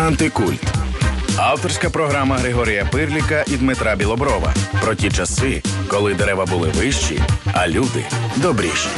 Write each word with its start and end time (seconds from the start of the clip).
Антикульт. 0.00 0.60
Авторська 1.38 1.90
програма 1.90 2.36
Григорія 2.36 2.88
Пирліка 2.92 3.44
і 3.46 3.56
Дмитра 3.56 3.96
Білоброва 3.96 4.54
про 4.82 4.94
ті 4.94 5.10
часи, 5.10 5.62
коли 5.88 6.14
дерева 6.14 6.46
були 6.46 6.68
вищі, 6.68 7.20
а 7.52 7.68
люди 7.68 8.04
добріші. 8.36 8.88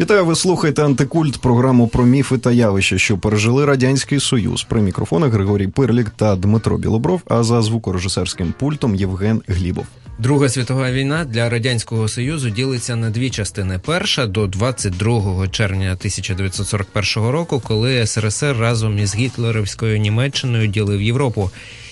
Вітаю, 0.00 0.24
ви 0.24 0.34
слухаєте 0.34 0.84
антикульт, 0.84 1.38
програму 1.38 1.88
про 1.88 2.04
міфи 2.04 2.38
та 2.38 2.52
явища, 2.52 2.98
що 2.98 3.18
пережили 3.18 3.64
радянський 3.64 4.20
союз. 4.20 4.62
При 4.62 4.80
мікрофонах 4.80 5.32
Григорій 5.32 5.68
Пирлік 5.68 6.10
та 6.10 6.36
Дмитро 6.36 6.78
Білобров. 6.78 7.22
А 7.28 7.42
за 7.42 7.62
звукорежисерським 7.62 8.54
пультом 8.58 8.94
Євген 8.94 9.42
Глібов. 9.48 9.86
Друга 10.18 10.48
світова 10.48 10.90
війна 10.90 11.24
для 11.24 11.48
радянського 11.48 12.08
союзу 12.08 12.50
ділиться 12.50 12.96
на 12.96 13.10
дві 13.10 13.30
частини. 13.30 13.80
Перша 13.86 14.26
до 14.26 14.46
22 14.46 15.48
червня 15.48 15.92
1941 15.92 17.30
року, 17.30 17.62
коли 17.64 18.06
СРСР 18.06 18.56
разом 18.60 18.98
із 18.98 19.14
гітлерівською 19.14 19.98
Німеччиною 19.98 20.66
ділив 20.66 21.02
Європу. 21.02 21.50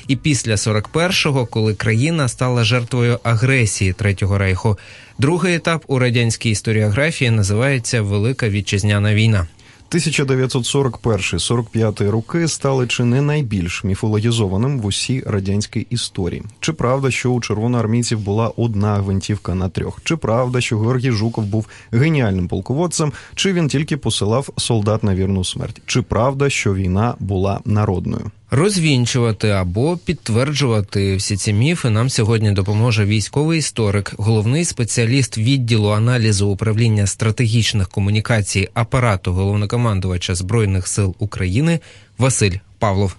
І 0.08 0.16
після 0.16 0.54
41-го, 0.54 1.46
коли 1.46 1.74
країна 1.74 2.28
стала 2.28 2.64
жертвою 2.64 3.18
агресії 3.22 3.92
Третього 3.92 4.38
рейху. 4.38 4.78
Другий 5.18 5.54
етап 5.54 5.84
у 5.86 5.98
радянській 5.98 6.50
історіографії 6.50 7.30
називається 7.30 8.02
Велика 8.02 8.48
Вітчизняна 8.48 9.14
війна. 9.14 9.46
1941-45 9.90 12.10
роки 12.10 12.48
стали 12.48 12.86
чи 12.86 13.04
не 13.04 13.22
найбільш 13.22 13.84
міфологізованим 13.84 14.80
в 14.80 14.86
усій 14.86 15.22
радянській 15.26 15.86
історії. 15.90 16.42
Чи 16.60 16.72
правда, 16.72 17.10
що 17.10 17.30
у 17.30 17.40
червоноармійців 17.40 18.20
була 18.20 18.52
одна 18.56 18.94
гвинтівка 18.94 19.54
на 19.54 19.68
трьох? 19.68 20.00
Чи 20.04 20.16
правда, 20.16 20.60
що 20.60 20.78
Георгій 20.78 21.10
Жуков 21.10 21.44
був 21.44 21.66
геніальним 21.92 22.48
полководцем? 22.48 23.12
Чи 23.34 23.52
він 23.52 23.68
тільки 23.68 23.96
посилав 23.96 24.48
солдат 24.56 25.04
на 25.04 25.14
вірну 25.14 25.44
смерть? 25.44 25.82
Чи 25.86 26.02
правда, 26.02 26.50
що 26.50 26.74
війна 26.74 27.14
була 27.20 27.60
народною? 27.64 28.30
Розвінчувати 28.50 29.48
або 29.48 29.96
підтверджувати 29.96 31.16
всі 31.16 31.36
ці 31.36 31.52
міфи 31.52 31.90
нам 31.90 32.10
сьогодні 32.10 32.52
допоможе 32.52 33.04
військовий 33.04 33.58
історик, 33.58 34.12
головний 34.18 34.64
спеціаліст 34.64 35.38
відділу 35.38 35.88
аналізу 35.88 36.48
управління 36.48 37.06
стратегічних 37.06 37.88
комунікацій 37.88 38.68
апарату 38.74 39.32
головнокомандувача 39.32 40.34
збройних 40.34 40.88
сил 40.88 41.14
України 41.18 41.80
Василь 42.18 42.52
Павлов. 42.78 43.16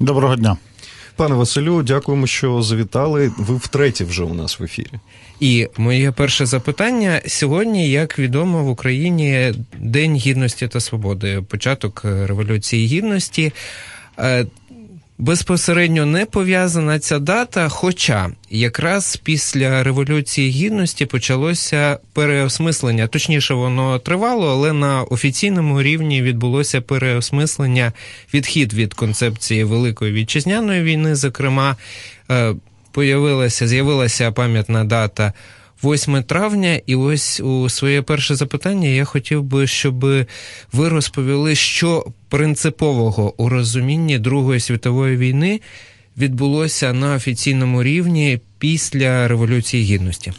Доброго 0.00 0.36
дня. 0.36 0.56
Пане 1.16 1.34
Василю, 1.34 1.82
дякуємо, 1.82 2.26
що 2.26 2.62
завітали. 2.62 3.32
Ви 3.38 3.56
втретє 3.56 4.04
вже 4.04 4.22
у 4.22 4.34
нас 4.34 4.60
в 4.60 4.64
ефірі. 4.64 4.90
І 5.40 5.68
моє 5.76 6.12
перше 6.12 6.46
запитання 6.46 7.20
сьогодні, 7.26 7.90
як 7.90 8.18
відомо, 8.18 8.64
в 8.64 8.68
Україні 8.68 9.54
День 9.78 10.16
гідності 10.16 10.68
та 10.68 10.80
свободи, 10.80 11.42
початок 11.48 12.00
революції 12.04 12.86
гідності. 12.86 13.52
Е, 14.20 14.46
безпосередньо 15.18 16.06
не 16.06 16.26
пов'язана 16.26 16.98
ця 16.98 17.18
дата, 17.18 17.68
хоча 17.68 18.30
якраз 18.50 19.16
після 19.16 19.82
Революції 19.82 20.50
Гідності 20.50 21.06
почалося 21.06 21.98
переосмислення. 22.12 23.06
Точніше, 23.06 23.54
воно 23.54 23.98
тривало, 23.98 24.50
але 24.50 24.72
на 24.72 25.02
офіційному 25.02 25.82
рівні 25.82 26.22
відбулося 26.22 26.80
переосмислення, 26.80 27.92
відхід 28.34 28.74
від 28.74 28.94
концепції 28.94 29.64
Великої 29.64 30.12
вітчизняної 30.12 30.82
війни. 30.82 31.14
Зокрема, 31.14 31.76
е, 32.30 32.54
появилася, 32.92 33.68
з'явилася 33.68 34.32
пам'ятна 34.32 34.84
дата. 34.84 35.32
8 35.84 36.22
травня, 36.22 36.80
і 36.86 36.94
ось 36.94 37.40
у 37.40 37.68
своє 37.68 38.02
перше 38.02 38.34
запитання 38.34 38.88
я 38.88 39.04
хотів 39.04 39.42
би, 39.42 39.66
щоб 39.66 40.00
ви 40.72 40.88
розповіли, 40.88 41.54
що 41.54 42.06
принципового 42.28 43.34
у 43.42 43.48
розумінні 43.48 44.18
Другої 44.18 44.60
світової 44.60 45.16
війни 45.16 45.60
відбулося 46.18 46.92
на 46.92 47.14
офіційному 47.14 47.82
рівні 47.82 48.40
після 48.58 49.28
Революції 49.28 49.84
Гідності. 49.84 50.32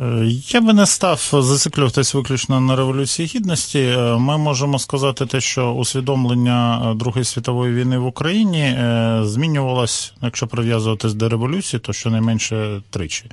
Е, 0.00 0.26
я 0.48 0.60
би 0.60 0.72
не 0.72 0.86
став 0.86 1.28
зациклюватись 1.32 2.14
виключно 2.14 2.60
на 2.60 2.76
Революції 2.76 3.28
Гідності. 3.34 3.78
Е, 3.78 4.16
ми 4.16 4.38
можемо 4.38 4.78
сказати 4.78 5.26
те, 5.26 5.40
що 5.40 5.72
усвідомлення 5.72 6.90
е, 6.90 6.94
Другої 6.94 7.24
світової 7.24 7.74
війни 7.74 7.98
в 7.98 8.06
Україні 8.06 8.76
змінювалось, 9.22 10.14
якщо 10.22 10.46
прив'язуватись 10.46 11.14
до 11.14 11.28
революції, 11.28 11.80
то 11.80 11.92
щонайменше 11.92 12.82
тричі. 12.90 13.24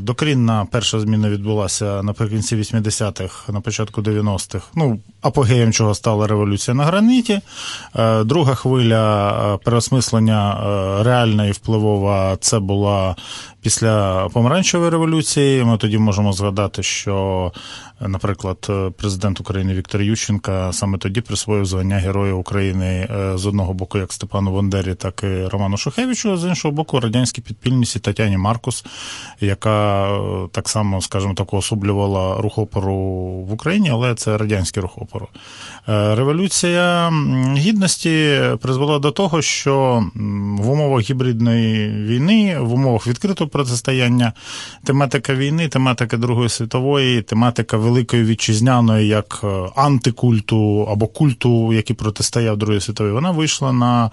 Докрінна 0.00 0.66
перша 0.70 1.00
зміна 1.00 1.28
відбулася 1.28 2.02
наприкінці 2.02 2.56
80-х, 2.56 3.52
на 3.52 3.60
початку 3.60 4.00
90-х. 4.00 4.66
Ну, 4.74 5.00
апогеєм 5.22 5.72
чого 5.72 5.94
стала 5.94 6.26
революція 6.26 6.74
на 6.74 6.84
граніті. 6.84 7.40
Друга 8.24 8.54
хвиля 8.54 9.58
переосмислення 9.64 10.56
реальна 11.02 11.46
і 11.46 11.52
впливова 11.52 12.36
це 12.40 12.58
була 12.58 13.16
після 13.60 14.28
помаранчевої 14.28 14.90
революції. 14.90 15.64
Ми 15.64 15.76
тоді 15.76 15.98
можемо 15.98 16.32
згадати, 16.32 16.82
що 16.82 17.52
Наприклад, 18.00 18.70
президент 18.96 19.40
України 19.40 19.74
Віктор 19.74 20.02
Ющенка 20.02 20.72
саме 20.72 20.98
тоді 20.98 21.20
присвоїв 21.20 21.66
звання 21.66 21.96
Героя 21.96 22.32
України 22.32 22.86
е, 22.86 23.38
з 23.38 23.46
одного 23.46 23.74
боку, 23.74 23.98
як 23.98 24.12
Степану 24.12 24.54
Бандері, 24.54 24.94
так 24.94 25.22
і 25.22 25.46
Роману 25.46 25.76
Шухевичу, 25.76 26.36
з 26.36 26.44
іншого 26.44 26.72
боку, 26.72 27.00
радянській 27.00 27.40
підпільниці 27.42 27.98
Тетяні 27.98 28.36
Маркус, 28.36 28.84
яка 29.40 30.08
е, 30.12 30.48
так 30.52 30.68
само, 30.68 31.00
скажімо 31.00 31.34
так, 31.34 31.54
особлювала 31.54 32.40
рух 32.40 32.58
опору 32.58 32.96
в 33.48 33.52
Україні, 33.52 33.90
але 33.90 34.14
це 34.14 34.38
радянський 34.38 34.82
рух 34.82 34.98
опору. 34.98 35.28
Е, 35.88 36.14
революція 36.14 37.12
гідності 37.56 38.40
призвела 38.60 38.98
до 38.98 39.10
того, 39.10 39.42
що 39.42 40.04
в 40.58 40.70
умовах 40.70 41.10
гібридної 41.10 41.88
війни, 41.88 42.58
в 42.60 42.72
умовах 42.72 43.06
відкритого 43.06 43.50
протистояння, 43.50 44.32
тематика 44.84 45.34
війни, 45.34 45.68
тематика 45.68 46.16
Другої 46.16 46.48
світової, 46.48 47.22
тематика 47.22 47.76
великої 47.76 48.24
вітчизняної, 48.24 49.08
як 49.08 49.40
е, 49.44 49.46
антикульту 49.76 50.88
або 50.90 51.06
культу, 51.06 51.72
який 51.72 51.96
протистояв 51.96 52.56
Другій 52.56 52.80
світовій, 52.80 53.12
вона 53.12 53.30
вийшла 53.30 53.72
на 53.72 54.10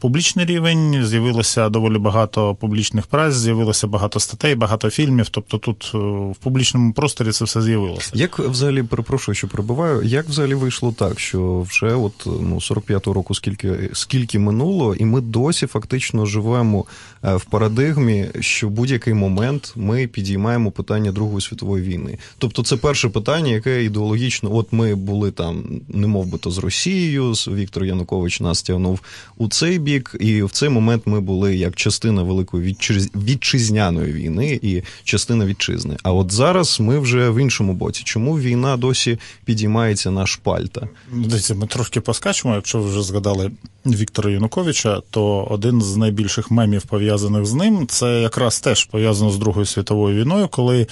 публічний 0.00 0.46
рівень, 0.46 1.04
з'явилося 1.04 1.68
доволі 1.68 1.98
багато 1.98 2.54
публічних 2.54 3.06
праць, 3.06 3.34
з'явилося 3.34 3.86
багато 3.86 4.20
статей, 4.20 4.54
багато 4.54 4.90
фільмів. 4.90 5.28
Тобто 5.28 5.58
тут 5.58 5.90
е, 5.94 5.98
в 6.32 6.36
публічному 6.42 6.92
просторі 6.92 7.30
це 7.32 7.44
все 7.44 7.62
з'явилося. 7.62 8.10
Як 8.14 8.38
взагалі 8.38 8.82
перепрошую, 8.82 9.34
що 9.34 9.48
прибуваю, 9.48 10.02
як 10.02 10.28
взагалі 10.28 10.54
вийшло 10.54 10.94
так, 10.98 11.20
що 11.20 11.60
вже 11.60 11.94
от 11.94 12.12
ну 12.26 12.56
45-го 12.56 13.12
року, 13.12 13.34
скільки 13.34 13.90
скільки 13.92 14.38
минуло, 14.38 14.94
і 14.94 15.04
ми 15.04 15.20
досі 15.20 15.66
фактично 15.66 16.26
живемо 16.26 16.84
е, 17.24 17.36
в 17.36 17.44
парадигмі, 17.44 18.26
що 18.40 18.68
в 18.68 18.70
будь-який 18.70 19.14
момент 19.14 19.72
ми 19.76 20.06
підіймаємо 20.06 20.70
питання 20.70 21.12
Другої 21.12 21.40
світової 21.40 21.84
війни. 21.84 22.18
Тобто, 22.38 22.62
це 22.62 22.76
перше 22.76 23.08
питання, 23.08 23.52
яке 23.52 23.84
ідеологічно, 23.84 24.54
от 24.54 24.72
ми 24.72 24.94
були 24.94 25.30
там, 25.30 25.64
не 25.88 26.06
мов 26.06 26.26
би 26.26 26.38
то 26.38 26.50
з 26.50 26.58
Росією, 26.58 27.34
з 27.34 27.48
Віктор 27.48 27.84
Янукович 27.84 28.40
нас 28.40 28.62
тягнув 28.70 29.00
у 29.36 29.48
цей 29.48 29.78
бік, 29.78 30.16
і 30.20 30.42
в 30.42 30.50
цей 30.50 30.68
момент 30.68 31.02
ми 31.06 31.20
були 31.20 31.56
як 31.56 31.76
частина 31.76 32.22
великої 32.22 32.76
вітчизняної 33.16 34.12
війни 34.12 34.60
і 34.62 34.82
частина 35.04 35.46
вітчизни. 35.46 35.96
А 36.02 36.12
от 36.12 36.32
зараз 36.32 36.80
ми 36.80 36.98
вже 36.98 37.30
в 37.30 37.42
іншому 37.42 37.72
боці. 37.72 38.02
Чому 38.04 38.38
війна 38.38 38.76
досі 38.76 39.18
підіймається 39.44 40.10
на 40.10 40.26
шпальта? 40.26 40.88
Дивіться, 41.12 41.54
ми 41.54 41.66
трошки 41.66 42.00
поскачемо. 42.00 42.54
Якщо 42.54 42.78
ви 42.78 42.90
вже 42.90 43.02
згадали 43.02 43.50
Віктора 43.86 44.30
Януковича, 44.30 45.02
то 45.10 45.44
один 45.50 45.82
з 45.82 45.96
найбільших 45.96 46.50
мемів 46.50 46.82
пов'язаних 46.82 47.46
з 47.46 47.54
ним 47.54 47.86
це 47.86 48.20
якраз 48.20 48.60
теж 48.60 48.84
пов'язано 48.84 49.30
з 49.30 49.38
Другою 49.38 49.66
світовою 49.66 50.20
війною, 50.20 50.48
коли 50.48 50.86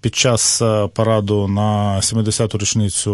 під 0.00 0.16
час 0.16 0.62
е, 0.62 0.88
параду 0.94 1.48
на 1.48 1.96
70-ту 1.96 2.58
річницю, 2.58 3.12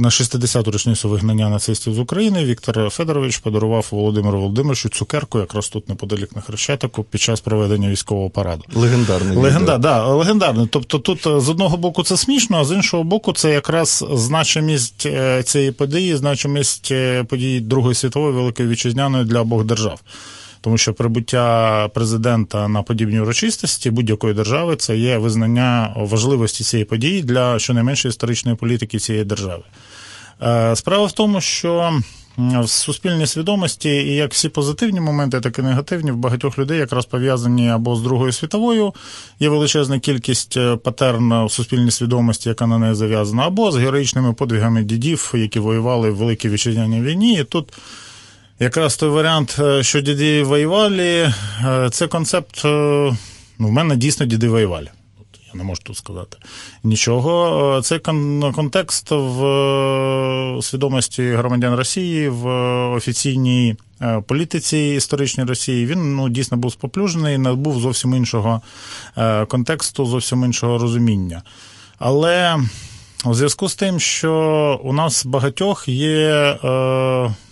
на 0.00 0.08
60-ту 0.08 0.70
річницю 0.70 1.08
вигнання 1.08 1.48
нацистів 1.48 1.94
з 1.94 1.98
України 1.98 2.44
Віктор 2.44 2.90
Федорович 2.90 3.38
подарував 3.38 3.88
Володимиру 3.90 4.40
Володимировичу 4.40 4.88
цукерку, 4.88 5.38
якраз 5.38 5.68
тут 5.68 5.88
неподалік 5.88 6.36
на 6.36 6.42
Хрещатику, 6.42 7.02
під 7.02 7.20
час 7.20 7.40
проведення 7.40 7.88
військового 7.88 8.30
параду. 8.30 8.64
Легендарний. 8.74 9.36
Легенда, 9.36 9.78
да, 9.78 10.06
легендарний. 10.06 10.66
Тобто 10.70 10.98
тут 10.98 11.26
е, 11.26 11.40
з 11.40 11.48
одного 11.48 11.76
боку 11.76 12.02
це 12.02 12.16
смішно, 12.16 12.60
а 12.60 12.64
з 12.64 12.72
іншого 12.72 13.04
боку, 13.04 13.32
це 13.32 13.50
якраз 13.50 14.04
значимість 14.12 15.06
е, 15.06 15.42
цієї 15.42 15.72
події, 15.72 16.16
значимість 16.16 16.92
події 17.28 17.60
Другої 17.60 17.94
світової 17.94 18.34
великої 18.34 18.68
вітчизняної 18.68 19.24
для 19.24 19.40
обох 19.40 19.64
держав 19.64 20.00
тому 20.60 20.78
що 20.78 20.94
прибуття 20.94 21.88
президента 21.94 22.68
на 22.68 22.82
подібні 22.82 23.20
урочистості 23.20 23.90
будь-якої 23.90 24.34
держави 24.34 24.76
це 24.76 24.96
є 24.96 25.18
визнання 25.18 25.94
важливості 25.96 26.64
цієї 26.64 26.84
події 26.84 27.22
для 27.22 27.58
щонайменше 27.58 28.08
історичної 28.08 28.56
політики 28.56 28.98
цієї 28.98 29.24
держави. 29.24 29.62
Е, 30.42 30.76
справа 30.76 31.06
в 31.06 31.12
тому, 31.12 31.40
що 31.40 32.00
в 32.38 32.68
суспільній 32.68 33.26
свідомості, 33.26 33.88
і 33.88 34.14
як 34.14 34.32
всі 34.32 34.48
позитивні 34.48 35.00
моменти, 35.00 35.40
так 35.40 35.58
і 35.58 35.62
негативні 35.62 36.10
в 36.10 36.16
багатьох 36.16 36.58
людей 36.58 36.78
якраз 36.78 37.06
пов'язані 37.06 37.70
або 37.70 37.96
з 37.96 38.02
Другою 38.02 38.32
світовою, 38.32 38.92
є 39.40 39.48
величезна 39.48 39.98
кількість 39.98 40.56
е, 40.56 40.76
патерн 40.76 41.32
у 41.32 41.48
суспільній 41.48 41.90
свідомості, 41.90 42.48
яка 42.48 42.66
на 42.66 42.78
неї 42.78 42.94
зав'язана, 42.94 43.46
або 43.46 43.70
з 43.70 43.76
героїчними 43.76 44.32
подвигами 44.32 44.82
дідів, 44.82 45.32
які 45.34 45.58
воювали 45.58 46.10
в 46.10 46.16
Великій 46.16 46.48
Вітчизняній 46.48 47.00
війні. 47.00 47.34
І 47.34 47.44
тут 47.44 47.72
якраз 48.60 48.96
той 48.96 49.08
варіант, 49.08 49.56
е, 49.58 49.82
що 49.82 50.00
діди 50.00 50.42
воювали, 50.42 51.34
це 51.90 52.06
концепт. 52.06 52.60
Ну, 53.58 53.68
в 53.68 53.72
мене 53.72 53.96
дійсно 53.96 54.26
діди 54.26 54.48
воювали. 54.48 54.88
Я 55.54 55.58
не 55.58 55.64
можу 55.64 55.82
тут 55.82 55.96
сказати 55.96 56.36
нічого. 56.84 57.78
Е, 57.78 57.82
цей 57.82 57.98
контекст 58.54 59.10
в 59.10 59.44
е, 59.44 60.62
свідомості 60.62 61.30
громадян 61.30 61.74
Росії 61.74 62.28
в 62.28 62.46
офіційній 62.92 63.76
е, 64.02 64.22
політиці 64.26 64.78
історичній 64.78 65.44
Росії 65.44 65.86
він 65.86 66.16
ну, 66.16 66.28
дійсно 66.28 66.56
був 66.56 66.72
споплюжений, 66.72 67.38
набув 67.38 67.80
зовсім 67.80 68.14
іншого 68.14 68.60
контексту, 69.48 70.06
зовсім 70.06 70.44
іншого 70.44 70.78
розуміння. 70.78 71.42
Але 71.98 72.58
у 73.24 73.34
зв'язку 73.34 73.68
з 73.68 73.74
тим, 73.74 74.00
що 74.00 74.80
у 74.84 74.92
нас 74.92 75.26
багатьох 75.26 75.88
є 75.88 76.56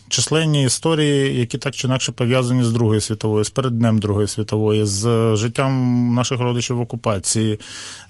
численні 0.09 0.65
історії, 0.65 1.39
які 1.39 1.59
так 1.59 1.75
чи 1.75 1.87
інакше 1.87 2.13
пов'язані 2.13 2.65
з 2.65 2.73
Другою 2.73 3.01
світовою, 3.01 3.45
з 3.45 3.51
переднем 3.51 3.99
Другої 3.99 4.29
світової, 4.29 4.85
з 4.85 5.37
життям 5.37 6.15
наших 6.15 6.41
родичів 6.41 6.77
в 6.77 6.81
окупації, 6.81 7.61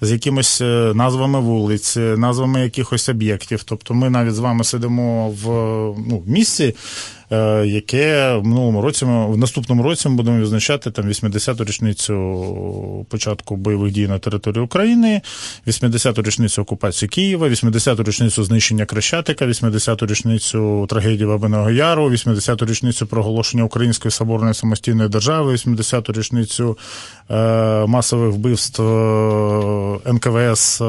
з 0.01 0.11
якимись 0.11 0.61
е, 0.61 0.91
назвами 0.95 1.39
вулиць, 1.39 1.97
назвами 1.97 2.61
якихось 2.61 3.09
об'єктів. 3.09 3.63
Тобто 3.63 3.93
ми 3.93 4.09
навіть 4.09 4.35
з 4.35 4.39
вами 4.39 4.63
сидимо 4.63 5.29
в 5.29 5.45
ну, 6.09 6.23
місці. 6.27 6.75
Е, 7.31 7.65
яке 7.67 8.35
в 8.35 8.45
минулому 8.45 8.81
році 8.81 9.05
в 9.05 9.37
наступному 9.37 9.83
році 9.83 10.09
ми 10.09 10.15
будемо 10.15 10.39
відзначати 10.39 10.91
там 10.91 11.05
80-ту 11.05 11.63
річницю 11.63 13.05
початку 13.09 13.55
бойових 13.55 13.91
дій 13.91 14.07
на 14.07 14.19
території 14.19 14.63
України, 14.63 15.21
80-ту 15.67 16.21
річницю 16.21 16.61
окупації 16.61 17.09
Києва, 17.09 17.47
80-ту 17.47 18.03
річницю 18.03 18.43
знищення 18.43 18.85
Крещатика, 18.85 19.45
80-ту 19.45 20.05
річницю 20.05 20.85
трагедії 20.89 21.27
Бабиного 21.27 21.71
Яру, 21.71 22.09
80-ту 22.09 22.65
річницю 22.65 23.07
проголошення 23.07 23.63
Української 23.63 24.11
соборної 24.11 24.53
самостійної 24.53 25.09
держави, 25.09 25.53
80-ту 25.53 26.13
річницю 26.13 26.77
е, 27.29 27.35
масових 27.85 28.33
вбивств 28.33 28.81
е, 28.81 30.13
НКВС. 30.13 30.83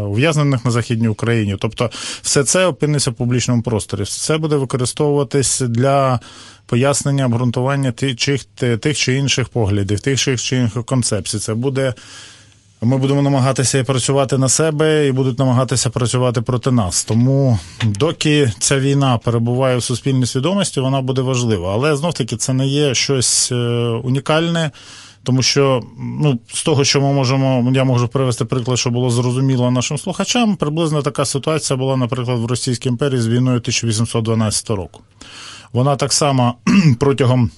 Ув'язнених 0.00 0.64
на 0.64 0.70
Західній 0.70 1.08
Україні. 1.08 1.56
Тобто, 1.60 1.90
все 2.22 2.44
це 2.44 2.66
опиниться 2.66 3.10
в 3.10 3.14
публічному 3.14 3.62
просторі. 3.62 4.04
Це 4.04 4.38
буде 4.38 4.56
використовуватись 4.56 5.60
для 5.60 6.20
пояснення 6.66 7.26
обґрунтування 7.26 7.92
тих, 7.92 8.44
тих 8.80 8.96
чи 8.96 9.14
інших 9.14 9.48
поглядів, 9.48 10.00
тих 10.00 10.20
чи 10.20 10.56
інших 10.56 10.84
концепцій. 10.84 11.38
Це 11.38 11.54
буде. 11.54 11.94
Ми 12.82 12.98
будемо 12.98 13.22
намагатися 13.22 13.84
працювати 13.84 14.38
на 14.38 14.48
себе 14.48 15.06
і 15.06 15.12
будуть 15.12 15.38
намагатися 15.38 15.90
працювати 15.90 16.40
проти 16.40 16.70
нас. 16.70 17.04
Тому 17.04 17.58
доки 17.84 18.52
ця 18.58 18.78
війна 18.78 19.18
перебуває 19.18 19.76
в 19.76 19.82
суспільній 19.82 20.26
свідомості, 20.26 20.80
вона 20.80 21.00
буде 21.00 21.22
важлива. 21.22 21.72
Але 21.74 21.96
знов 21.96 22.14
таки 22.14 22.36
це 22.36 22.52
не 22.52 22.66
є 22.66 22.94
щось 22.94 23.52
е, 23.52 23.56
унікальне. 24.04 24.70
Тому 25.26 25.42
що 25.42 25.82
ну, 25.98 26.38
з 26.52 26.62
того, 26.62 26.84
що 26.84 27.00
ми 27.00 27.12
можемо, 27.12 27.72
я 27.74 27.84
можу 27.84 28.08
привести 28.08 28.44
приклад, 28.44 28.78
що 28.78 28.90
було 28.90 29.10
зрозуміло 29.10 29.70
нашим 29.70 29.98
слухачам, 29.98 30.56
приблизно 30.56 31.02
така 31.02 31.24
ситуація 31.24 31.76
була, 31.76 31.96
наприклад, 31.96 32.38
в 32.38 32.46
Російській 32.46 32.88
імперії 32.88 33.20
з 33.20 33.26
війною 33.28 33.56
1812 33.56 34.70
року. 34.70 35.00
Вона 35.72 35.96
так 35.96 36.12
само 36.12 36.54
протягом 37.00 37.50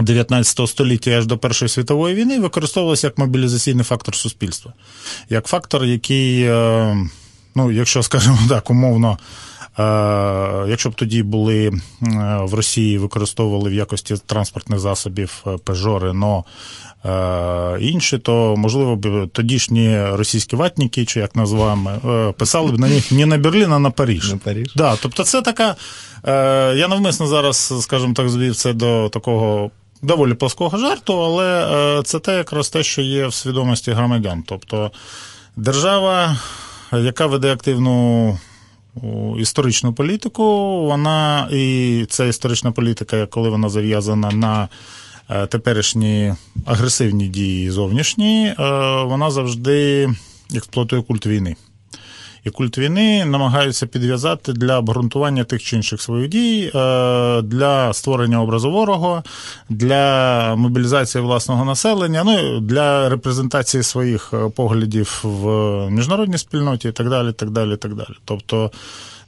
19 0.00 0.68
століття 0.68 1.10
аж 1.10 1.26
до 1.26 1.38
Першої 1.38 1.68
світової 1.68 2.14
війни 2.14 2.38
використовувалася 2.38 3.06
як 3.06 3.18
мобілізаційний 3.18 3.84
фактор 3.84 4.14
суспільства, 4.14 4.72
як 5.30 5.46
фактор, 5.46 5.84
який, 5.84 6.42
е, 6.42 6.96
ну, 7.54 7.72
якщо 7.72 8.02
скажімо 8.02 8.38
так, 8.48 8.70
умовно. 8.70 9.18
Е, 9.78 9.84
якщо 10.68 10.90
б 10.90 10.94
тоді 10.94 11.22
були 11.22 11.66
е, 11.66 11.72
в 12.42 12.54
Росії 12.54 12.98
використовували 12.98 13.70
в 13.70 13.74
якості 13.74 14.16
транспортних 14.26 14.78
засобів 14.78 15.40
Peugeot, 15.44 16.00
Renault, 16.00 16.44
інші, 17.80 18.18
то 18.18 18.54
можливо 18.56 18.96
б 18.96 19.26
тодішні 19.32 20.04
російські 20.04 20.56
ватники, 20.56 21.04
чи 21.04 21.20
як 21.20 21.36
називаємо, 21.36 21.90
е, 21.90 22.32
писали 22.32 22.72
б 22.72 22.78
на 22.78 22.88
них 22.88 23.12
не 23.12 23.26
на 23.26 23.38
Берлін, 23.38 23.72
а 23.72 23.78
на 23.78 23.90
Паріж. 23.90 24.30
На 24.30 24.36
Паріж. 24.36 24.74
Да, 24.76 24.96
Тобто, 25.02 25.24
це 25.24 25.42
така. 25.42 25.76
Е, 26.24 26.74
я 26.76 26.88
навмисно 26.88 27.26
зараз, 27.26 27.74
скажімо 27.80 28.14
так, 28.14 28.28
звів 28.28 28.56
це 28.56 28.72
до 28.72 29.08
такого. 29.08 29.70
Доволі 30.04 30.34
плоского 30.34 30.78
жарту, 30.78 31.22
але 31.22 32.02
це 32.04 32.18
те 32.18 32.36
якраз 32.36 32.68
те, 32.68 32.82
що 32.82 33.02
є 33.02 33.26
в 33.26 33.34
свідомості 33.34 33.92
громадян. 33.92 34.44
Тобто 34.46 34.90
держава, 35.56 36.36
яка 36.92 37.26
веде 37.26 37.52
активну 37.52 38.38
історичну 39.38 39.92
політику, 39.92 40.44
вона 40.86 41.48
і 41.52 42.06
ця 42.08 42.24
історична 42.24 42.72
політика, 42.72 43.26
коли 43.26 43.48
вона 43.48 43.68
зав'язана 43.68 44.30
на 44.30 44.68
Е, 45.11 45.11
теперішні 45.50 46.34
агресивні 46.66 47.28
дії 47.28 47.70
зовнішні, 47.70 48.46
е, 48.46 48.54
вона 49.02 49.30
завжди 49.30 50.08
експлуатує 50.54 51.02
культ 51.02 51.26
війни. 51.26 51.56
І 52.44 52.50
культ 52.50 52.78
війни 52.78 53.24
намагаються 53.24 53.86
підв'язати 53.86 54.52
для 54.52 54.78
обґрунтування 54.78 55.44
тих 55.44 55.62
чи 55.62 55.76
інших 55.76 56.02
своїх 56.02 56.28
дій, 56.28 56.72
е, 56.74 57.42
для 57.42 57.92
створення 57.92 58.42
образу 58.42 58.70
ворога, 58.70 59.22
для 59.68 60.56
мобілізації 60.56 61.24
власного 61.24 61.64
населення, 61.64 62.24
ну 62.24 62.60
для 62.60 63.08
репрезентації 63.08 63.82
своїх 63.82 64.34
поглядів 64.56 65.20
в 65.22 65.46
міжнародній 65.90 66.38
спільноті 66.38 66.88
і 66.88 66.92
так 66.92 67.08
далі. 67.08 67.32
так 67.32 67.50
далі, 67.50 67.76
так 67.76 67.94
далі. 67.94 68.16
Тобто 68.24 68.70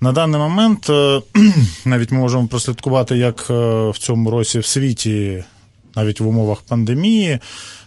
на 0.01 0.13
даний 0.13 0.41
момент 0.41 0.91
навіть 1.85 2.13
ми 2.13 2.19
можемо 2.19 2.47
прослідкувати, 2.47 3.17
як 3.17 3.51
в 3.91 3.99
цьому 3.99 4.31
році 4.31 4.59
в 4.59 4.67
світі 4.67 5.45
навіть 5.97 6.21
в 6.21 6.29
умовах 6.29 6.63
пандемії, 6.63 7.39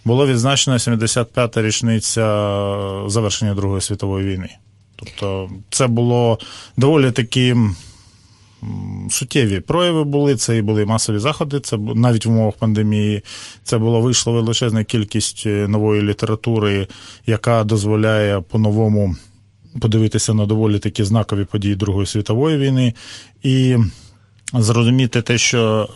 було 0.06 0.27
відзначена 0.27 0.77
75-та 0.77 1.62
річниця 1.62 2.24
завершення 3.07 3.56
Другої 3.56 3.81
світової 3.81 4.27
війни. 4.27 4.50
Тобто, 4.95 5.50
це 5.69 5.88
було 5.88 6.39
доволі 6.77 7.12
такі. 7.12 7.56
Суттєві 9.09 9.59
прояви 9.59 10.04
були, 10.04 10.36
це 10.36 10.57
і 10.57 10.62
були 10.62 10.86
масові 10.86 11.19
заходи. 11.19 11.59
Це 11.59 11.77
навіть 11.77 12.25
в 12.25 12.30
умовах 12.30 12.54
пандемії. 12.56 13.21
Це 13.63 13.77
була 13.77 14.00
вийшла 14.00 14.33
величезна 14.33 14.83
кількість 14.83 15.44
е, 15.45 15.68
нової 15.68 16.02
літератури, 16.02 16.87
яка 17.26 17.64
дозволяє 17.64 18.42
по-новому 18.42 19.16
подивитися 19.80 20.33
на 20.33 20.45
доволі 20.45 20.80
такі 20.80 21.04
знакові 21.04 21.45
події 21.45 21.76
Другої 21.76 22.07
світової 22.07 22.57
війни, 22.57 22.94
і 23.44 23.78
зрозуміти 24.54 25.21
те, 25.21 25.37
що 25.37 25.90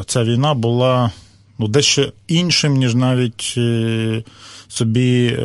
е, 0.00 0.04
ця 0.06 0.24
війна 0.24 0.54
була 0.54 1.10
ну, 1.62 1.68
дещо 1.68 2.12
іншим, 2.28 2.74
ніж 2.74 2.94
навіть 2.94 3.54
е, 3.56 4.22
собі 4.68 5.26
е, 5.26 5.42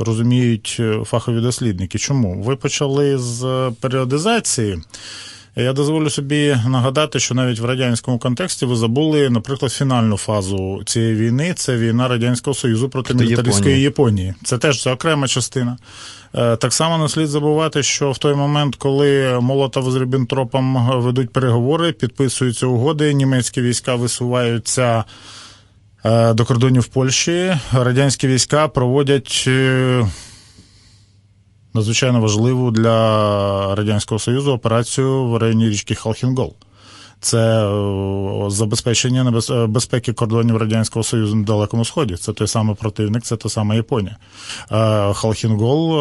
розуміють 0.00 0.76
е, 0.80 1.00
фахові 1.04 1.40
дослідники. 1.40 1.98
Чому? 1.98 2.42
Ви 2.42 2.56
почали 2.56 3.18
з 3.18 3.70
періодизації. 3.80 4.78
Я 5.56 5.72
дозволю 5.72 6.10
собі 6.10 6.56
нагадати, 6.68 7.20
що 7.20 7.34
навіть 7.34 7.58
в 7.58 7.64
радянському 7.64 8.18
контексті 8.18 8.66
ви 8.66 8.76
забули, 8.76 9.30
наприклад, 9.30 9.72
фінальну 9.72 10.16
фазу 10.16 10.82
цієї 10.86 11.14
війни 11.14 11.54
це 11.56 11.76
війна 11.76 12.08
Радянського 12.08 12.54
Союзу 12.54 12.88
проти 12.88 13.14
мілітаристської 13.14 13.80
Японії. 13.80 14.34
Це 14.44 14.58
теж 14.58 14.82
це 14.82 14.92
окрема 14.92 15.28
частина. 15.28 15.76
Так 16.32 16.72
само 16.72 16.98
не 16.98 17.08
слід 17.08 17.28
забувати, 17.28 17.82
що 17.82 18.10
в 18.10 18.18
той 18.18 18.34
момент, 18.34 18.76
коли 18.76 19.38
Молотов 19.40 19.90
з 19.90 19.96
Ріббентропом 19.96 20.90
ведуть 21.02 21.30
переговори, 21.30 21.92
підписуються 21.92 22.66
угоди, 22.66 23.14
німецькі 23.14 23.62
війська 23.62 23.94
висуваються. 23.94 25.04
Е, 26.04 26.34
до 26.34 26.44
кордонів 26.44 26.86
Польщі 26.86 27.58
радянські 27.72 28.26
війська 28.26 28.68
проводять 28.68 29.44
е, 29.46 30.06
надзвичайно 31.74 32.20
важливу 32.20 32.70
для 32.70 33.74
Радянського 33.74 34.18
Союзу 34.18 34.52
операцію 34.52 35.24
в 35.24 35.36
районі 35.36 35.68
річки 35.68 35.94
Халхінгол. 35.94 36.54
Це 37.20 37.66
е, 37.66 38.50
забезпечення 38.50 39.40
безпеки 39.68 40.12
кордонів 40.12 40.56
Радянського 40.56 41.02
Союзу 41.02 41.36
на 41.36 41.44
Далекому 41.44 41.84
Сході. 41.84 42.16
Це 42.16 42.32
той 42.32 42.46
самий 42.46 42.76
противник, 42.76 43.22
це 43.22 43.36
та 43.36 43.48
сама 43.48 43.74
Японія. 43.74 44.16
Халхінгол 45.14 45.96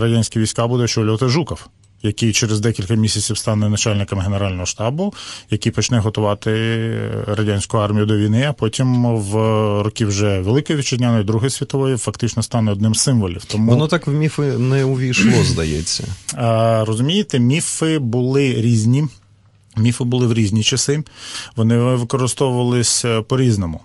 радянські 0.00 0.38
війська 0.38 0.66
буде 0.66 0.84
очолювати 0.84 1.28
Жуков 1.28 1.68
який 2.02 2.32
через 2.32 2.60
декілька 2.60 2.94
місяців 2.94 3.38
стане 3.38 3.68
начальником 3.68 4.18
Генерального 4.18 4.66
штабу, 4.66 5.14
який 5.50 5.72
почне 5.72 5.98
готувати 5.98 6.50
радянську 7.26 7.78
армію 7.78 8.06
до 8.06 8.16
війни, 8.16 8.46
а 8.48 8.52
потім 8.52 9.06
в 9.06 9.34
роки 9.82 10.06
вже 10.06 10.40
Великої 10.40 10.78
Вітчизняної, 10.78 11.24
Другої 11.24 11.50
світової 11.50 11.96
фактично 11.96 12.42
стане 12.42 12.72
одним 12.72 12.94
з 12.94 13.00
символів. 13.00 13.44
Тому 13.44 13.72
воно 13.72 13.86
так 13.86 14.06
в 14.06 14.10
міфи 14.10 14.42
не 14.42 14.84
увійшло, 14.84 15.44
здається. 15.44 16.04
А, 16.34 16.84
Розумієте, 16.86 17.38
міфи 17.38 17.98
були 17.98 18.54
різні. 18.54 19.06
Міфи 19.76 20.04
були 20.04 20.26
в 20.26 20.34
різні 20.34 20.62
часи, 20.62 21.02
вони 21.56 21.76
використовувались 21.76 23.04
по-різному. 23.28 23.80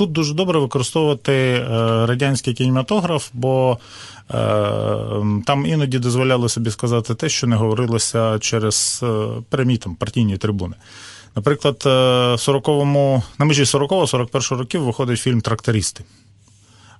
Тут 0.00 0.12
дуже 0.12 0.34
добре 0.34 0.58
використовувати 0.58 1.64
радянський 2.08 2.54
кінематограф, 2.54 3.28
бо 3.32 3.78
там 5.46 5.66
іноді 5.66 5.98
дозволяли 5.98 6.48
собі 6.48 6.70
сказати 6.70 7.14
те, 7.14 7.28
що 7.28 7.46
не 7.46 7.56
говорилося 7.56 8.38
через 8.38 9.04
прямі 9.48 9.76
там 9.76 9.94
партійні 9.94 10.36
трибуни. 10.36 10.74
Наприклад, 11.36 11.82
40-му, 11.84 13.22
на 13.38 13.44
межі 13.44 13.62
40-41 13.62 14.56
років 14.56 14.82
виходить 14.82 15.20
фільм 15.20 15.40
Трактористи. 15.40 16.04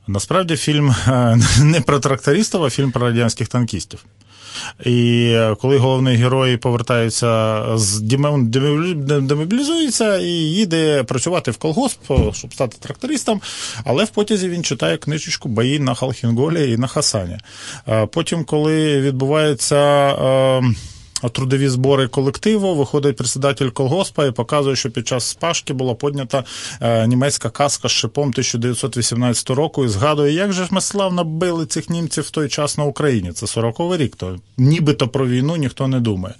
Насправді 0.06 0.56
фільм 0.56 0.94
не 1.62 1.80
про 1.80 2.00
трактористів, 2.00 2.64
а 2.64 2.70
фільм 2.70 2.92
про 2.92 3.06
радянських 3.06 3.48
танкістів. 3.48 4.04
І 4.84 5.36
коли 5.60 5.78
головний 5.78 6.16
герой 6.16 6.56
повертається 6.56 7.62
з 7.74 8.00
демобілізується 8.00 10.18
і 10.18 10.30
їде 10.30 11.02
працювати 11.02 11.50
в 11.50 11.56
колгосп, 11.56 12.00
щоб 12.32 12.54
стати 12.54 12.76
трактористом, 12.80 13.40
але 13.84 14.04
в 14.04 14.08
потязі 14.08 14.48
він 14.48 14.64
читає 14.64 14.96
книжечку 14.96 15.48
Бої 15.48 15.78
на 15.78 15.94
Халхінголі 15.94 16.72
і 16.72 16.76
на 16.76 16.86
Хасані. 16.86 17.38
Потім, 18.10 18.44
коли 18.44 19.00
відбувається 19.00 19.80
трудові 21.28 21.68
збори 21.68 22.08
колективу, 22.08 22.74
виходить 22.74 23.16
председатель 23.16 23.68
колгоспа 23.68 24.26
і 24.26 24.30
показує, 24.30 24.76
що 24.76 24.90
під 24.90 25.08
час 25.08 25.24
спашки 25.24 25.72
була 25.72 25.94
поднята 25.94 26.44
е, 26.80 27.06
німецька 27.06 27.50
каска 27.50 27.88
з 27.88 27.92
шипом 27.92 28.28
1918 28.28 29.50
року 29.50 29.84
і 29.84 29.88
згадує, 29.88 30.32
як 30.32 30.52
же 30.52 30.64
ж 30.64 30.68
ми 30.70 30.80
славно 30.80 31.24
били 31.24 31.66
цих 31.66 31.90
німців 31.90 32.24
в 32.24 32.30
той 32.30 32.48
час 32.48 32.78
на 32.78 32.84
Україні. 32.84 33.32
Це 33.32 33.46
40-й 33.46 33.96
рік, 33.96 34.16
то 34.16 34.36
нібито 34.58 35.08
про 35.08 35.26
війну 35.26 35.56
ніхто 35.56 35.88
не 35.88 36.00
думає. 36.00 36.34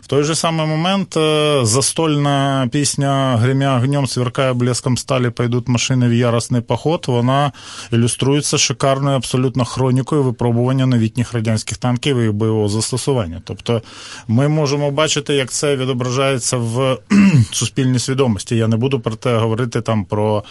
В 0.00 0.06
той 0.06 0.22
же 0.22 0.34
самий 0.34 0.66
момент 0.66 1.16
е, 1.16 1.60
застольна 1.62 2.68
пісня 2.72 3.36
Гремя 3.36 3.76
огнем, 3.76 4.06
сверкає 4.06 4.52
блеском 4.52 4.96
сталі, 4.96 5.30
пойдуть 5.30 5.68
машини 5.68 6.08
в 6.08 6.12
яростний 6.12 6.60
поход. 6.60 7.04
Вона 7.08 7.52
ілюструється 7.92 8.58
шикарною 8.58 9.16
абсолютно 9.16 9.64
хронікою 9.64 10.22
випробування 10.22 10.86
новітніх 10.86 11.32
радянських 11.32 11.78
танків 11.78 12.18
і 12.18 12.30
бойового 12.30 12.68
застосування. 12.68 13.42
Тобто 13.44 13.82
ми 14.28 14.48
можемо 14.48 14.90
бачити, 14.90 15.34
як 15.34 15.50
це 15.50 15.76
відображається 15.76 16.56
в 16.56 16.98
суспільній 17.52 17.98
свідомості. 17.98 18.56
Я 18.56 18.68
не 18.68 18.76
буду 18.76 19.00
про 19.00 19.14
те 19.14 19.36
говорити 19.36 19.80
там 19.80 20.04
про. 20.04 20.44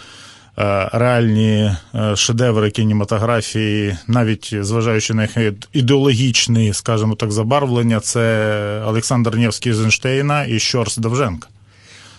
Е, 0.58 0.90
реальні 0.92 1.72
е, 1.94 2.16
шедеври 2.16 2.70
кінематографії, 2.70 3.96
навіть 4.06 4.54
зважаючи 4.60 5.14
на 5.14 5.22
їх 5.22 5.36
ідеологічні, 5.72 6.74
скажімо 6.74 7.14
так, 7.14 7.32
забарвлення, 7.32 8.00
це 8.00 8.82
Олександр 8.86 9.36
Невський 9.36 9.72
з 9.72 9.80
Ейнштейна 9.80 10.44
і 10.44 10.58
Щорс 10.58 10.96
Довженка. 10.96 11.48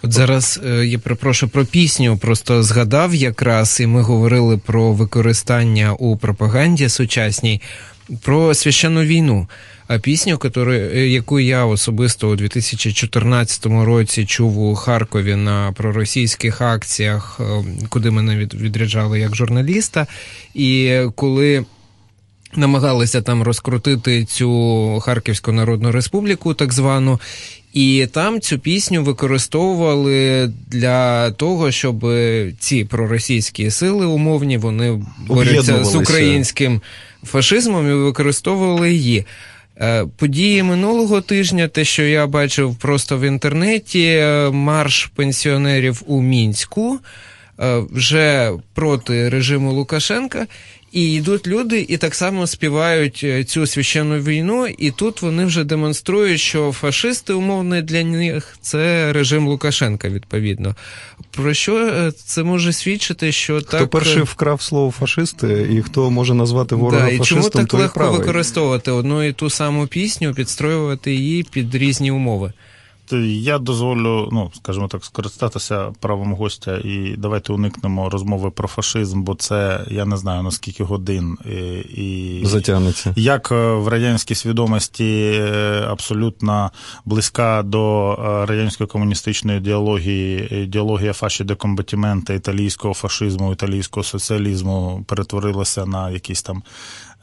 От 0.04 0.14
зараз 0.14 0.60
е, 0.66 0.86
я 0.86 1.00
перепрошую 1.00 1.50
про 1.50 1.66
пісню, 1.66 2.18
просто 2.18 2.64
згадав 2.64 3.16
якраз, 3.16 3.80
і 3.80 3.88
ми 3.88 4.02
говорили 4.02 4.58
про 4.58 4.94
використання 4.94 5.94
у 5.94 6.18
пропаганді 6.18 6.90
сучасній, 6.90 7.62
про 8.22 8.54
священну 8.54 9.02
війну 9.02 9.48
пісню, 10.00 10.40
яку 10.94 11.40
я 11.40 11.66
особисто 11.66 12.30
у 12.30 12.36
2014 12.36 13.66
році 13.66 14.26
чув 14.26 14.60
у 14.60 14.76
Харкові 14.76 15.36
на 15.36 15.72
проросійських 15.72 16.62
акціях, 16.62 17.40
е, 17.40 17.64
куди 17.90 18.12
мене 18.12 18.36
відряджали 18.38 19.20
як 19.20 19.36
журналіста. 19.36 20.08
І 20.54 21.00
коли 21.16 21.66
намагалися 22.56 23.22
там 23.22 23.44
розкрутити 23.44 24.26
цю 24.26 25.00
Харківську 25.04 25.52
Народну 25.52 25.92
Республіку, 25.92 26.54
так 26.54 26.74
звану. 26.74 27.20
І 27.74 28.08
там 28.12 28.42
цю 28.42 28.60
пісню 28.60 29.04
використовували 29.04 30.52
для 30.68 31.32
того, 31.32 31.72
щоб 31.72 32.06
ці 32.60 32.86
проросійські 32.86 33.72
сили 33.72 34.06
умовні 34.06 34.58
вони 34.58 35.02
борються 35.28 35.84
з 35.84 35.96
українським 35.96 36.82
фашизмом 37.24 37.90
і 37.90 37.94
використовували 37.94 38.94
її. 38.94 39.26
Е, 39.82 40.06
події 40.18 40.64
минулого 40.64 41.22
тижня, 41.22 41.68
те, 41.68 41.86
що 41.86 42.04
я 42.04 42.28
бачив 42.28 42.76
просто 42.76 43.18
в 43.18 43.22
інтернеті, 43.22 44.06
е, 44.06 44.50
марш 44.50 45.06
пенсіонерів 45.16 46.02
у 46.06 46.22
мінську 46.22 47.00
е, 47.60 47.84
вже 47.92 48.52
проти 48.74 49.30
режиму 49.30 49.72
Лукашенка. 49.72 50.48
І 50.92 51.14
йдуть 51.14 51.48
люди 51.48 51.86
і 51.90 51.98
так 51.98 52.16
само 52.16 52.48
співають 52.48 53.26
цю 53.48 53.68
священну 53.68 54.20
війну, 54.20 54.68
і 54.68 54.92
тут 54.92 55.22
вони 55.22 55.46
вже 55.46 55.64
демонструють, 55.64 56.40
що 56.40 56.72
фашисти 56.72 57.34
умовно 57.34 57.82
для 57.82 58.04
них 58.04 58.58
це 58.62 59.14
режим 59.14 59.48
Лукашенка, 59.48 60.10
відповідно. 60.10 60.76
Про 61.36 61.54
що 61.54 61.78
е, 61.78 62.12
це 62.12 62.44
може 62.44 62.74
свідчити, 62.74 63.32
що 63.32 63.60
хто 63.60 63.72
так... 63.72 63.80
Хто 63.80 63.88
перший 63.88 64.20
е, 64.20 64.24
вкрав 64.24 64.62
слово 64.62 64.92
фашисти, 64.92 65.68
і 65.72 65.82
хто 65.82 66.12
може 66.12 66.34
назвати 66.34 66.76
ворога 66.76 67.06
да, 67.06 67.10
і 67.10 67.18
фашистом, 67.18 67.52
чому 67.52 67.68
так 67.68 67.74
легко 67.74 68.00
правий. 68.00 68.20
використовувати 68.20 68.92
одну 68.92 69.24
і 69.24 69.34
ту 69.34 69.50
саму 69.50 69.88
пісню, 69.88 70.34
підстроювати 70.34 71.14
її 71.14 71.44
під 71.44 71.76
різні 71.76 72.12
умови? 72.12 72.54
Я 73.18 73.58
дозволю, 73.58 74.30
ну 74.32 74.52
скажімо 74.54 74.88
так, 74.88 75.06
скористатися 75.06 75.92
правом 76.00 76.34
гостя 76.34 76.78
і 76.78 77.16
давайте 77.18 77.54
уникнемо 77.54 78.10
розмови 78.10 78.52
про 78.52 78.68
фашизм, 78.68 79.24
бо 79.24 79.36
це 79.36 79.86
я 79.90 80.06
не 80.06 80.18
знаю 80.18 80.44
наскільки 80.44 80.84
годин 80.84 81.38
і 81.96 82.42
затягнеться. 82.44 83.14
Як 83.16 83.52
е, 83.52 83.74
в 83.74 83.88
радянській 83.88 84.36
свідомості 84.36 85.32
е, 85.36 85.86
абсолютно 85.90 86.72
близька 87.06 87.64
до 87.64 88.14
е, 88.14 88.46
радянської 88.46 88.88
комуністичної 88.88 89.58
ідеології, 89.58 90.56
ідеологія 90.64 91.14
фаші 91.14 91.44
декомбатімента 91.44 92.34
італійського 92.34 92.94
фашизму, 92.94 93.52
італійського 93.52 94.04
соціалізму 94.04 95.06
перетворилася 95.08 95.86
на 95.86 96.10
якісь 96.10 96.42
там. 96.42 96.64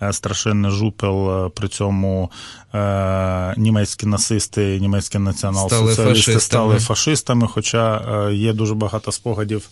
Е, 0.03 0.13
страшенний 0.13 0.71
жупел. 0.71 1.47
Е, 1.47 1.51
при 1.55 1.69
цьому 1.69 2.31
е, 2.75 3.55
німецькі 3.57 4.07
нацисти, 4.07 4.79
німецькі 4.81 5.19
націонал-соціалісти 5.19 6.41
стали 6.41 6.79
фашистами. 6.79 7.47
Хоча 7.47 8.01
є 8.31 8.53
дуже 8.53 8.75
багато 8.75 9.13
спогадів 9.13 9.69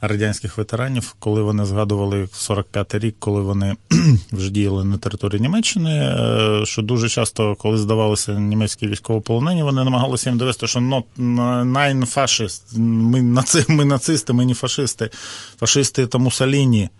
радянських 0.00 0.58
ветеранів, 0.58 1.14
коли 1.18 1.42
вони 1.42 1.64
згадували 1.64 2.22
45-й 2.24 2.98
рік, 2.98 3.16
коли 3.18 3.40
вони 3.40 3.76
вже 4.32 4.50
діяли 4.50 4.84
на 4.84 4.98
території 4.98 5.40
Німеччини. 5.40 6.16
Що 6.64 6.82
дуже 6.82 7.08
часто, 7.08 7.54
коли 7.54 7.78
здавалися 7.78 8.32
німецькі 8.32 8.86
військовополонені, 8.86 9.62
вони 9.62 9.84
намагалися 9.84 10.30
їм 10.30 10.38
довести, 10.38 10.66
що 10.66 10.80
not 10.80 11.04
nine 11.18 12.14
fascist, 12.14 12.78
ми, 12.78 13.22
наци, 13.22 13.64
ми 13.68 13.84
нацисти, 13.84 14.32
ми 14.32 14.46
не 14.46 14.54
фашисти, 14.54 15.10
фашисти 15.58 16.06
та 16.06 16.18
Мусаліні. 16.18 16.90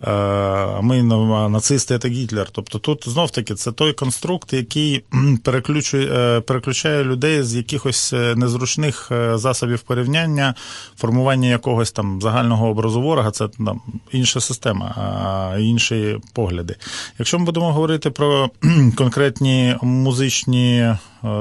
А 0.00 0.80
ми 0.82 1.02
нацисти 1.48 1.98
та 1.98 2.08
Гітлер. 2.08 2.48
Тобто 2.52 2.78
тут 2.78 3.08
знов 3.08 3.30
таки 3.30 3.54
це 3.54 3.72
той 3.72 3.92
конструкт, 3.92 4.52
який 4.52 5.04
переключує, 5.44 6.08
е, 6.12 6.40
переключає 6.40 7.04
людей 7.04 7.42
з 7.42 7.54
якихось 7.54 8.12
е, 8.12 8.34
незручних 8.34 9.08
е, 9.12 9.38
засобів 9.38 9.80
порівняння, 9.80 10.54
формування 10.96 11.48
якогось 11.48 11.92
там 11.92 12.20
загального 12.22 12.68
образу 12.68 13.00
ворога, 13.00 13.30
це 13.30 13.48
там, 13.48 13.80
інша 14.12 14.40
система, 14.40 15.54
інші 15.58 16.18
погляди. 16.32 16.76
Якщо 17.18 17.38
ми 17.38 17.44
будемо 17.44 17.72
говорити 17.72 18.10
про 18.10 18.50
конкретні 18.96 19.76
музичні 19.82 20.94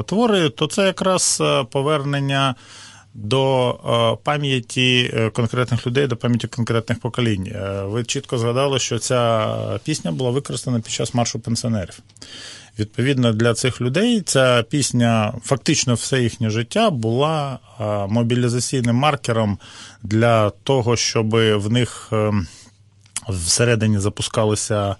твори, 0.06 0.50
то 0.50 0.68
це 0.68 0.86
якраз 0.86 1.44
повернення 1.72 2.56
до 3.16 3.70
е, 3.70 4.24
пам'яті 4.24 5.12
е, 5.14 5.30
конкретних 5.30 5.88
людей, 5.88 6.08
до 6.08 6.18
пам'яті 6.18 6.48
конкретних 6.48 7.00
поколінь. 7.00 7.48
Е, 7.48 7.84
ви 7.84 8.04
чітко 8.04 8.38
згадали, 8.38 8.80
що 8.80 9.00
ця 9.00 9.80
пісня 9.84 10.12
була 10.12 10.32
використана 10.32 10.80
під 10.80 10.92
час 10.92 11.14
маршу 11.14 11.40
пенсіонерів. 11.40 12.00
Відповідно, 12.80 13.34
для 13.34 13.54
цих 13.54 13.82
людей 13.82 14.22
ця 14.22 14.64
пісня, 14.70 15.34
фактично, 15.44 15.94
все 15.94 16.22
їхнє 16.22 16.50
життя 16.50 16.90
була 16.90 17.60
мобілізаційним 18.10 18.96
маркером 18.96 19.58
для 20.04 20.50
того, 20.50 20.96
щоб 20.96 21.30
в 21.36 21.72
них 21.72 22.14
всередині 23.30 24.00
запускалися. 24.00 24.96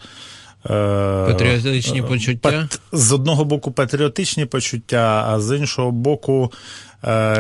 Патріотичні 0.64 2.02
почуття 2.02 2.70
з 2.92 3.12
одного 3.12 3.46
боку 3.46 3.72
патріотичні 3.72 4.46
почуття, 4.46 5.26
а 5.28 5.40
з 5.40 5.58
іншого 5.58 5.92
боку, 5.92 6.52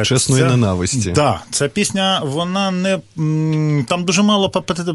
Чесної 0.04 0.44
це, 0.44 0.50
ненависті. 0.50 1.04
Так, 1.04 1.14
да, 1.14 1.40
ця 1.52 1.68
пісня, 1.68 2.22
вона 2.26 2.72
не 2.72 3.00
там 3.88 4.06
дуже 4.06 4.22
мало 4.22 4.50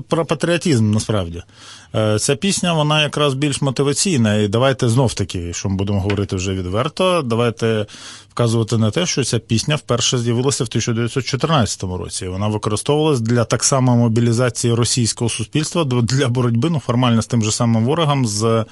про 0.08 0.24
патріотизм, 0.24 0.90
насправді. 0.90 1.42
Е, 1.94 2.18
ця 2.18 2.36
пісня, 2.36 2.72
вона 2.72 3.02
якраз 3.02 3.34
більш 3.34 3.62
мотиваційна. 3.62 4.34
І 4.34 4.48
давайте 4.48 4.88
знов 4.88 5.14
таки, 5.14 5.52
що 5.52 5.68
ми 5.68 5.76
будемо 5.76 6.00
говорити 6.00 6.36
вже 6.36 6.54
відверто, 6.54 7.22
давайте 7.22 7.86
вказувати 8.30 8.78
на 8.78 8.90
те, 8.90 9.06
що 9.06 9.24
ця 9.24 9.38
пісня 9.38 9.76
вперше 9.76 10.18
з'явилася 10.18 10.64
в 10.64 10.66
1914 10.66 11.82
році. 11.82 12.28
Вона 12.28 12.48
використовувалась 12.48 13.20
для 13.20 13.44
так 13.44 13.64
само 13.64 13.96
мобілізації 13.96 14.74
російського 14.74 15.28
суспільства 15.30 15.84
для 15.84 16.28
боротьби 16.28 16.70
ну, 16.70 16.82
формально 16.86 17.22
з 17.22 17.26
тим 17.26 17.42
же 17.42 17.52
самим 17.52 17.84
ворогом 17.84 18.26
з 18.26 18.64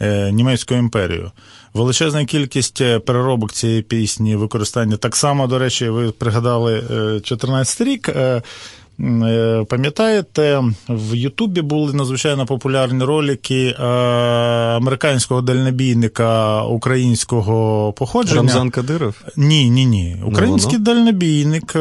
е, 0.00 0.32
німецькою 0.32 0.80
імперією. 0.80 1.30
Величезна 1.74 2.24
кількість 2.24 2.80
е, 2.80 2.98
переробок 2.98 3.52
цієї 3.52 3.82
пісні, 3.82 4.36
використання 4.36 4.96
так 4.96 5.16
само, 5.16 5.46
до 5.46 5.58
речі, 5.58 5.88
ви 5.88 6.10
пригадали 6.10 6.82
14 7.24 7.80
рік. 7.80 8.10
Пам'ятаєте, 9.68 10.62
в 10.88 11.14
Ютубі 11.14 11.62
були 11.62 11.92
надзвичайно 11.92 12.46
популярні 12.46 13.04
ролики 13.04 13.74
американського 14.76 15.40
дальнобійника 15.40 16.62
українського 16.62 17.92
походження. 17.92 18.36
Рамзан 18.36 18.70
Кадиров? 18.70 19.14
Ні, 19.36 19.70
ні, 19.70 19.86
ні. 19.86 20.16
Український 20.26 20.78
ну, 20.78 20.84
дальнобійник 20.84 21.72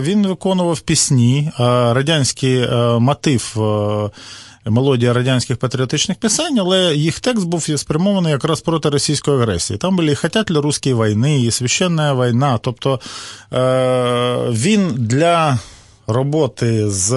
він 0.00 0.26
виконував 0.26 0.80
пісні, 0.80 1.50
радянський 1.58 2.68
мотив 2.98 3.56
мелодія 4.66 5.12
радянських 5.12 5.56
патріотичних 5.56 6.18
пісень, 6.18 6.58
але 6.58 6.94
їх 6.94 7.20
текст 7.20 7.46
був 7.46 7.66
спрямований 7.76 8.32
якраз 8.32 8.60
проти 8.60 8.88
російської 8.88 9.36
агресії. 9.36 9.78
Там 9.78 9.96
були 9.96 10.14
«Хотять 10.14 10.50
ли 10.50 10.60
русські 10.60 10.94
війни, 10.94 11.42
і 11.42 11.50
священна 11.50 12.14
війна. 12.14 12.58
Тобто 12.62 13.00
е, 13.52 14.36
він 14.50 14.94
для. 14.98 15.58
Роботи 16.06 16.90
з 16.90 17.14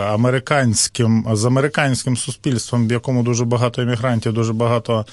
американським 0.00 1.26
з 1.32 1.44
американським 1.44 2.16
суспільством, 2.16 2.88
в 2.88 2.92
якому 2.92 3.22
дуже 3.22 3.44
багато 3.44 3.82
емігрантів, 3.82 4.32
дуже 4.32 4.52
багато 4.52 5.06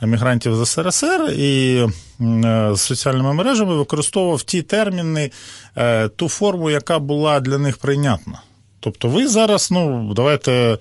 емігрантів 0.00 0.56
з 0.56 0.66
СРСР, 0.66 1.32
і 1.36 1.80
е, 2.20 2.70
з 2.74 2.80
соціальними 2.80 3.32
мережами 3.32 3.76
використовував 3.76 4.42
ті 4.42 4.62
терміни, 4.62 5.30
е, 5.76 6.08
ту 6.08 6.28
форму, 6.28 6.70
яка 6.70 6.98
була 6.98 7.40
для 7.40 7.58
них 7.58 7.78
прийнятна. 7.78 8.40
Тобто 8.80 9.08
ви 9.08 9.28
зараз, 9.28 9.70
ну, 9.70 10.12
давайте 10.14 10.78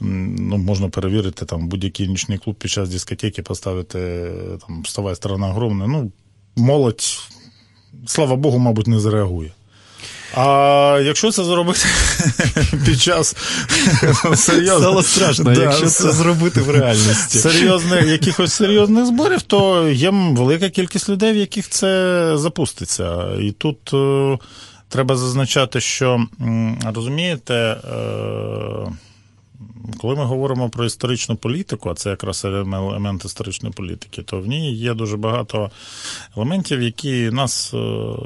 ну, 0.00 0.58
можна 0.58 0.88
перевірити 0.88 1.44
там 1.44 1.68
будь-який 1.68 2.08
нічний 2.08 2.38
клуб 2.38 2.56
під 2.56 2.70
час 2.70 2.88
дискотеки, 2.88 3.42
поставити 3.42 4.30
там 4.66 4.82
вставай 4.82 5.14
сторона 5.14 5.48
огромна. 5.48 5.86
Ну, 5.86 6.12
молодь, 6.56 7.04
слава 8.06 8.36
Богу, 8.36 8.58
мабуть, 8.58 8.86
не 8.86 9.00
зреагує. 9.00 9.52
А 10.34 11.00
якщо 11.04 11.30
це 11.30 11.44
зробити 11.44 11.80
під 12.86 13.00
час 13.00 13.36
серйозних... 14.34 14.78
Стало 14.78 15.02
страшно, 15.02 15.44
да, 15.44 15.62
якщо 15.62 15.86
це 15.86 16.12
зробити 16.12 16.60
в 16.60 16.70
реальності. 16.70 17.38
Серйозних, 17.38 18.06
якихось 18.06 18.52
серйозних 18.52 19.06
зборів, 19.06 19.42
то 19.42 19.88
є 19.88 20.10
велика 20.10 20.70
кількість 20.70 21.08
людей, 21.08 21.32
в 21.32 21.36
яких 21.36 21.68
це 21.68 22.32
запуститься. 22.36 23.26
І 23.40 23.52
тут. 23.52 23.92
Треба 24.90 25.16
зазначати, 25.16 25.80
що 25.80 26.26
розумієте, 26.84 27.54
е, 27.54 27.76
коли 30.00 30.16
ми 30.16 30.24
говоримо 30.24 30.70
про 30.70 30.84
історичну 30.84 31.36
політику, 31.36 31.90
а 31.90 31.94
це 31.94 32.10
якраз 32.10 32.44
елемент 32.44 33.24
історичної 33.24 33.74
політики, 33.74 34.22
то 34.22 34.40
в 34.40 34.46
ній 34.46 34.72
є 34.74 34.94
дуже 34.94 35.16
багато 35.16 35.70
елементів, 36.36 36.82
які 36.82 37.30
нас 37.30 37.74
е, 37.74 37.78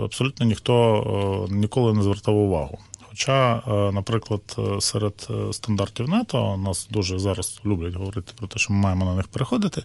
абсолютно 0.04 0.46
ніхто 0.46 1.46
е, 1.50 1.54
ніколи 1.54 1.92
не 1.94 2.02
звертав 2.02 2.36
увагу. 2.36 2.78
Хоча, 3.14 3.62
е, 3.66 3.92
наприклад, 3.92 4.56
е, 4.58 4.80
серед 4.80 5.28
е, 5.30 5.52
стандартів 5.52 6.08
НАТО 6.08 6.56
нас 6.56 6.88
дуже 6.90 7.18
зараз 7.18 7.60
люблять 7.66 7.94
говорити 7.94 8.32
про 8.36 8.46
те, 8.46 8.58
що 8.58 8.72
ми 8.72 8.80
маємо 8.80 9.04
на 9.04 9.14
них 9.14 9.28
переходити. 9.28 9.82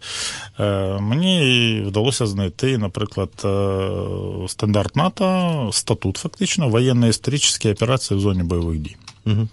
Мені 1.00 1.84
вдалося 1.88 2.28
знайти, 2.28 2.78
наприклад, 2.78 3.30
стандарт 4.48 4.96
НАТО, 4.96 5.70
статут 5.74 6.18
фактично 6.18 6.70
воєнно-історичні 6.70 7.72
операції 7.72 8.18
в 8.18 8.22
зоні 8.22 8.44
бойових 8.44 8.80
дій. 8.80 8.96
Угу. 9.26 9.48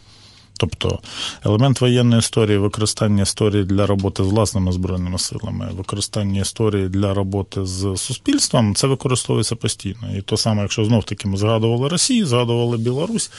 Тобто 0.57 0.99
елемент 1.45 1.81
воєнної 1.81 2.19
історії, 2.19 2.59
використання 2.59 3.23
історії 3.23 3.65
для 3.65 3.87
роботи 3.87 4.25
з 4.25 4.27
власними 4.27 4.73
збройними 4.73 5.19
силами, 5.19 5.71
використання 5.73 6.41
історії 6.41 6.89
для 6.89 7.15
роботи 7.15 7.67
з 7.67 7.97
суспільством, 7.97 8.75
це 8.75 8.87
використовується 8.87 9.57
постійно. 9.57 10.17
І 10.17 10.23
то 10.23 10.37
саме, 10.37 10.63
якщо 10.63 10.85
знов 10.85 11.05
таки 11.05 11.29
ми 11.29 11.37
згадували 11.37 11.89
Росію, 11.89 12.27
згадували 12.27 12.77
Білорусь, 12.77 13.31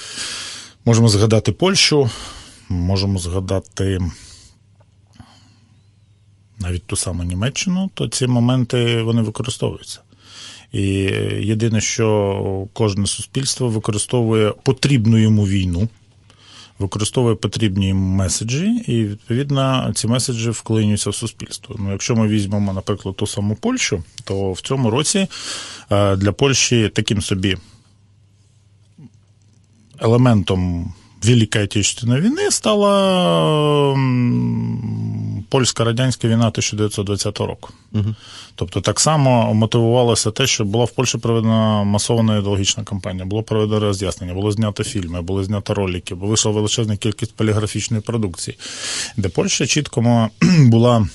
можемо 0.85 1.07
згадати 1.07 1.51
Польщу, 1.51 2.09
можемо 2.69 3.19
згадати. 3.19 3.99
Навіть 6.59 6.85
ту 6.85 6.95
саму 6.95 7.23
Німеччину, 7.23 7.89
то 7.93 8.07
ці 8.07 8.27
моменти 8.27 9.01
вони 9.01 9.21
використовуються. 9.21 9.99
І 10.71 10.81
єдине, 11.41 11.81
що 11.81 12.67
кожне 12.73 13.07
суспільство 13.07 13.69
використовує 13.69 14.53
потрібну 14.63 15.17
йому 15.17 15.47
війну 15.47 15.89
використовує 16.79 17.35
потрібні 17.35 17.93
меседжі, 17.93 18.83
і 18.87 19.03
відповідно 19.03 19.91
ці 19.95 20.07
меседжі 20.07 20.49
вклинюються 20.49 21.09
в 21.09 21.15
суспільство. 21.15 21.75
Ну, 21.79 21.91
якщо 21.91 22.15
ми 22.15 22.27
візьмемо, 22.27 22.73
наприклад, 22.73 23.15
ту 23.15 23.27
саму 23.27 23.55
Польщу, 23.55 24.03
то 24.23 24.51
в 24.51 24.61
цьому 24.61 24.89
році 24.89 25.27
е, 25.91 26.15
для 26.15 26.31
Польщі 26.31 26.91
таким 26.95 27.21
собі 27.21 27.57
елементом 29.99 30.93
Великої 31.23 31.63
Отечественної 31.63 32.21
війни 32.21 32.51
стала 32.51 33.93
польсько-радянська 35.49 36.27
війна 36.27 36.47
1920 36.47 37.39
року. 37.39 37.69
Угу. 37.93 38.15
Тобто 38.55 38.81
так 38.81 38.99
само 38.99 39.53
мотивувалося 39.53 40.31
те, 40.31 40.47
що 40.47 40.65
була 40.65 40.85
в 40.85 40.91
Польщі 40.91 41.17
проведена 41.17 41.83
масована 41.83 42.37
ідеологічна 42.37 42.83
кампанія, 42.83 43.25
було 43.25 43.43
проведено 43.43 43.79
роз'яснення, 43.79 44.33
було 44.33 44.51
знято 44.51 44.83
фільми, 44.83 45.21
були 45.21 45.43
знято 45.43 45.73
ролики, 45.73 46.15
бо 46.15 46.27
вийшла 46.27 46.51
величезна 46.51 46.97
кількість 46.97 47.35
поліграфічної 47.35 48.03
продукції, 48.03 48.57
де 49.17 49.29
Польща 49.29 49.67
чітко 49.67 50.29
була. 50.59 51.07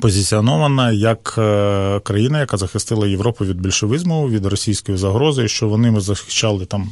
Позиціонована 0.00 0.92
як 0.92 1.34
е, 1.38 2.00
країна, 2.00 2.40
яка 2.40 2.56
захистила 2.56 3.06
Європу 3.06 3.44
від 3.44 3.60
більшовизму, 3.60 4.28
від 4.28 4.46
російської 4.46 4.98
загрози, 4.98 5.48
що 5.48 5.68
вони 5.68 6.00
захищали 6.00 6.66
там 6.66 6.90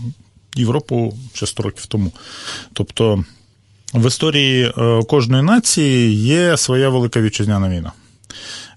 Європу 0.57 1.15
ще 1.33 1.47
100 1.47 1.63
років 1.63 1.87
тому. 1.87 2.13
Тобто 2.73 3.25
в 3.95 4.07
історії 4.07 4.73
е, 4.79 5.03
кожної 5.09 5.43
нації 5.43 6.15
є 6.15 6.57
своя 6.57 6.89
велика 6.89 7.21
вітчизняна 7.21 7.69
війна. 7.69 7.93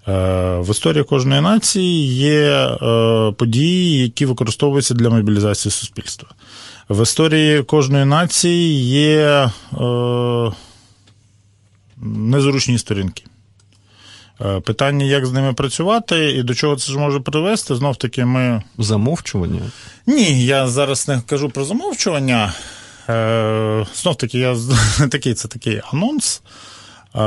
Е, 0.07 0.59
в 0.59 0.71
історії 0.71 1.03
кожної 1.03 1.41
нації 1.41 2.07
є 2.07 2.41
е, 2.41 3.31
події, 3.31 4.01
які 4.01 4.25
використовуються 4.25 4.93
для 4.93 5.09
мобілізації 5.09 5.71
суспільства. 5.71 6.29
В 6.89 7.03
історії 7.03 7.63
кожної 7.63 8.05
нації 8.05 8.83
є 8.83 9.51
незручні 12.01 12.77
сторінки. 12.77 13.23
Питання, 14.63 15.05
як 15.05 15.25
з 15.25 15.31
ними 15.31 15.53
працювати 15.53 16.31
і 16.31 16.43
до 16.43 16.53
чого 16.53 16.75
це 16.75 16.91
ж 16.91 16.99
може 16.99 17.19
привести, 17.19 17.75
знов 17.75 17.95
таки 17.95 18.25
ми. 18.25 18.63
Замовчування? 18.77 19.59
Ні, 20.07 20.45
я 20.45 20.67
зараз 20.67 21.07
не 21.07 21.21
кажу 21.27 21.49
про 21.49 21.65
замовчування. 21.65 22.53
Е, 23.09 23.85
Знов 23.95 24.15
таки, 24.15 24.39
я 24.39 24.55
такий 25.11 25.33
це 25.33 25.47
такий 25.47 25.81
анонс. 25.93 26.41
Е, 27.15 27.19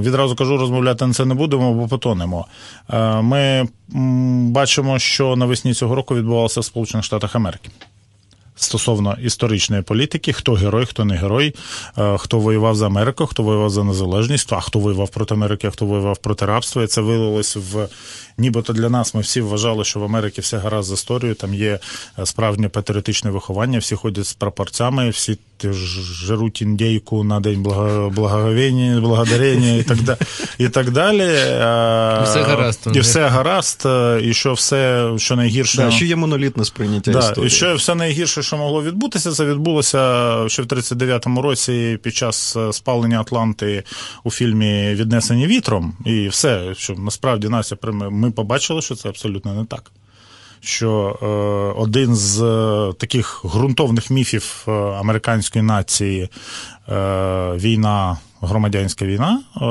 відразу 0.00 0.36
кажу, 0.36 0.56
розмовляти 0.56 1.06
на 1.06 1.12
це 1.12 1.24
не 1.24 1.34
будемо, 1.34 1.74
бо 1.74 1.88
потонемо. 1.88 2.46
Е, 2.92 3.22
ми 3.22 3.68
бачимо, 4.50 4.98
що 4.98 5.36
навесні 5.36 5.74
цього 5.74 5.94
року 5.94 6.14
відбувалося 6.14 6.60
в 6.60 6.64
Сполучених 6.64 7.04
Штатах 7.04 7.36
Америки. 7.36 7.70
Стосовно 8.56 9.16
історичної 9.22 9.82
політики, 9.82 10.32
хто 10.32 10.52
герой, 10.52 10.86
хто 10.86 11.04
не 11.04 11.16
герой, 11.16 11.54
хто 12.18 12.38
воював 12.38 12.76
за 12.76 12.86
Америку, 12.86 13.26
хто 13.26 13.42
воював 13.42 13.70
за 13.70 13.84
незалежність, 13.84 14.52
а 14.52 14.60
хто 14.60 14.78
воював 14.78 15.08
проти 15.08 15.34
Америки, 15.34 15.66
а 15.66 15.70
хто 15.70 15.86
воював 15.86 16.18
проти 16.18 16.46
рабства. 16.46 16.82
І 16.82 16.86
це 16.86 17.00
вилилось 17.00 17.56
в 17.56 17.88
нібито 18.38 18.72
для 18.72 18.88
нас 18.88 19.14
ми 19.14 19.20
всі 19.20 19.40
вважали, 19.40 19.84
що 19.84 20.00
в 20.00 20.04
Америці 20.04 20.40
все 20.40 20.58
гаразд 20.58 20.88
з 20.88 20.92
історією, 20.92 21.34
там 21.34 21.54
є 21.54 21.78
е, 22.18 22.26
справжнє 22.26 22.68
патріотичне 22.68 23.30
виховання, 23.30 23.78
всі 23.78 23.94
ходять 23.94 24.26
з 24.26 24.32
прапорцями, 24.32 25.10
всі 25.10 25.38
жруть 26.24 26.62
індейку 26.62 27.24
на 27.24 27.40
день 27.40 27.62
благоговіння, 28.12 29.00
благодарення 29.00 29.74
і 29.74 29.82
так 29.82 30.02
далі. 30.02 30.18
І 30.58 30.68
так 30.68 30.90
далі. 30.90 31.26
Все 32.24 32.42
гаразд. 32.42 32.88
І 32.94 33.00
все 33.00 33.28
гаразд, 33.28 33.86
і 34.22 34.34
що 34.34 34.52
все, 34.52 35.10
що 35.16 35.36
найгірше. 35.36 35.76
Да, 35.76 35.90
що 35.90 36.04
є 36.04 36.16
монолітне 36.16 36.64
сприйняття 36.64 37.12
да, 37.12 37.18
історії. 37.18 37.46
І 37.46 37.50
що 37.50 37.74
все 37.74 37.94
найгірше, 37.94 38.42
що 38.44 38.56
могло 38.56 38.82
відбутися, 38.82 39.32
це 39.32 39.44
відбулося 39.44 39.98
ще 40.48 40.62
в 40.62 40.66
39-му 40.66 41.42
році 41.42 41.98
під 42.02 42.14
час 42.14 42.56
е, 42.56 42.72
спалення 42.72 43.20
Атланти 43.20 43.82
у 44.24 44.30
фільмі 44.30 44.94
Віднесені 44.94 45.46
вітром. 45.46 45.96
І 46.04 46.28
все, 46.28 46.74
що 46.74 46.94
насправді 46.94 47.48
Настя 47.48 47.76
ми 47.92 48.30
побачили, 48.30 48.82
що 48.82 48.94
це 48.94 49.08
абсолютно 49.08 49.54
не 49.54 49.64
так. 49.64 49.92
Що 50.60 51.18
е, 51.22 51.26
один 51.80 52.16
з 52.16 52.42
е, 52.42 52.92
таких 52.92 53.44
ґрунтовних 53.44 54.10
міфів 54.10 54.64
е, 54.68 54.70
американської 54.72 55.62
нації 55.64 56.22
е, 56.22 56.28
війна, 57.56 58.18
громадянська 58.40 59.04
війна, 59.04 59.40
е, 59.56 59.64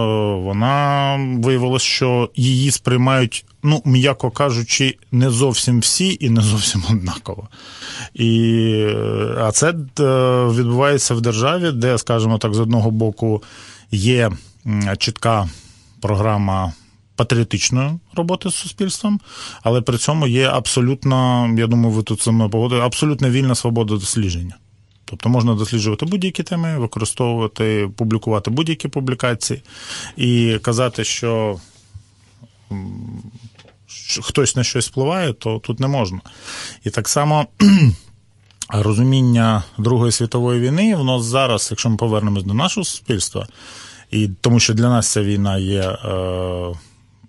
вона 0.44 1.16
виявилася, 1.44 1.86
що 1.86 2.30
її 2.36 2.72
сприймають, 2.72 3.46
ну, 3.64 3.82
м'яко 3.86 4.32
кажучи, 4.32 4.98
не 5.12 5.30
зовсім 5.30 5.80
всі 5.80 6.18
і 6.20 6.30
не 6.30 6.42
зовсім 6.42 6.84
однаково. 6.90 7.48
І, 8.14 8.52
е, 8.90 9.36
А 9.40 9.52
це 9.52 9.72
відбувається 10.52 11.16
в 11.16 11.22
державі, 11.22 11.72
де, 11.72 11.98
скажімо 11.98 12.38
так, 12.38 12.54
з 12.54 12.60
одного 12.60 12.92
боку 12.92 13.44
є 13.92 14.32
чітка 14.98 15.50
програма 16.02 16.74
патріотичної 17.16 17.92
роботи 18.16 18.50
з 18.50 18.56
суспільством, 18.56 19.20
але 19.64 19.82
при 19.82 19.98
цьому 19.98 20.28
є 20.28 20.48
абсолютно, 20.48 21.50
я 21.58 21.68
думаю, 21.68 21.96
ви 21.96 22.04
тут 22.04 22.22
саме 22.22 22.50
погодите, 22.50 22.82
абсолютно 22.82 23.30
вільна 23.30 23.56
свобода 23.56 23.94
дослідження. 23.94 24.56
Тобто 25.06 25.30
можна 25.30 25.56
досліджувати 25.56 26.06
будь-які 26.06 26.44
теми, 26.44 26.78
використовувати, 26.80 27.90
публікувати 27.96 28.52
будь-які 28.52 28.88
публікації 28.88 29.62
і 30.18 30.58
казати, 30.62 31.04
що 31.04 31.60
хтось 34.24 34.56
на 34.56 34.64
щось 34.64 34.88
впливає, 34.88 35.34
то 35.34 35.60
тут 35.60 35.80
не 35.80 35.88
можна. 35.88 36.20
І 36.84 36.90
так 36.90 37.08
само 37.08 37.48
розуміння 38.70 39.64
Другої 39.78 40.12
світової 40.12 40.60
війни, 40.60 40.96
воно 40.96 41.20
зараз, 41.20 41.68
якщо 41.72 41.90
ми 41.90 41.98
повернемось 41.98 42.44
до 42.44 42.54
нашого 42.54 42.84
суспільства, 42.84 43.48
і 44.12 44.30
тому 44.42 44.60
що 44.60 44.74
для 44.74 44.90
нас 44.90 45.12
ця 45.12 45.24
війна 45.24 45.58
є 45.58 45.82
е, 45.82 45.98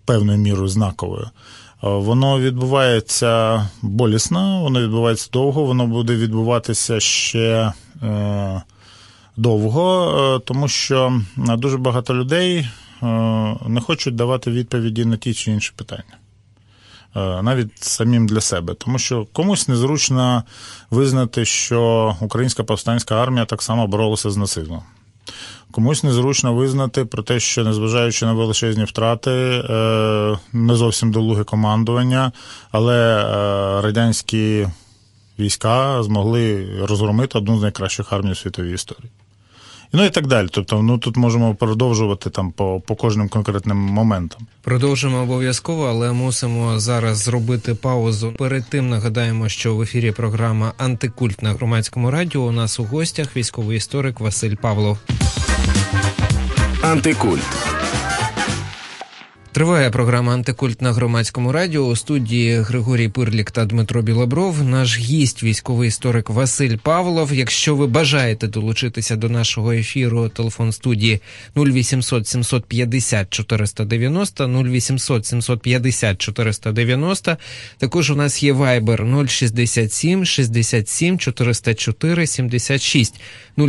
певною 0.04 0.38
мірою 0.38 0.68
знаковою. 0.68 1.24
Е, 1.24 1.30
воно 1.82 2.40
відбувається 2.40 3.66
болісно, 3.82 4.62
воно 4.62 4.80
відбувається 4.80 5.28
довго, 5.32 5.64
воно 5.64 5.86
буде 5.86 6.16
відбуватися 6.16 7.00
ще 7.00 7.72
е, 8.02 8.62
довго, 9.36 10.14
е, 10.36 10.40
тому 10.44 10.68
що 10.68 11.20
дуже 11.36 11.78
багато 11.78 12.14
людей 12.14 12.68
е, 13.02 13.06
не 13.68 13.80
хочуть 13.80 14.14
давати 14.14 14.50
відповіді 14.50 15.04
на 15.04 15.16
ті 15.16 15.34
чи 15.34 15.50
інші 15.50 15.72
питання. 15.76 16.18
Е, 17.16 17.42
навіть 17.42 17.84
самим 17.84 18.26
для 18.26 18.40
себе, 18.40 18.74
тому 18.74 18.98
що 18.98 19.26
комусь 19.32 19.68
незручно 19.68 20.42
визнати, 20.90 21.44
що 21.44 22.16
українська 22.20 22.64
повстанська 22.64 23.22
армія 23.22 23.44
так 23.44 23.62
само 23.62 23.86
боролася 23.86 24.30
з 24.30 24.36
нацизмом. 24.36 24.82
Комусь 25.70 26.04
незручно 26.04 26.54
визнати 26.54 27.04
про 27.04 27.22
те, 27.22 27.40
що 27.40 27.64
незважаючи 27.64 28.26
на 28.26 28.32
величезні 28.32 28.84
втрати, 28.84 29.30
е, 29.30 30.38
не 30.52 30.74
зовсім 30.74 31.12
долуге 31.12 31.44
командування, 31.44 32.32
але 32.70 32.96
е, 32.96 33.26
радянські 33.82 34.68
війська 35.38 36.02
змогли 36.02 36.68
розгромити 36.82 37.38
одну 37.38 37.58
з 37.58 37.62
найкращих 37.62 38.12
армій 38.12 38.32
у 38.32 38.34
світовій 38.34 38.74
історії. 38.74 39.10
Ну 39.92 40.04
і 40.04 40.10
так 40.10 40.26
далі. 40.26 40.48
Тобто, 40.50 40.82
ну 40.82 40.98
тут 40.98 41.16
можемо 41.16 41.54
продовжувати 41.54 42.30
там 42.30 42.52
по 42.52 42.80
по 42.80 42.96
кожним 42.96 43.28
конкретним 43.28 43.76
моментам. 43.76 44.40
Продовжимо 44.62 45.22
обов'язково, 45.22 45.86
але 45.86 46.12
мусимо 46.12 46.78
зараз 46.78 47.18
зробити 47.18 47.74
паузу. 47.74 48.32
Перед 48.38 48.64
тим 48.68 48.88
нагадаємо, 48.88 49.48
що 49.48 49.76
в 49.76 49.82
ефірі 49.82 50.12
програма 50.12 50.72
Антикульт 50.78 51.42
на 51.42 51.52
громадському 51.52 52.10
радіо. 52.10 52.40
У 52.42 52.52
нас 52.52 52.80
у 52.80 52.84
гостях 52.84 53.36
військовий 53.36 53.76
історик 53.76 54.20
Василь 54.20 54.54
Павлов. 54.54 54.98
Антикульт. 56.82 57.83
Триває 59.54 59.90
програма 59.90 60.34
Антикульт 60.34 60.82
на 60.82 60.92
громадському 60.92 61.52
радіо 61.52 61.80
у 61.80 61.96
студії 61.96 62.56
Григорій 62.56 63.08
Пирлік 63.08 63.50
та 63.50 63.64
Дмитро 63.64 64.02
Білобров. 64.02 64.64
Наш 64.64 64.98
гість, 64.98 65.42
військовий 65.42 65.88
історик 65.88 66.30
Василь 66.30 66.76
Павлов. 66.76 67.34
Якщо 67.34 67.76
ви 67.76 67.86
бажаєте 67.86 68.46
долучитися 68.46 69.16
до 69.16 69.28
нашого 69.28 69.72
ефіру, 69.72 70.28
телефон 70.28 70.72
студії 70.72 71.20
0800 71.56 72.26
750 72.28 73.30
490, 73.30 74.46
0800 74.46 75.26
750 75.26 76.18
490. 76.18 77.36
Також 77.78 78.10
у 78.10 78.16
нас 78.16 78.42
є 78.42 78.52
Viber 78.52 79.28
067 79.28 80.24
67 80.24 81.18
404 81.18 82.26
76, 82.26 83.20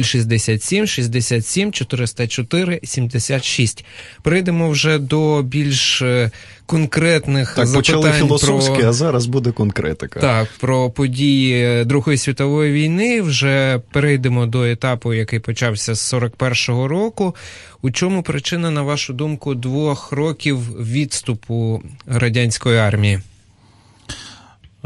067 0.01 0.87
67 0.87 1.71
404 1.71 2.79
76. 2.83 3.85
Прийдемо 4.23 4.69
вже 4.69 4.99
до 4.99 5.43
більш 5.43 5.74
більш 5.75 6.01
е, 6.01 6.31
конкретних 6.65 7.55
так, 7.55 7.67
запитань 7.67 8.01
почали 8.01 8.11
філософські, 8.11 8.79
про... 8.79 8.89
а 8.89 8.93
зараз 8.93 9.25
буде 9.25 9.51
конкретика. 9.51 10.19
Так, 10.19 10.47
про 10.59 10.89
події 10.89 11.85
Другої 11.85 12.17
світової 12.17 12.73
війни 12.73 13.21
вже 13.21 13.79
перейдемо 13.91 14.45
до 14.45 14.63
етапу, 14.63 15.13
який 15.13 15.39
почався 15.39 15.95
з 15.95 16.13
41-го 16.13 16.87
року. 16.87 17.35
У 17.81 17.91
чому 17.91 18.23
причина, 18.23 18.71
на 18.71 18.81
вашу 18.81 19.13
думку, 19.13 19.55
двох 19.55 20.11
років 20.11 20.57
відступу 20.91 21.83
радянської 22.07 22.77
армії? 22.77 23.19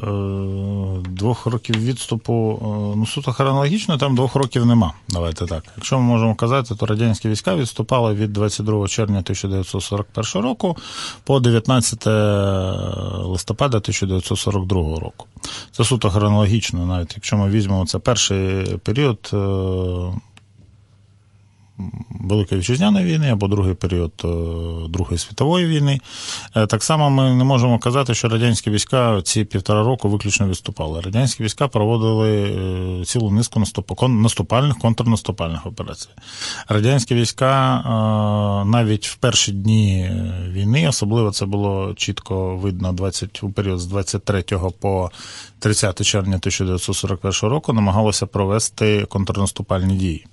Е, 0.04 1.02
двох 1.10 1.46
років 1.46 1.84
відступу, 1.84 2.60
е, 2.62 2.98
ну 2.98 3.06
суто 3.06 3.34
хронологічно, 3.34 3.98
там 3.98 4.16
двох 4.16 4.36
років 4.36 4.66
нема. 4.66 4.94
Давайте 5.10 5.46
так. 5.46 5.64
Якщо 5.78 6.00
ми 6.00 6.04
можемо 6.04 6.36
казати, 6.36 6.76
то 6.76 6.86
радянські 6.86 7.30
війська 7.30 7.56
відступали 7.56 8.14
від 8.14 8.34
22 8.34 8.88
червня 8.88 9.20
1941 9.20 10.42
року 10.42 10.78
по 11.24 11.40
19 11.40 12.06
листопада 13.26 13.78
1942 13.78 15.00
року. 15.00 15.26
Це 15.72 15.84
суто 15.84 16.10
хронологічно, 16.10 16.86
навіть 16.86 17.14
якщо 17.16 17.38
ми 17.38 17.50
візьмемо 17.50 17.86
це 17.86 18.00
перший 18.00 18.66
період 18.78 19.30
е, 19.34 19.38
Великої 22.10 22.62
вітчизняної 22.62 23.06
війни 23.06 23.32
або 23.32 23.48
другий 23.48 23.74
період 23.74 24.12
е, 24.24 24.28
Другої 24.90 25.18
світової 25.18 25.66
війни. 25.66 26.00
Е, 26.56 26.68
так 26.68 26.84
само 26.84 27.10
ми 27.10 27.34
не 27.34 27.44
можемо 27.44 27.80
казати, 27.80 28.14
що 28.14 28.30
радянські 28.30 28.70
війська 28.70 29.22
ці 29.22 29.44
півтора 29.44 29.84
року 29.84 30.10
виключно 30.10 30.48
відступали. 30.48 31.02
Радянські 31.02 31.44
війська 31.44 31.68
проводили 31.68 32.32
е, 33.02 33.06
цілу 33.06 33.32
низку 33.32 33.62
наступальних, 34.10 34.78
контрнаступальних 34.78 35.66
операцій. 35.66 36.10
Радянські 36.68 37.16
війська 37.16 37.84
навіть 38.66 39.08
в 39.08 39.16
перші 39.16 39.52
дні 39.52 40.12
війни, 40.48 40.88
особливо 40.88 41.32
це 41.32 41.46
було 41.46 41.94
чітко 41.94 42.56
видно 42.56 42.94
20, 42.94 43.44
у 43.44 43.50
період 43.50 43.80
з 43.80 43.86
23 43.86 44.44
по 44.80 45.12
30 45.60 46.06
червня 46.06 46.36
1941 46.36 47.50
року, 47.50 47.74
намагалися 47.74 48.26
провести 48.26 49.06
контрнаступальні 49.06 49.96
дії. 49.96 50.26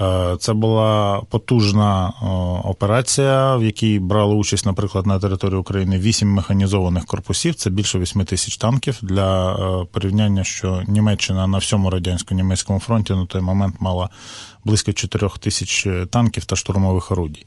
Е, 0.00 0.36
це 0.40 0.52
була 0.52 1.20
потужна 1.30 2.08
е, 2.08 2.26
операція, 2.68 3.56
в 3.56 3.64
якій 3.64 3.98
брали 3.98 4.34
участь, 4.34 4.66
наприклад, 4.66 5.06
на 5.06 5.18
території 5.18 5.60
України 5.60 5.98
вісім 5.98 6.28
механізованих 6.28 7.04
корпусів. 7.04 7.54
Це 7.54 7.70
більше 7.70 7.98
восьми 7.98 8.24
тисяч 8.24 8.56
танків 8.56 8.98
для 9.02 9.54
е, 9.54 9.86
порівняння, 9.92 10.44
що 10.44 10.82
Німеччина 10.86 11.46
на 11.46 11.58
всьому 11.58 11.90
радянсько-німецькому 11.90 12.78
фронті 12.78 13.12
на 13.12 13.26
той 13.26 13.40
момент 13.40 13.74
мала 13.80 14.08
близько 14.66 14.92
4 14.92 15.28
тисяч 15.40 15.86
танків 16.10 16.44
та 16.44 16.56
штурмових 16.56 17.10
орудій. 17.10 17.44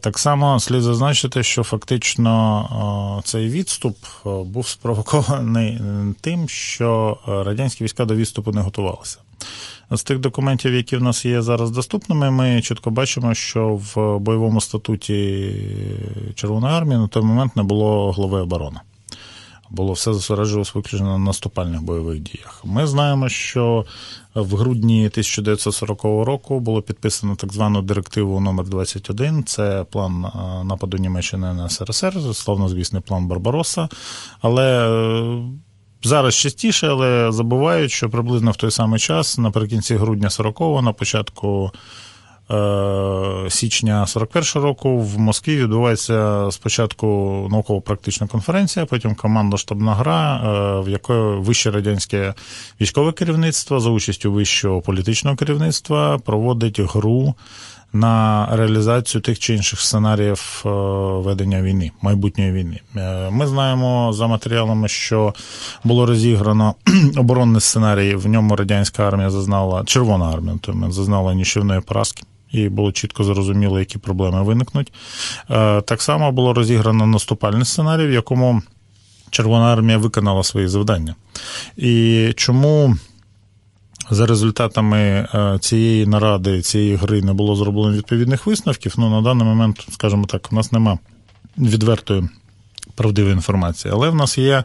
Так 0.00 0.18
само 0.18 0.60
слід 0.60 0.82
зазначити, 0.82 1.42
що 1.42 1.62
фактично 1.62 3.22
цей 3.24 3.48
відступ 3.48 3.96
був 4.24 4.68
спровокований 4.68 5.80
тим, 6.20 6.48
що 6.48 7.18
радянські 7.26 7.84
війська 7.84 8.04
до 8.04 8.14
відступу 8.14 8.52
не 8.52 8.60
готувалися. 8.60 9.18
З 9.90 10.02
тих 10.02 10.18
документів, 10.18 10.74
які 10.74 10.96
в 10.96 11.02
нас 11.02 11.24
є 11.24 11.42
зараз 11.42 11.70
доступними, 11.70 12.30
ми 12.30 12.62
чітко 12.62 12.90
бачимо, 12.90 13.34
що 13.34 13.68
в 13.68 14.18
бойовому 14.18 14.60
статуті 14.60 15.52
Червоної 16.34 16.74
армії 16.74 17.00
на 17.00 17.08
той 17.08 17.22
момент 17.22 17.56
не 17.56 17.62
було 17.62 18.12
голови 18.12 18.40
оборони. 18.40 18.80
Було 19.70 19.92
все 19.92 20.12
зосереджувалося 20.12 20.72
виключно 20.74 21.06
на 21.06 21.18
наступальних 21.18 21.82
бойових 21.82 22.20
діях. 22.20 22.62
Ми 22.64 22.86
знаємо, 22.86 23.28
що 23.28 23.84
в 24.34 24.54
грудні 24.54 25.06
1940 25.06 26.04
року 26.04 26.60
було 26.60 26.82
підписано 26.82 27.36
так 27.36 27.52
звану 27.52 27.82
директиву 27.82 28.40
номер 28.40 28.66
21 28.66 29.44
Це 29.44 29.84
план 29.90 30.26
нападу 30.64 30.96
Німеччини 30.96 31.54
на 31.54 31.68
СРСР, 31.68 32.34
славнозвісний 32.34 33.02
план 33.02 33.26
Барбароса. 33.26 33.88
Але 34.40 34.88
Зараз 36.02 36.34
частіше, 36.34 36.88
але 36.88 37.32
забувають, 37.32 37.90
що 37.90 38.10
приблизно 38.10 38.50
в 38.50 38.56
той 38.56 38.70
самий 38.70 39.00
час, 39.00 39.38
наприкінці 39.38 39.96
грудня 39.96 40.28
40-го, 40.28 40.82
на 40.82 40.92
початку 40.92 41.72
е, 41.74 41.78
січня 43.48 44.04
41-го 44.04 44.60
року 44.64 44.98
в 44.98 45.18
Москві 45.18 45.56
відбувається 45.56 46.48
спочатку 46.50 47.06
науково-практична 47.50 48.26
конференція, 48.26 48.86
потім 48.86 49.14
командно 49.14 49.56
штабна 49.56 49.94
гра, 49.94 50.36
е, 50.36 50.84
в 50.84 50.88
якої 50.88 51.40
вище 51.40 51.70
радянське 51.70 52.34
військове 52.80 53.12
керівництво 53.12 53.80
за 53.80 53.90
участю 53.90 54.32
вищого 54.32 54.80
політичного 54.80 55.36
керівництва 55.36 56.18
проводить 56.18 56.80
гру 56.80 57.34
на 57.92 58.48
реалізацію 58.52 59.20
тих 59.20 59.38
чи 59.38 59.54
інших 59.54 59.80
сценаріїв 59.80 60.62
е, 60.66 60.68
ведення 61.24 61.62
війни, 61.62 61.90
майбутньої 62.02 62.52
війни. 62.52 62.80
Е, 62.96 63.30
ми 63.30 63.46
знаємо 63.46 64.12
за 64.12 64.26
матеріалами, 64.26 64.88
що 64.88 65.34
було 65.84 66.06
розіграно 66.06 66.74
оборонний 67.16 67.60
сценарій. 67.60 68.14
В 68.14 68.26
ньому 68.28 68.56
радянська 68.56 69.08
армія 69.08 69.30
зазнала 69.30 69.84
червона 69.84 70.30
армія, 70.32 70.58
то 70.60 70.74
зазнала 70.90 71.34
нічівної 71.34 71.80
поразки. 71.80 72.22
І 72.52 72.68
було 72.68 72.92
чітко 72.92 73.24
зрозуміло, 73.24 73.78
які 73.78 73.98
проблеми 73.98 74.42
виникнуть. 74.42 74.92
Е, 75.50 75.80
так 75.80 76.02
само 76.02 76.32
було 76.32 76.54
розіграно 76.54 77.06
наступальний 77.06 77.64
сценарій, 77.64 78.06
в 78.06 78.12
якому 78.12 78.62
Червона 79.30 79.72
армія 79.72 79.98
виконала 79.98 80.42
свої 80.42 80.68
завдання. 80.68 81.14
І 81.76 82.32
чому 82.36 82.96
За 84.10 84.26
результатами 84.26 84.98
е, 84.98 85.58
цієї 85.60 86.06
наради, 86.06 86.62
цієї 86.62 86.96
гри 86.96 87.22
не 87.22 87.32
було 87.32 87.56
зроблено 87.56 87.96
відповідних 87.96 88.46
висновків. 88.46 88.94
Ну, 88.98 89.10
на 89.10 89.22
даний 89.22 89.44
момент, 89.44 89.86
скажімо 89.90 90.24
так, 90.26 90.48
у 90.52 90.54
нас 90.54 90.72
нема 90.72 90.98
відвертої 91.58 92.28
правдивої 92.94 93.34
інформації. 93.34 93.94
Але 93.94 94.08
в 94.08 94.14
нас 94.14 94.38
є 94.38 94.64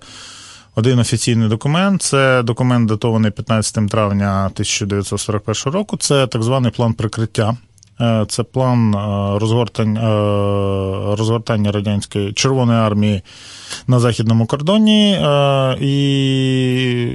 один 0.75 0.99
офіційний 0.99 1.49
документ. 1.49 2.01
Це 2.01 2.43
документ, 2.43 2.87
датований 2.89 3.31
15 3.31 3.89
травня 3.89 4.45
1941 4.45 5.73
року. 5.73 5.97
Це 5.97 6.27
так 6.27 6.43
званий 6.43 6.71
план 6.71 6.93
прикриття. 6.93 7.57
Е, 8.03 8.25
Це 8.27 8.43
план 8.43 8.95
е, 8.95 9.39
розгортання, 9.39 10.01
е, 10.01 11.15
розгортання 11.15 11.71
радянської 11.71 12.33
Червоної 12.33 12.79
армії 12.79 13.21
на 13.87 13.99
західному 13.99 14.45
кордоні. 14.45 15.11
І 15.81 17.07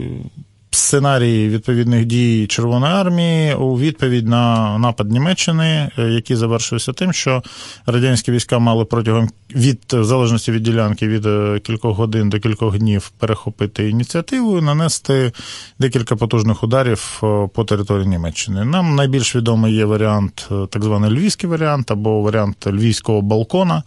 сценарії 0.70 1.48
відповідних 1.48 2.04
дій 2.04 2.46
Червоної 2.46 2.92
армії 2.92 3.54
у 3.54 3.78
відповідь 3.78 4.28
на 4.28 4.78
напад 4.78 5.12
Німеччини, 5.12 5.90
е, 5.98 6.02
який 6.02 6.36
завершився 6.36 6.92
тим, 6.92 7.12
що 7.12 7.42
радянські 7.86 8.32
війська 8.32 8.58
мали 8.58 8.84
протягом 8.84 9.28
від 9.54 9.80
в 9.92 10.04
залежності 10.04 10.52
від 10.52 10.62
ділянки 10.62 11.08
від 11.08 11.26
е, 11.26 11.60
кількох 11.62 11.96
годин 11.96 12.28
до 12.28 12.40
кількох 12.40 12.78
днів 12.78 13.12
перехопити 13.18 13.90
ініціативу 13.90 14.58
і 14.58 14.62
нанести 14.62 15.32
декілька 15.78 16.16
потужних 16.16 16.62
ударів 16.62 17.20
е, 17.22 17.48
по 17.54 17.64
території 17.64 18.06
Німеччини. 18.06 18.64
Нам 18.64 18.94
найбільш 18.94 19.36
відомий 19.36 19.74
є 19.74 19.84
варіант, 19.84 20.48
так 20.70 20.84
званий 20.84 21.10
львівський 21.10 21.50
варіант 21.50 21.90
або 21.90 22.20
варіант 22.20 22.66
львівського 22.66 23.22
балкона. 23.22 23.82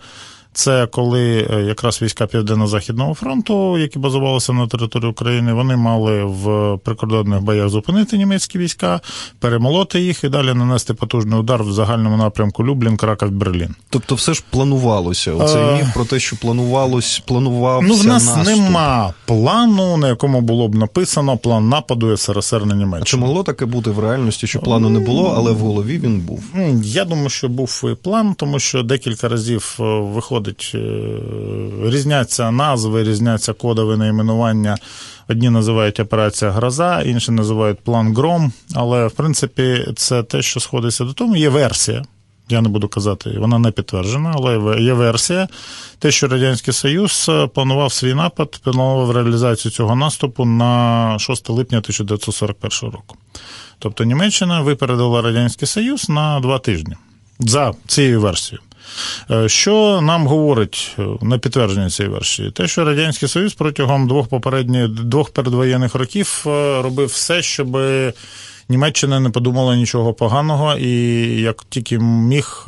Це 0.53 0.87
коли 0.87 1.47
е, 1.51 1.61
якраз 1.61 2.01
війська 2.01 2.27
Південно-Західного 2.27 3.13
фронту, 3.13 3.77
які 3.77 3.99
базувалися 3.99 4.53
на 4.53 4.67
території 4.67 5.11
України, 5.11 5.53
вони 5.53 5.75
мали 5.75 6.23
в 6.23 6.77
прикордонних 6.83 7.41
боях 7.41 7.69
зупинити 7.69 8.17
німецькі 8.17 8.59
війська, 8.59 8.99
перемолоти 9.39 9.99
їх 10.01 10.23
і 10.23 10.29
далі 10.29 10.53
нанести 10.53 10.93
потужний 10.93 11.39
удар 11.39 11.63
в 11.63 11.71
загальному 11.73 12.17
напрямку 12.17 12.65
Люблін, 12.65 12.97
Краков, 12.97 13.31
Берлін. 13.31 13.75
Тобто, 13.89 14.15
все 14.15 14.33
ж 14.33 14.43
планувалося. 14.49 15.33
Оцей 15.33 15.61
Е. 15.63 15.75
міф 15.75 15.93
про 15.93 16.05
те, 16.05 16.19
що 16.19 16.35
планувалось, 16.35 17.23
планувався 17.27 17.87
Ну, 17.87 17.95
в 17.95 18.05
нас 18.05 18.25
наступ. 18.25 18.45
нема 18.47 19.13
плану, 19.25 19.97
на 19.97 20.07
якому 20.07 20.41
було 20.41 20.67
б 20.67 20.75
написано 20.75 21.37
план 21.37 21.69
нападу 21.69 22.17
СРСР 22.17 22.65
на 22.65 22.65
А 22.65 22.69
чи 22.69 22.75
Німеччину. 22.75 23.25
могло 23.25 23.43
таке 23.43 23.65
бути 23.65 23.89
в 23.89 23.99
реальності, 23.99 24.47
що 24.47 24.59
плану 24.59 24.89
не 24.89 24.99
було, 24.99 25.33
але 25.37 25.51
в 25.51 25.57
голові 25.57 25.97
він 25.99 26.19
був? 26.19 26.43
Я 26.83 27.05
думаю, 27.05 27.29
що 27.29 27.49
був 27.49 27.81
і 27.91 27.95
план, 28.03 28.33
тому 28.37 28.59
що 28.59 28.83
декілька 28.83 29.29
разів 29.29 29.77
е, 29.79 29.83
виходить, 30.41 30.71
е, 30.75 31.89
різняться 31.89 32.51
назви, 32.51 33.03
різняться 33.03 33.53
кодове 33.53 33.97
найменування. 33.97 34.77
Одні 35.29 35.49
називають 35.49 35.99
операція 35.99 36.51
Гроза, 36.51 37.01
інші 37.01 37.31
називають 37.31 37.79
план 37.79 38.15
Гром. 38.15 38.51
Але 38.75 39.07
в 39.07 39.11
принципі 39.11 39.85
це 39.95 40.23
те, 40.23 40.41
що 40.41 40.59
сходиться 40.59 41.03
до 41.03 41.13
того. 41.13 41.35
Є 41.35 41.49
версія. 41.49 42.03
Я 42.49 42.61
не 42.61 42.69
буду 42.69 42.87
казати, 42.87 43.35
вона 43.39 43.59
не 43.59 43.71
підтверджена, 43.71 44.33
але 44.35 44.81
є 44.81 44.93
версія. 44.93 45.47
Те, 45.99 46.11
що 46.11 46.27
Радянський 46.27 46.73
Союз 46.73 47.25
е, 47.29 47.47
планував 47.47 47.93
свій 47.93 48.13
напад, 48.13 48.59
планував 48.63 49.11
реалізацію 49.11 49.71
цього 49.71 49.95
наступу 49.95 50.45
на 50.45 51.15
6 51.19 51.49
липня 51.49 51.77
1941 51.77 52.91
року. 52.91 53.17
Тобто 53.79 54.03
Німеччина 54.03 54.61
випередила 54.61 55.21
Радянський 55.21 55.67
Союз 55.67 56.09
на 56.09 56.39
два 56.39 56.59
тижні 56.59 56.95
за 57.39 57.73
цією 57.87 58.21
версією. 58.21 58.61
Е, 59.31 59.49
Що 59.49 60.01
нам 60.01 60.27
говорить 60.27 60.95
е, 60.99 61.03
на 61.21 61.37
підтвердження 61.37 61.89
цієї 61.89 62.13
версії? 62.13 62.51
Те, 62.51 62.67
що 62.67 62.85
Радянський 62.85 63.29
Союз 63.29 63.53
протягом 63.53 64.07
двох 64.07 64.27
попередніх 64.27 64.89
двох 64.89 65.29
передвоєнних 65.29 65.95
років 65.95 66.43
е, 66.47 66.81
робив 66.81 67.07
все, 67.07 67.41
щоб 67.41 67.77
Німеччина 68.69 69.19
не 69.19 69.29
подумала 69.29 69.75
нічого 69.75 70.13
поганого, 70.13 70.75
і 70.77 70.91
як 71.41 71.63
тільки 71.69 71.99
міг, 71.99 72.63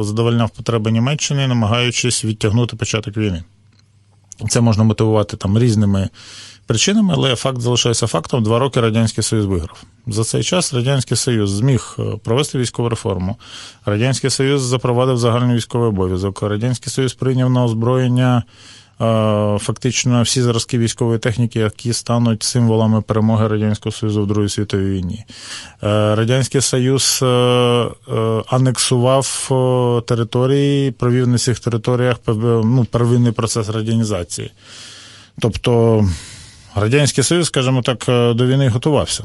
задовольняв 0.00 0.50
потреби 0.50 0.90
Німеччини, 0.90 1.48
намагаючись 1.48 2.24
відтягнути 2.24 2.76
початок 2.76 3.16
війни. 3.16 3.42
Це 4.48 4.60
можна 4.60 4.84
мотивувати 4.84 5.36
там 5.36 5.58
різними 5.58 6.08
причинами, 6.68 7.14
але 7.16 7.36
факт 7.36 7.60
залишається 7.60 8.06
фактом. 8.06 8.42
Два 8.42 8.58
роки 8.58 8.80
Радянський 8.80 9.24
Союз 9.24 9.46
виграв. 9.46 9.82
За 10.06 10.24
цей 10.24 10.42
час 10.42 10.74
Радянський 10.74 11.16
Союз 11.16 11.50
зміг 11.50 11.96
е, 11.98 12.02
провести 12.24 12.58
військову 12.58 12.88
реформу. 12.88 13.36
Радянський 13.86 14.30
Союз 14.30 14.62
запровадив 14.62 15.18
загальний 15.18 15.56
військовий 15.56 15.88
обов'язок. 15.88 16.42
Радянський 16.42 16.92
Союз 16.92 17.14
прийняв 17.14 17.50
на 17.50 17.64
озброєння 17.64 18.42
е, 19.00 19.58
фактично 19.60 20.22
всі 20.22 20.42
зразки 20.42 20.78
військової 20.78 21.18
техніки, 21.18 21.58
які 21.58 21.92
стануть 21.92 22.42
символами 22.42 23.02
перемоги 23.02 23.48
Радянського 23.48 23.92
Союзу 23.92 24.22
в 24.22 24.26
Другій 24.26 24.48
світовій 24.48 24.90
війні. 24.90 25.24
Е, 25.82 26.14
Радянський 26.14 26.60
Союз 26.60 27.24
анексував 28.46 29.48
території, 30.06 30.90
провів 30.90 31.28
на 31.28 31.38
цих 31.38 31.60
територіях 31.60 32.16
ну, 32.26 32.86
первинний 32.90 33.32
процес 33.32 33.68
радянізації. 33.68 34.50
Тобто 35.40 36.04
Радянський 36.80 37.24
Союз, 37.24 37.46
скажімо 37.46 37.82
так, 37.82 38.08
е, 38.08 38.34
до 38.34 38.46
війни 38.46 38.68
готувався. 38.68 39.24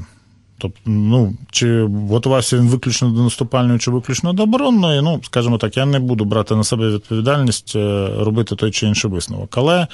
Тобто, 0.57 0.79
ну, 0.85 1.33
чи 1.51 1.83
готувався 2.09 2.57
він 2.57 2.67
виключно 2.67 3.09
до 3.09 3.23
наступальної, 3.23 3.79
чи 3.79 3.91
виключно 3.91 4.33
до 4.33 4.43
оборонної, 4.43 5.01
ну, 5.01 5.21
скажімо 5.23 5.57
так, 5.57 5.77
я 5.77 5.85
не 5.85 5.99
буду 5.99 6.25
брати 6.25 6.55
на 6.55 6.63
себе 6.63 6.89
відповідальність 6.89 7.75
е, 7.75 8.09
робити 8.19 8.55
той 8.55 8.71
чи 8.71 8.87
інший 8.87 9.11
висновок. 9.11 9.57
Але 9.57 9.87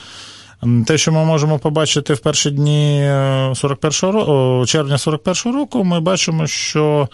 те, 0.87 0.97
що 0.97 1.11
ми 1.11 1.25
можемо 1.25 1.59
побачити 1.59 2.13
в 2.13 2.19
перші 2.19 2.51
дні 2.51 3.01
е, 3.01 3.51
41 3.55 4.09
ро- 4.09 4.29
о, 4.29 4.65
червня 4.65 4.97
41 4.97 5.53
року, 5.53 5.83
ми 5.83 5.99
бачимо, 5.99 6.47
що 6.47 7.09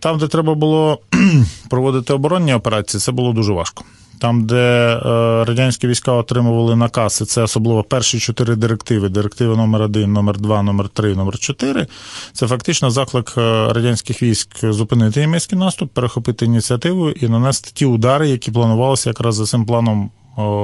там, 0.00 0.18
де 0.18 0.28
треба 0.28 0.54
було 0.54 0.98
проводити 1.70 2.12
оборонні 2.12 2.54
операції, 2.54 3.00
це 3.00 3.12
було 3.12 3.32
дуже 3.32 3.52
важко. 3.52 3.84
Там, 4.18 4.46
де 4.46 4.56
е, 4.56 5.00
радянські 5.44 5.86
війська 5.88 6.12
отримували 6.12 6.76
накази, 6.76 7.24
це 7.24 7.42
особливо 7.42 7.82
перші 7.82 8.18
чотири 8.18 8.56
директиви: 8.56 9.08
директиви 9.08 9.56
номер 9.56 9.82
1 9.82 10.12
номер 10.12 10.38
2 10.38 10.62
номер 10.62 10.88
3 10.88 11.14
номер 11.14 11.38
4 11.38 11.86
Це 12.32 12.46
фактично 12.46 12.90
заклик 12.90 13.34
е, 13.38 13.40
радянських 13.72 14.22
військ 14.22 14.48
зупинити 14.62 15.20
німецький 15.20 15.58
наступ, 15.58 15.92
перехопити 15.92 16.44
ініціативу 16.44 17.10
і 17.10 17.28
нанести 17.28 17.70
ті 17.74 17.86
удари, 17.86 18.28
які 18.28 18.50
планувалися 18.50 19.10
якраз 19.10 19.34
за 19.34 19.44
цим 19.44 19.66
планом 19.66 20.10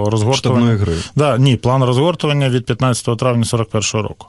розгортування. 0.07 0.77
Гри. 0.77 0.95
Да, 1.17 1.39
ні, 1.39 1.57
план 1.57 1.85
розгортування 1.85 2.49
від 2.49 2.67
15 2.67 3.19
травня 3.19 3.45
41 3.45 4.03
року. 4.09 4.27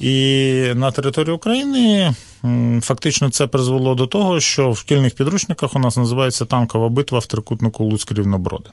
І 0.00 0.54
на 0.74 0.90
території 0.90 1.34
України 1.34 2.14
фактично 2.82 3.30
це 3.30 3.46
призвело 3.46 3.94
до 3.94 4.06
того, 4.06 4.40
що 4.40 4.70
в 4.70 4.78
шкільних 4.78 5.14
підручниках 5.14 5.76
у 5.76 5.78
нас 5.78 5.96
називається 5.96 6.44
танкова 6.44 6.88
битва 6.88 7.18
в 7.18 7.26
трикутнику 7.26 7.84
Луцьк 7.84 8.12
Рівноброди. 8.12 8.70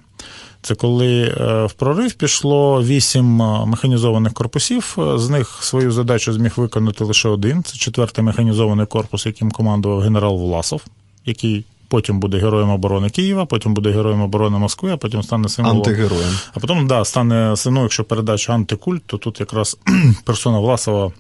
Це 0.61 0.75
коли 0.75 1.21
е, 1.23 1.65
в 1.65 1.73
прорив 1.73 2.13
пішло 2.13 2.83
вісім 2.83 3.41
е, 3.41 3.65
механізованих 3.65 4.33
корпусів. 4.33 4.97
З 5.15 5.29
них 5.29 5.57
свою 5.61 5.91
задачу 5.91 6.33
зміг 6.33 6.53
виконати 6.55 7.03
лише 7.03 7.29
один. 7.29 7.63
Це 7.63 7.77
четвертий 7.77 8.23
механізований 8.23 8.85
корпус, 8.85 9.25
яким 9.25 9.51
командував 9.51 9.99
генерал 9.99 10.37
Власов, 10.37 10.81
який 11.25 11.65
потім 11.87 12.19
буде 12.19 12.37
героєм 12.37 12.69
оборони 12.69 13.09
Києва, 13.09 13.45
потім 13.45 13.73
буде 13.73 13.91
героєм 13.91 14.21
оборони 14.21 14.57
Москви, 14.57 14.91
а 14.91 14.97
потім 14.97 15.23
стане 15.23 15.49
символом 15.49 15.77
Антигероєм. 15.77 16.33
а 16.53 16.59
потім, 16.59 16.87
да, 16.87 17.05
стане 17.05 17.55
ну, 17.65 17.81
якщо 17.81 18.03
передача 18.03 18.53
антикульт, 18.53 19.03
то 19.05 19.17
тут 19.17 19.39
якраз 19.39 19.77
персона 20.25 20.59
Власова 20.59 21.11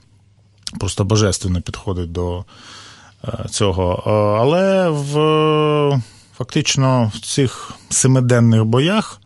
просто 0.79 1.03
божественно 1.03 1.61
підходить 1.61 2.11
до 2.11 2.45
е, 3.27 3.45
цього. 3.49 4.03
Е, 4.07 4.09
Але 4.41 4.89
в 4.89 6.01
фактично 6.37 7.11
в 7.15 7.19
цих 7.19 7.71
семиденних 7.89 8.65
боях 8.65 9.21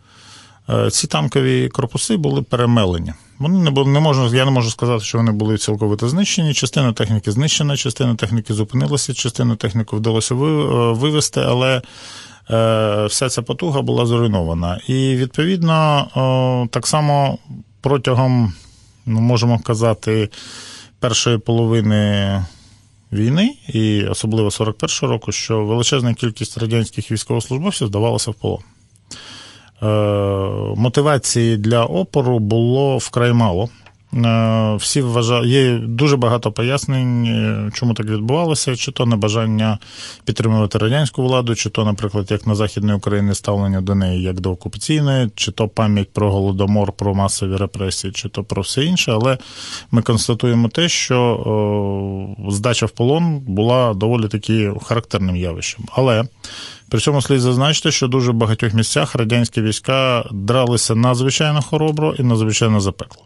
е, 0.69 0.91
ці 0.91 1.07
танкові 1.07 1.69
корпуси 1.69 2.17
були 2.17 2.41
перемелені. 2.41 3.13
Вони 3.39 3.59
не 3.59 3.71
були, 3.71 3.91
не 3.91 3.99
можу, 3.99 4.35
я 4.35 4.45
не 4.45 4.51
можу 4.51 4.69
сказати, 4.69 5.03
що 5.03 5.17
вони 5.17 5.31
були 5.31 5.57
цілковито 5.57 6.09
знищені. 6.09 6.53
Частина 6.53 6.93
техніки 6.93 7.31
знищена, 7.31 7.77
частина 7.77 8.15
техніки 8.15 8.53
зупинилася, 8.53 9.13
частину 9.13 9.55
техніку 9.55 9.97
вдалося 9.97 10.35
ви- 10.35 10.93
вивести, 10.93 11.41
але 11.41 11.81
вся 13.07 13.29
ця 13.29 13.41
потуга 13.41 13.81
була 13.81 14.05
зруйнована. 14.05 14.79
І 14.87 15.15
відповідно, 15.15 16.67
так 16.71 16.87
само 16.87 17.37
протягом, 17.81 18.53
ну, 19.05 19.21
можемо 19.21 19.59
казати, 19.59 20.29
першої 20.99 21.37
половини 21.37 22.45
війни, 23.11 23.55
і 23.67 24.03
особливо 24.03 24.49
41-го 24.49 25.07
року, 25.07 25.31
що 25.31 25.65
величезна 25.65 26.13
кількість 26.13 26.57
радянських 26.57 27.11
військовослужбовців 27.11 27.87
здавалася 27.87 28.31
в 28.31 28.33
полон. 28.33 28.59
Е, 29.83 29.87
мотивації 30.75 31.57
для 31.57 31.85
опору 31.85 32.39
було 32.39 32.97
вкрай 32.97 33.33
мало. 33.33 33.69
Е, 34.13 34.75
всі 34.75 35.01
вважають, 35.01 35.47
є 35.47 35.77
дуже 35.77 36.17
багато 36.17 36.51
пояснень, 36.51 37.25
е, 37.25 37.71
чому 37.73 37.93
так 37.93 38.05
відбувалося, 38.05 38.75
чи 38.75 38.91
то 38.91 39.05
небажання 39.05 39.77
підтримувати 40.25 40.77
радянську 40.77 41.23
владу, 41.23 41.55
чи 41.55 41.69
то, 41.69 41.85
наприклад, 41.85 42.31
як 42.31 42.47
на 42.47 42.55
Західній 42.55 42.93
Україні 42.93 43.35
ставлення 43.35 43.81
до 43.81 43.95
неї 43.95 44.21
як 44.21 44.39
до 44.39 44.51
окупаційної, 44.51 45.29
чи 45.35 45.51
то 45.51 45.67
пам'ять 45.67 46.13
про 46.13 46.31
голодомор, 46.31 46.91
про 46.91 47.15
масові 47.15 47.55
репресії, 47.55 48.13
чи 48.13 48.29
то 48.29 48.43
про 48.43 48.61
все 48.61 48.85
інше. 48.85 49.11
Але 49.11 49.37
ми 49.91 50.01
констатуємо 50.01 50.69
те, 50.69 50.89
що 50.89 51.19
о, 51.19 52.51
здача 52.51 52.85
в 52.85 52.91
полон 52.91 53.39
була 53.39 53.93
доволі 53.93 54.27
таки 54.27 54.73
характерним 54.83 55.35
явищем. 55.35 55.85
Але 55.91 56.23
при 56.89 56.99
цьому 56.99 57.21
слід 57.21 57.39
зазначити, 57.39 57.91
що 57.91 58.07
дуже 58.07 58.31
в 58.31 58.35
багатьох 58.35 58.73
місцях 58.73 59.15
радянські 59.15 59.61
війська 59.61 60.25
дралися 60.31 60.95
надзвичайно 60.95 61.61
хоробро 61.61 62.15
і 62.19 62.23
надзвичайно 62.23 62.79
запекло. 62.79 63.23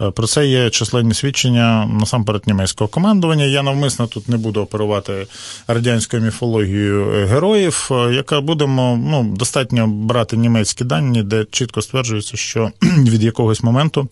Е, 0.00 0.10
про 0.10 0.26
це 0.26 0.46
є 0.46 0.70
численні 0.70 1.14
свідчення 1.14 1.86
насамперед 2.00 2.42
німецького 2.46 2.88
командування. 2.88 3.44
Я 3.44 3.62
навмисно 3.62 4.06
тут 4.06 4.28
не 4.28 4.36
буду 4.36 4.60
оперувати 4.60 5.26
радянською 5.68 6.22
міфологією 6.22 7.10
е, 7.10 7.26
героїв, 7.26 7.88
е, 7.90 8.14
яка 8.14 8.40
будемо 8.40 9.00
ну, 9.10 9.36
достатньо 9.36 9.86
брати 9.86 10.36
німецькі 10.36 10.84
дані, 10.84 11.22
де 11.22 11.44
чітко 11.50 11.82
стверджується, 11.82 12.36
що 12.36 12.70
від 12.82 13.22
якогось 13.22 13.62
моменту 13.62 14.08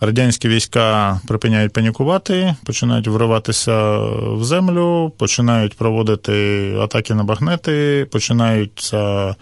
радянські 0.00 0.48
війська 0.48 1.20
припиняють 1.28 1.72
панікувати, 1.72 2.54
починають 2.64 3.08
вриватися 3.08 3.98
в 3.98 4.44
землю, 4.44 5.12
починають 5.18 5.74
проводити 5.74 6.32
атаки 6.80 7.14
на 7.14 7.24
багнети, 7.24 8.06
починаються 8.10 9.34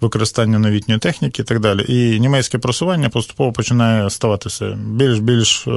використання 0.00 0.58
новітньої 0.58 1.00
техніки 1.00 1.42
і 1.42 1.44
так 1.44 1.60
далі. 1.60 1.84
І 1.88 2.20
німецьке 2.20 2.58
просування 2.58 3.08
поступово 3.08 3.52
починає 3.52 4.10
ставатися 4.10 4.78
більш 4.86 5.18
більш 5.18 5.66
е, 5.66 5.70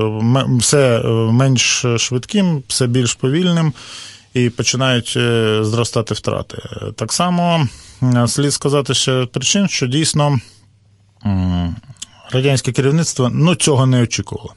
все 0.60 1.00
е, 1.00 1.08
менш 1.12 1.86
швидким, 1.98 2.64
все 2.68 2.88
більш 2.88 3.14
повільним. 3.14 3.74
І 4.34 4.50
починають 4.50 5.14
е, 5.18 5.60
зростати 5.64 6.14
втрати. 6.14 6.58
Так 6.96 7.14
само 7.14 7.68
слід 8.28 8.54
сказати 8.54 8.94
ще 8.94 9.26
причин, 9.26 9.68
що 9.68 9.88
дійсно 9.88 10.40
радянське 12.32 12.72
керівництво 12.72 13.30
ну, 13.34 13.56
цього 13.56 13.86
не 13.86 14.02
очікувало. 14.02 14.54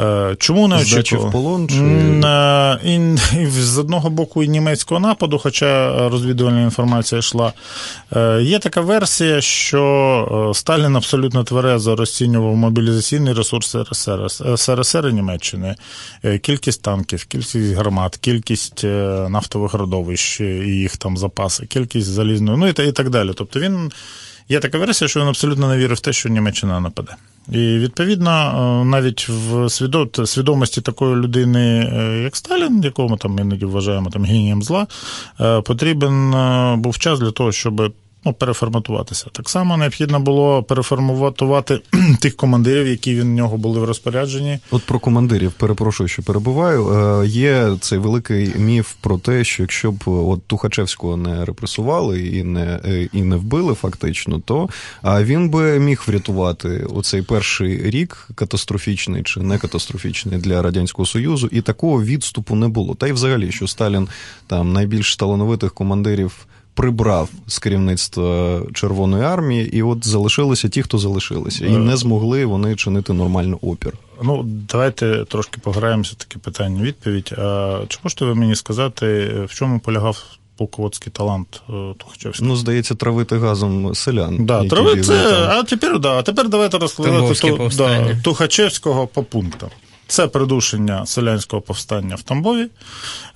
Е, 0.00 0.36
чому 0.38 0.68
не 0.68 0.76
очікував? 0.76 1.28
в 1.28 1.32
полон? 1.32 1.68
Чи... 1.68 1.76
І, 2.84 2.94
і, 3.42 3.46
з 3.46 3.78
одного 3.78 4.10
боку 4.10 4.42
і 4.42 4.48
німецького 4.48 5.00
нападу, 5.00 5.38
хоча 5.38 6.08
розвідувальна 6.08 6.62
інформація 6.62 7.18
йшла. 7.18 7.52
Е, 8.16 8.42
є 8.42 8.58
така 8.58 8.80
версія, 8.80 9.40
що 9.40 10.50
е, 10.50 10.54
Сталін 10.54 10.96
абсолютно 10.96 11.44
тверезо 11.44 11.96
розцінював 11.96 12.56
мобілізаційний 12.56 13.34
ресурс 13.34 13.76
СРСР, 13.92 14.30
СРСР 14.56 15.08
і 15.08 15.12
Німеччини, 15.12 15.74
кількість 16.42 16.82
танків, 16.82 17.24
кількість 17.24 17.74
гармат, 17.74 18.16
кількість 18.16 18.84
нафтових 19.28 19.74
родовищ 19.74 20.40
і 20.40 20.44
їх 20.44 20.96
там 20.96 21.16
запаси, 21.16 21.66
кількість 21.66 22.06
залізної, 22.06 22.58
ну 22.58 22.68
і 22.68 22.92
так 22.92 23.10
далі. 23.10 23.30
Тобто 23.34 23.60
він. 23.60 23.92
Є 24.48 24.60
така 24.60 24.78
версія, 24.78 25.08
що 25.08 25.20
він 25.20 25.28
абсолютно 25.28 25.68
не 25.68 25.76
вірив 25.76 25.96
в 25.96 26.00
те, 26.00 26.12
що 26.12 26.28
Німеччина 26.28 26.80
нападе. 26.80 27.16
І 27.48 27.58
відповідно, 27.58 28.30
е, 28.30 28.84
навіть 28.84 29.28
в 29.28 29.68
свідомості 30.26 30.80
такої 30.80 31.16
людини, 31.16 31.90
е, 31.92 32.22
як 32.22 32.36
Сталін, 32.36 32.82
якого 32.82 33.08
ми 33.08 33.16
там 33.16 33.38
іноді 33.38 33.64
вважаємо 33.64 34.10
там 34.10 34.24
генієм 34.24 34.62
зла, 34.62 34.86
е, 35.40 35.60
потрібен 35.60 36.34
був 36.80 36.98
час 36.98 37.20
для 37.20 37.30
того, 37.30 37.52
щоб 37.52 37.92
ну, 38.24 38.32
переформатуватися. 38.32 39.26
Так 39.32 39.48
само 39.48 39.76
необхідно 39.76 40.20
було 40.20 40.62
переформатувати 40.62 41.80
тих 42.20 42.36
командирів, 42.36 42.86
які 42.86 43.20
в 43.20 43.24
нього 43.24 43.56
були 43.56 43.80
в 43.80 43.84
розпорядженні. 43.84 44.58
От 44.70 44.82
про 44.82 44.98
командирів, 44.98 45.52
перепрошую, 45.52 46.08
що 46.08 46.22
перебуваю. 46.22 46.88
Е, 46.88 47.26
є 47.26 47.76
цей 47.80 47.98
великий 47.98 48.52
міф 48.58 48.92
про 49.00 49.18
те, 49.18 49.44
що 49.44 49.62
якщо 49.62 49.92
б 49.92 50.02
от 50.06 50.46
Тухачевського 50.46 51.16
не 51.16 51.44
репресували 51.44 52.26
і 52.26 52.42
не 52.42 52.80
е, 52.84 53.08
і 53.12 53.22
не 53.22 53.36
вбили, 53.36 53.74
фактично, 53.74 54.42
то 54.44 54.68
він 55.04 55.50
би 55.50 55.78
міг 55.78 56.02
врятувати 56.06 56.86
оцей 56.94 57.22
перший 57.22 57.90
рік 57.90 58.28
катастрофічний 58.34 59.22
чи 59.22 59.40
не 59.40 59.58
катастрофічний 59.58 60.38
для 60.38 60.62
радянського 60.62 61.06
союзу, 61.06 61.48
і 61.52 61.60
такого 61.60 62.02
відступу 62.02 62.54
не 62.54 62.68
було. 62.68 62.94
Та 62.94 63.06
й 63.06 63.12
взагалі, 63.12 63.52
що 63.52 63.66
Сталін 63.66 64.08
там 64.46 64.72
найбільш 64.72 65.16
талановитих 65.16 65.74
командирів 65.74 66.46
прибрав 66.74 67.28
з 67.46 67.58
керівництва 67.58 68.60
Червоної 68.74 69.24
армії, 69.24 69.76
і 69.76 69.82
от 69.82 70.06
залишилися 70.06 70.68
ті, 70.68 70.82
хто 70.82 70.98
залишилися, 70.98 71.66
і 71.66 71.70
не 71.70 71.96
змогли 71.96 72.44
вони 72.44 72.76
чинити 72.76 73.12
нормально 73.12 73.58
опір. 73.62 73.92
Ну, 74.22 74.42
давайте 74.44 75.24
трошки 75.24 75.60
пограємося 75.60 76.14
таке 76.16 76.38
питання. 76.38 76.82
Відповідь. 76.82 77.34
А 77.38 77.80
чи 77.88 77.98
можете 78.02 78.24
ви 78.24 78.34
мені 78.34 78.54
сказати, 78.54 79.30
в 79.48 79.54
чому 79.54 79.78
полягав? 79.78 80.24
полководський 80.56 81.12
талант 81.12 81.62
е, 81.68 81.72
Тухачевського. 81.98 82.48
Ну, 82.48 82.56
здається, 82.56 82.94
травити 82.94 83.38
газом 83.38 83.94
селян. 83.94 84.46
Да, 84.46 84.68
трави, 84.68 85.00
це, 85.00 85.46
а 85.48 85.62
тепер 85.62 85.98
да, 85.98 86.18
а 86.18 86.22
тепер 86.22 86.48
давайте 86.48 86.78
розкладати 86.78 87.74
да, 87.76 88.20
Тухачевського 88.22 89.06
по 89.06 89.22
пунктам. 89.22 89.68
Це 90.06 90.26
придушення 90.26 91.06
селянського 91.06 91.62
повстання 91.62 92.14
в 92.14 92.22
Тамбові 92.22 92.68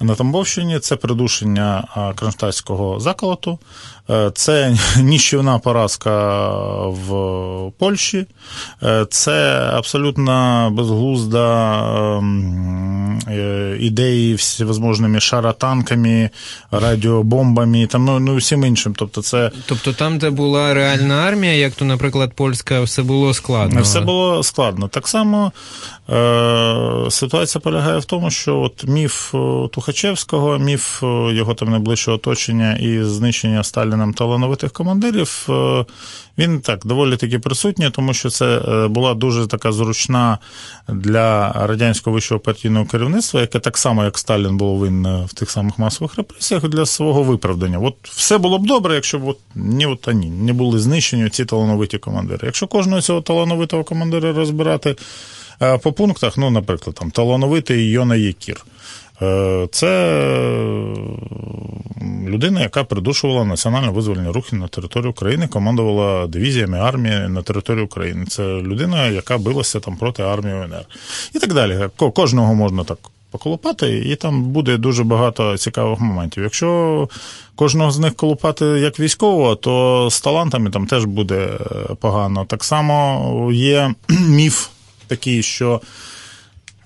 на 0.00 0.14
Тамбовщині, 0.14 0.78
це 0.78 0.96
придушення 0.96 1.84
кронштадтського 2.16 3.00
заколоту, 3.00 3.58
е, 4.10 4.30
це 4.34 4.76
ніщівна 4.96 5.58
поразка 5.58 6.38
в 6.86 7.72
Польщі, 7.78 8.26
е, 8.82 9.06
це 9.10 9.56
абсолютно 9.74 10.68
безглузда 10.72 11.78
ем, 12.18 13.20
е, 13.28 13.76
ідеї 13.80 14.34
всевозможними 14.34 15.20
шаратанками, 15.20 16.30
радіобомбами 16.70 17.86
там, 17.86 18.04
ну, 18.04 18.20
ну 18.20 18.36
всім 18.36 18.64
іншим. 18.64 18.94
Тобто, 18.98 19.22
це... 19.22 19.50
тобто 19.66 19.92
там, 19.92 20.18
де 20.18 20.30
була 20.30 20.74
реальна 20.74 21.14
армія, 21.14 21.52
як 21.52 21.72
то, 21.72 21.84
наприклад, 21.84 22.32
польська, 22.34 22.80
все 22.80 23.02
було 23.02 23.34
складно. 23.34 23.82
Все 23.82 24.00
було 24.00 24.42
складно. 24.42 24.88
Так 24.88 25.08
само 25.08 25.52
ситуація 27.10 27.60
полягає 27.60 27.98
в 27.98 28.04
тому, 28.04 28.30
що 28.30 28.60
от 28.60 28.84
міф 28.88 29.34
Тухачевського, 29.72 30.58
міф 30.58 31.02
його 31.32 31.54
там 31.54 31.70
найближчого 31.70 32.14
оточення 32.14 32.76
і 32.76 33.02
знищення 33.02 33.64
Сталіном 33.64 34.14
талановитих 34.14 34.72
командирів, 34.72 35.46
е, 35.48 35.84
він 36.38 36.60
так 36.60 36.86
доволі 36.86 37.16
таки 37.16 37.38
присутній, 37.38 37.90
тому 37.90 38.14
що 38.14 38.30
це 38.30 38.58
е, 38.58 38.88
була 38.88 39.14
дуже 39.14 39.46
така 39.46 39.72
зручна 39.72 40.38
для 40.88 41.52
радянського 41.52 42.14
вищого 42.14 42.40
партійного 42.40 42.86
керівництва, 42.86 43.40
яке 43.40 43.58
так 43.58 43.78
само, 43.78 44.04
як 44.04 44.18
Сталін 44.18 44.56
було 44.56 44.74
винне 44.74 45.24
в 45.26 45.32
тих 45.34 45.50
самих 45.50 45.78
масових 45.78 46.16
репресіях 46.16 46.68
для 46.68 46.86
свого 46.86 47.22
виправдання. 47.22 47.78
От 47.78 47.94
все 48.02 48.38
було 48.38 48.58
б 48.58 48.66
добре, 48.66 48.94
якщо 48.94 49.18
б 49.18 49.28
от, 49.28 49.38
ні, 49.54 49.86
от, 49.86 50.06
ні, 50.14 50.30
не 50.30 50.52
були 50.52 50.78
знищені 50.78 51.28
ці 51.28 51.44
талановиті 51.44 51.98
командири. 51.98 52.40
Якщо 52.42 52.66
кожного 52.66 53.02
цього 53.02 53.20
талановитого 53.20 53.84
командира 53.84 54.32
розбирати 54.32 54.90
е, 54.90 54.96
по 55.82 55.92
пунктах, 55.92 56.36
ну, 56.36 56.50
наприклад, 56.50 56.96
там 56.96 57.10
талановитий 57.10 57.90
Йона 57.90 58.16
Єкір. 58.16 58.64
Е, 59.22 59.68
це 59.72 59.88
людина, 62.26 62.60
яка 62.60 62.84
придушувала 62.84 63.44
національно 63.44 63.92
визвольні 63.92 64.28
рухи 64.28 64.56
на 64.56 64.68
території 64.68 65.10
України, 65.10 65.48
командувала 65.48 66.26
дивізіями 66.26 66.78
армії 66.78 67.28
на 67.28 67.42
території 67.42 67.84
України. 67.84 68.26
Це 68.26 68.42
людина, 68.42 69.08
яка 69.08 69.38
билася 69.38 69.80
там 69.80 69.96
проти 69.96 70.22
армії 70.22 70.54
УНР. 70.54 70.84
І 71.34 71.38
так 71.38 71.54
далі. 71.54 71.88
Кожного 72.14 72.54
можна 72.54 72.84
так 72.84 72.98
поколупати, 73.30 73.98
і 73.98 74.16
там 74.16 74.42
буде 74.42 74.76
дуже 74.76 75.04
багато 75.04 75.56
цікавих 75.56 76.00
моментів. 76.00 76.42
Якщо 76.42 77.08
кожного 77.54 77.90
з 77.90 77.98
них 77.98 78.14
колупати 78.14 78.64
як 78.64 79.00
військового, 79.00 79.56
то 79.56 80.08
з 80.10 80.20
талантами 80.20 80.70
там 80.70 80.86
теж 80.86 81.04
буде 81.04 81.36
е, 81.36 81.94
погано. 82.00 82.44
Так 82.44 82.64
само 82.64 83.50
є 83.52 83.94
міф 84.28 84.68
такий, 85.08 85.42
що 85.42 85.80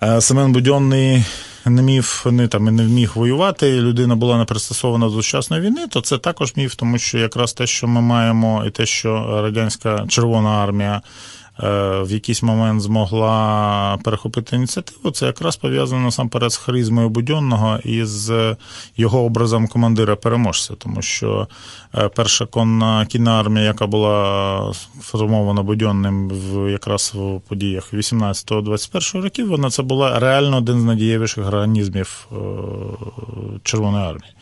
е, 0.02 0.20
Семен 0.20 0.52
Будьонний 0.52 1.24
не 1.66 1.82
міг 1.82 2.22
не 2.26 2.48
там 2.48 2.64
не 2.64 2.82
вміг 2.82 3.12
воювати, 3.14 3.80
людина 3.80 4.16
була 4.16 4.38
не 4.38 4.44
пристосована 4.44 5.06
до 5.06 5.12
сучасної 5.12 5.62
війни, 5.62 5.86
то 5.86 6.00
це 6.00 6.18
також 6.18 6.56
міф, 6.56 6.74
тому 6.74 6.98
що 6.98 7.18
якраз 7.18 7.52
те, 7.52 7.66
що 7.66 7.88
ми 7.88 8.00
маємо, 8.00 8.64
і 8.66 8.70
те, 8.70 8.86
що 8.86 9.40
радянська 9.42 10.04
Червона 10.08 10.50
армія. 10.50 11.02
Е, 11.60 12.02
в 12.02 12.10
якийсь 12.10 12.42
момент 12.42 12.80
змогла 12.80 13.98
перехопити 14.04 14.56
ініціативу, 14.56 15.10
це 15.10 15.26
якраз 15.26 15.56
пов'язано 15.56 16.02
насамперед 16.02 16.52
з 16.52 16.56
харизмою 16.56 17.08
Будьонного 17.08 17.78
і 17.84 18.04
з 18.04 18.56
його 18.96 19.24
образом 19.24 19.68
командира 19.68 20.16
переможця, 20.16 20.74
тому 20.78 21.02
що 21.02 21.48
е, 21.94 22.08
перша 22.08 22.46
конна 22.46 23.06
кінна 23.06 23.40
армія, 23.40 23.66
яка 23.66 23.86
була 23.86 24.72
сформована 25.02 25.62
Будьонним 25.62 26.28
в 26.28 26.70
якраз 26.70 27.12
в 27.14 27.40
подіях 27.40 27.94
18-21 27.94 29.22
років, 29.22 29.48
вона 29.48 29.70
це 29.70 29.82
була 29.82 30.18
реально 30.18 30.56
один 30.56 30.80
з 30.80 30.84
надієвіших 30.84 31.46
організмів 31.46 32.28
е, 32.32 32.36
Червоної 33.62 34.04
армії. 34.04 34.32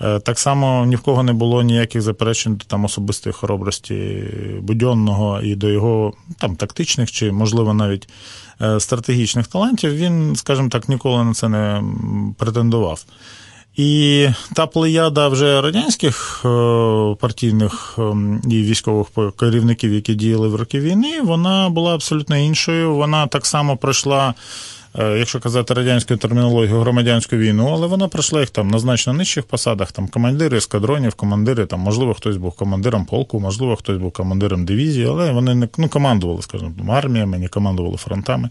Е, 0.00 0.20
Так 0.20 0.38
само 0.38 0.86
ні 0.86 0.96
в 0.96 1.00
кого 1.00 1.22
не 1.22 1.32
було 1.32 1.62
ніяких 1.62 2.02
заперечень 2.02 2.56
до 2.56 2.64
там 2.64 2.84
особистої 2.84 3.32
хоробрості 3.32 4.24
Будьонного 4.62 5.40
і 5.42 5.54
до 5.54 5.68
його 5.68 6.12
там 6.38 6.56
тактичних 6.56 7.12
чи, 7.12 7.32
можливо, 7.32 7.74
навіть 7.74 8.08
е, 8.62 8.80
стратегічних 8.80 9.46
талантів. 9.46 9.94
Він, 9.94 10.36
скажімо 10.36 10.68
так, 10.68 10.88
ніколи 10.88 11.24
на 11.24 11.34
це 11.34 11.48
не 11.48 11.82
претендував. 12.38 13.04
І 13.78 14.28
та 14.54 14.66
плеяда 14.66 15.28
вже 15.28 15.60
радянських 15.60 16.42
е, 16.44 16.48
партійних 17.20 17.94
ем, 17.98 18.40
і 18.50 18.62
військових 18.62 19.06
керівників, 19.38 19.92
які 19.92 20.14
діяли 20.14 20.48
в 20.48 20.54
роки 20.54 20.80
війни, 20.80 21.20
вона 21.20 21.68
була 21.68 21.94
абсолютно 21.94 22.36
іншою. 22.36 22.94
Вона 22.94 23.26
так 23.26 23.46
само 23.46 23.76
пройшла, 23.76 24.34
якщо 24.98 25.40
казати 25.40 25.74
радянською 25.74 26.18
термінологією, 26.18 26.80
громадянську 26.80 27.36
війну, 27.36 27.70
але 27.72 27.86
вона 27.86 28.08
пройшла 28.08 28.40
їх 28.40 28.50
там 28.50 28.68
на 28.68 28.78
значно 28.78 29.12
нижчих 29.12 29.44
посадах, 29.44 29.92
там 29.92 30.08
командири 30.08 30.56
ескадронів, 30.56 31.14
командири, 31.14 31.66
там, 31.66 31.80
можливо, 31.80 32.14
хтось 32.14 32.36
був 32.36 32.52
командиром 32.52 33.04
полку, 33.04 33.40
можливо, 33.40 33.76
хтось 33.76 33.98
був 33.98 34.12
командиром 34.12 34.64
дивізії, 34.64 35.06
але 35.06 35.32
вони 35.32 35.54
не 35.54 35.68
ну, 35.78 35.88
командували, 35.88 36.42
скажімо, 36.42 36.72
арміями, 36.88 37.38
не 37.38 37.48
командували 37.48 37.96
фронтами. 37.96 38.50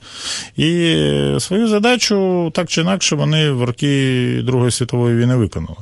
І 0.57 0.95
свою 1.39 1.67
задачу 1.67 2.51
так 2.55 2.67
чи 2.67 2.81
інакше 2.81 3.15
вони 3.15 3.51
в 3.51 3.63
роки 3.63 4.41
Другої 4.43 4.71
світової 4.71 5.15
війни 5.15 5.35
виконали. 5.35 5.77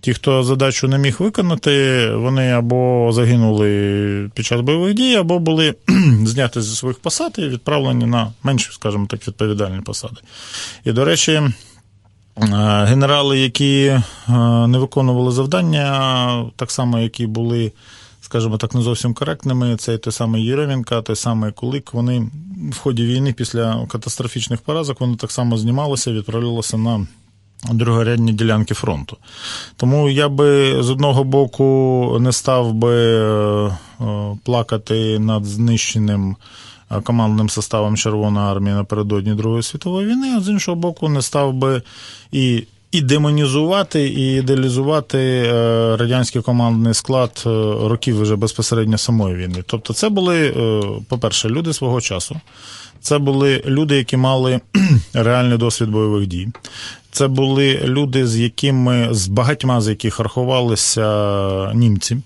Ті, 0.00 0.14
хто 0.14 0.42
задачу 0.42 0.88
не 0.88 0.98
міг 0.98 1.16
виконати, 1.18 2.10
вони 2.14 2.50
або 2.50 3.10
загинули 3.12 4.30
під 4.34 4.46
час 4.46 4.60
бойових 4.60 4.94
дій, 4.94 5.14
або 5.14 5.38
були 5.38 5.74
зняті 6.24 6.60
зі 6.60 6.76
своїх 6.76 6.98
посад 6.98 7.34
і 7.38 7.48
відправлені 7.48 8.06
на 8.06 8.32
менші, 8.42 8.72
скажімо 8.72 9.06
так, 9.10 9.28
відповідальні 9.28 9.80
посади. 9.80 10.16
І, 10.84 10.92
до 10.92 11.04
речі, 11.04 11.32
е, 11.32 11.52
генерали, 12.84 13.38
які 13.38 13.84
е, 13.86 14.02
не 14.68 14.78
виконували 14.78 15.32
завдання, 15.32 16.50
так 16.56 16.70
само, 16.70 16.98
які 16.98 17.26
були, 17.26 17.72
скажімо 18.20 18.56
так, 18.56 18.74
не 18.74 18.80
зовсім 18.80 19.14
коректними, 19.14 19.76
це 19.76 19.98
той 19.98 20.12
самий 20.12 20.44
Єременко, 20.44 21.02
той 21.02 21.16
самий 21.16 21.52
Кулик, 21.52 21.94
вони 21.94 22.30
в 22.72 22.78
ході 22.78 23.06
війни 23.06 23.32
після 23.32 23.86
катастрофічних 23.88 24.60
поразок 24.60 25.00
вони 25.00 25.16
так 25.16 25.30
само 25.30 25.58
знімалися, 25.58 26.12
відправлялися 26.12 26.76
на 26.76 27.06
другорядні 27.64 28.32
ділянки 28.32 28.74
фронту. 28.74 29.16
Тому 29.76 30.08
я 30.08 30.28
би 30.28 30.82
з 30.82 30.90
одного 30.90 31.24
боку 31.24 32.16
не 32.20 32.32
став 32.32 32.72
би 32.72 32.94
е, 32.94 33.70
плакати 34.44 35.18
над 35.18 35.44
знищеним 35.44 36.36
командним 37.02 37.48
составом 37.48 37.96
Червоної 37.96 38.46
армії 38.46 38.74
напередодні 38.74 39.34
Другої 39.34 39.62
світової 39.62 40.06
війни, 40.06 40.34
а 40.36 40.40
з 40.40 40.48
іншого 40.48 40.76
боку, 40.76 41.08
не 41.08 41.22
став 41.22 41.52
би 41.52 41.82
і. 42.32 42.64
І 42.92 43.00
демонізувати, 43.00 44.08
і 44.08 44.36
ідеалізувати 44.36 45.18
е, 45.18 45.96
радянський 45.96 46.42
командний 46.42 46.94
склад 46.94 47.42
е, 47.46 47.48
років 47.88 48.22
вже 48.22 48.36
безпосередньо 48.36 48.98
самої 48.98 49.34
війни. 49.34 49.64
Тобто, 49.66 49.94
це 49.94 50.08
були, 50.08 50.54
по-перше, 51.08 51.48
люди 51.48 51.72
свого 51.72 52.00
часу. 52.00 52.40
Це 53.00 53.18
були 53.18 53.62
люди, 53.66 53.96
які 53.96 54.16
мали 54.16 54.60
реальний 55.14 55.58
досвід 55.58 55.90
бойових 55.90 56.26
дій. 56.26 56.48
Це 57.10 57.28
були 57.28 57.80
люди, 57.84 58.26
з 58.26 58.38
якими 58.38 59.08
з 59.10 59.28
багатьма 59.28 59.80
з 59.80 59.88
яких 59.88 60.20
рахувалися 60.20 61.72
німці. 61.74 62.16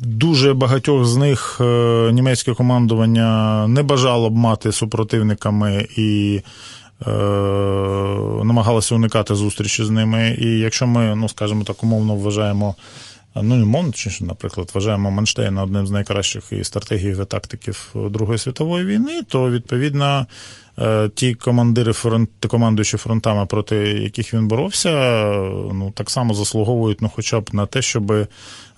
Дуже 0.00 0.54
багатьох 0.54 1.04
з 1.04 1.16
них 1.16 1.60
німецьке 2.12 2.54
командування 2.54 3.66
не 3.68 3.82
бажало 3.82 4.30
б 4.30 4.36
мати 4.36 4.72
супротивниками 4.72 5.86
і 5.96 6.40
е, 7.06 7.10
намагалося 8.44 8.94
уникати 8.94 9.34
зустрічі 9.34 9.84
з 9.84 9.90
ними. 9.90 10.36
І 10.40 10.46
якщо 10.46 10.86
ми, 10.86 11.14
ну 11.16 11.28
скажімо 11.28 11.64
так, 11.64 11.82
умовно 11.82 12.14
вважаємо. 12.14 12.74
Ну, 13.34 13.66
мовно, 13.66 13.92
чи, 13.92 14.24
наприклад, 14.24 14.70
вважаємо 14.74 15.10
Манштейна 15.10 15.62
одним 15.62 15.86
з 15.86 15.90
найкращих 15.90 16.44
і 16.50 16.64
стратегів 16.64 17.20
і 17.20 17.24
тактиків 17.24 17.94
Другої 17.94 18.38
світової 18.38 18.84
війни, 18.84 19.22
то 19.28 19.50
відповідно 19.50 20.26
ті 21.14 21.34
командири 21.34 21.92
фронт, 21.92 22.30
командуючі 22.48 22.96
фронтами, 22.96 23.46
проти 23.46 23.76
яких 23.76 24.34
він 24.34 24.48
боровся, 24.48 24.90
ну 25.72 25.92
так 25.94 26.10
само 26.10 26.34
заслуговують 26.34 27.02
ну, 27.02 27.10
хоча 27.14 27.40
б 27.40 27.50
на 27.52 27.66
те, 27.66 27.82
щоб 27.82 28.12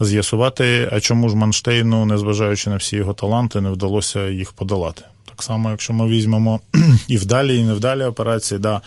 з'ясувати, 0.00 0.88
а 0.92 1.00
чому 1.00 1.28
ж 1.28 1.36
Манштейну, 1.36 2.04
незважаючи 2.04 2.70
на 2.70 2.76
всі 2.76 2.96
його 2.96 3.14
таланти, 3.14 3.60
не 3.60 3.70
вдалося 3.70 4.28
їх 4.28 4.52
подолати. 4.52 5.02
Так 5.24 5.42
само, 5.42 5.70
якщо 5.70 5.92
ми 5.92 6.08
візьмемо 6.08 6.60
і 7.08 7.16
вдалі, 7.16 7.58
і 7.58 7.64
невдалі 7.64 8.04
операції, 8.04 8.60
да. 8.60 8.80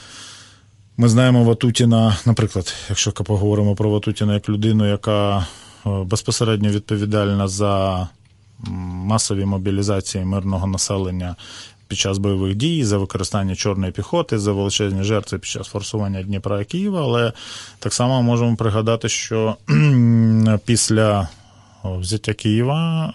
Ми 0.99 1.09
знаємо 1.09 1.43
Ватутіна, 1.43 2.17
наприклад, 2.25 2.75
якщо 2.89 3.11
поговоримо 3.11 3.75
про 3.75 3.89
Ватутіна 3.89 4.33
як 4.33 4.49
людину, 4.49 4.87
яка 4.87 5.47
безпосередньо 5.85 6.69
відповідальна 6.69 7.47
за 7.47 8.07
масові 9.05 9.45
мобілізації 9.45 10.25
мирного 10.25 10.67
населення 10.67 11.35
під 11.87 11.97
час 11.97 12.17
бойових 12.17 12.55
дій, 12.55 12.83
за 12.83 12.97
використання 12.97 13.55
чорної 13.55 13.91
піхоти, 13.91 14.39
за 14.39 14.51
величезні 14.51 15.03
жертви 15.03 15.39
під 15.39 15.49
час 15.49 15.67
форсування 15.67 16.23
Дніпра 16.23 16.61
і 16.61 16.65
Києва, 16.65 17.01
але 17.01 17.33
так 17.79 17.93
само 17.93 18.21
можемо 18.21 18.55
пригадати, 18.55 19.09
що 19.09 19.55
після 20.65 21.27
взяття 21.83 22.33
Києва, 22.33 23.13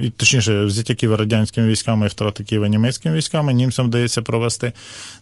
і 0.00 0.10
точніше, 0.10 0.64
взяття 0.64 0.94
Києва 0.94 1.16
радянськими 1.16 1.68
військами 1.68 2.06
і 2.06 2.08
втрати 2.08 2.44
Києва 2.44 2.68
німецькими 2.68 3.16
військами, 3.16 3.54
німцям 3.54 3.86
вдається 3.86 4.22
провести 4.22 4.72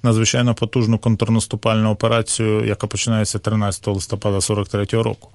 надзвичайно 0.02 0.54
потужну 0.54 0.98
контрнаступальну 0.98 1.90
операцію, 1.90 2.64
яка 2.64 2.86
починається 2.86 3.38
13 3.38 3.86
листопада 3.86 4.36
43-го 4.36 5.02
року. 5.02 5.28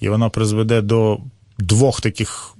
І 0.00 0.08
вона 0.08 0.28
призведе 0.28 0.80
до 0.80 1.18
двох 1.58 2.00
таких 2.00 2.56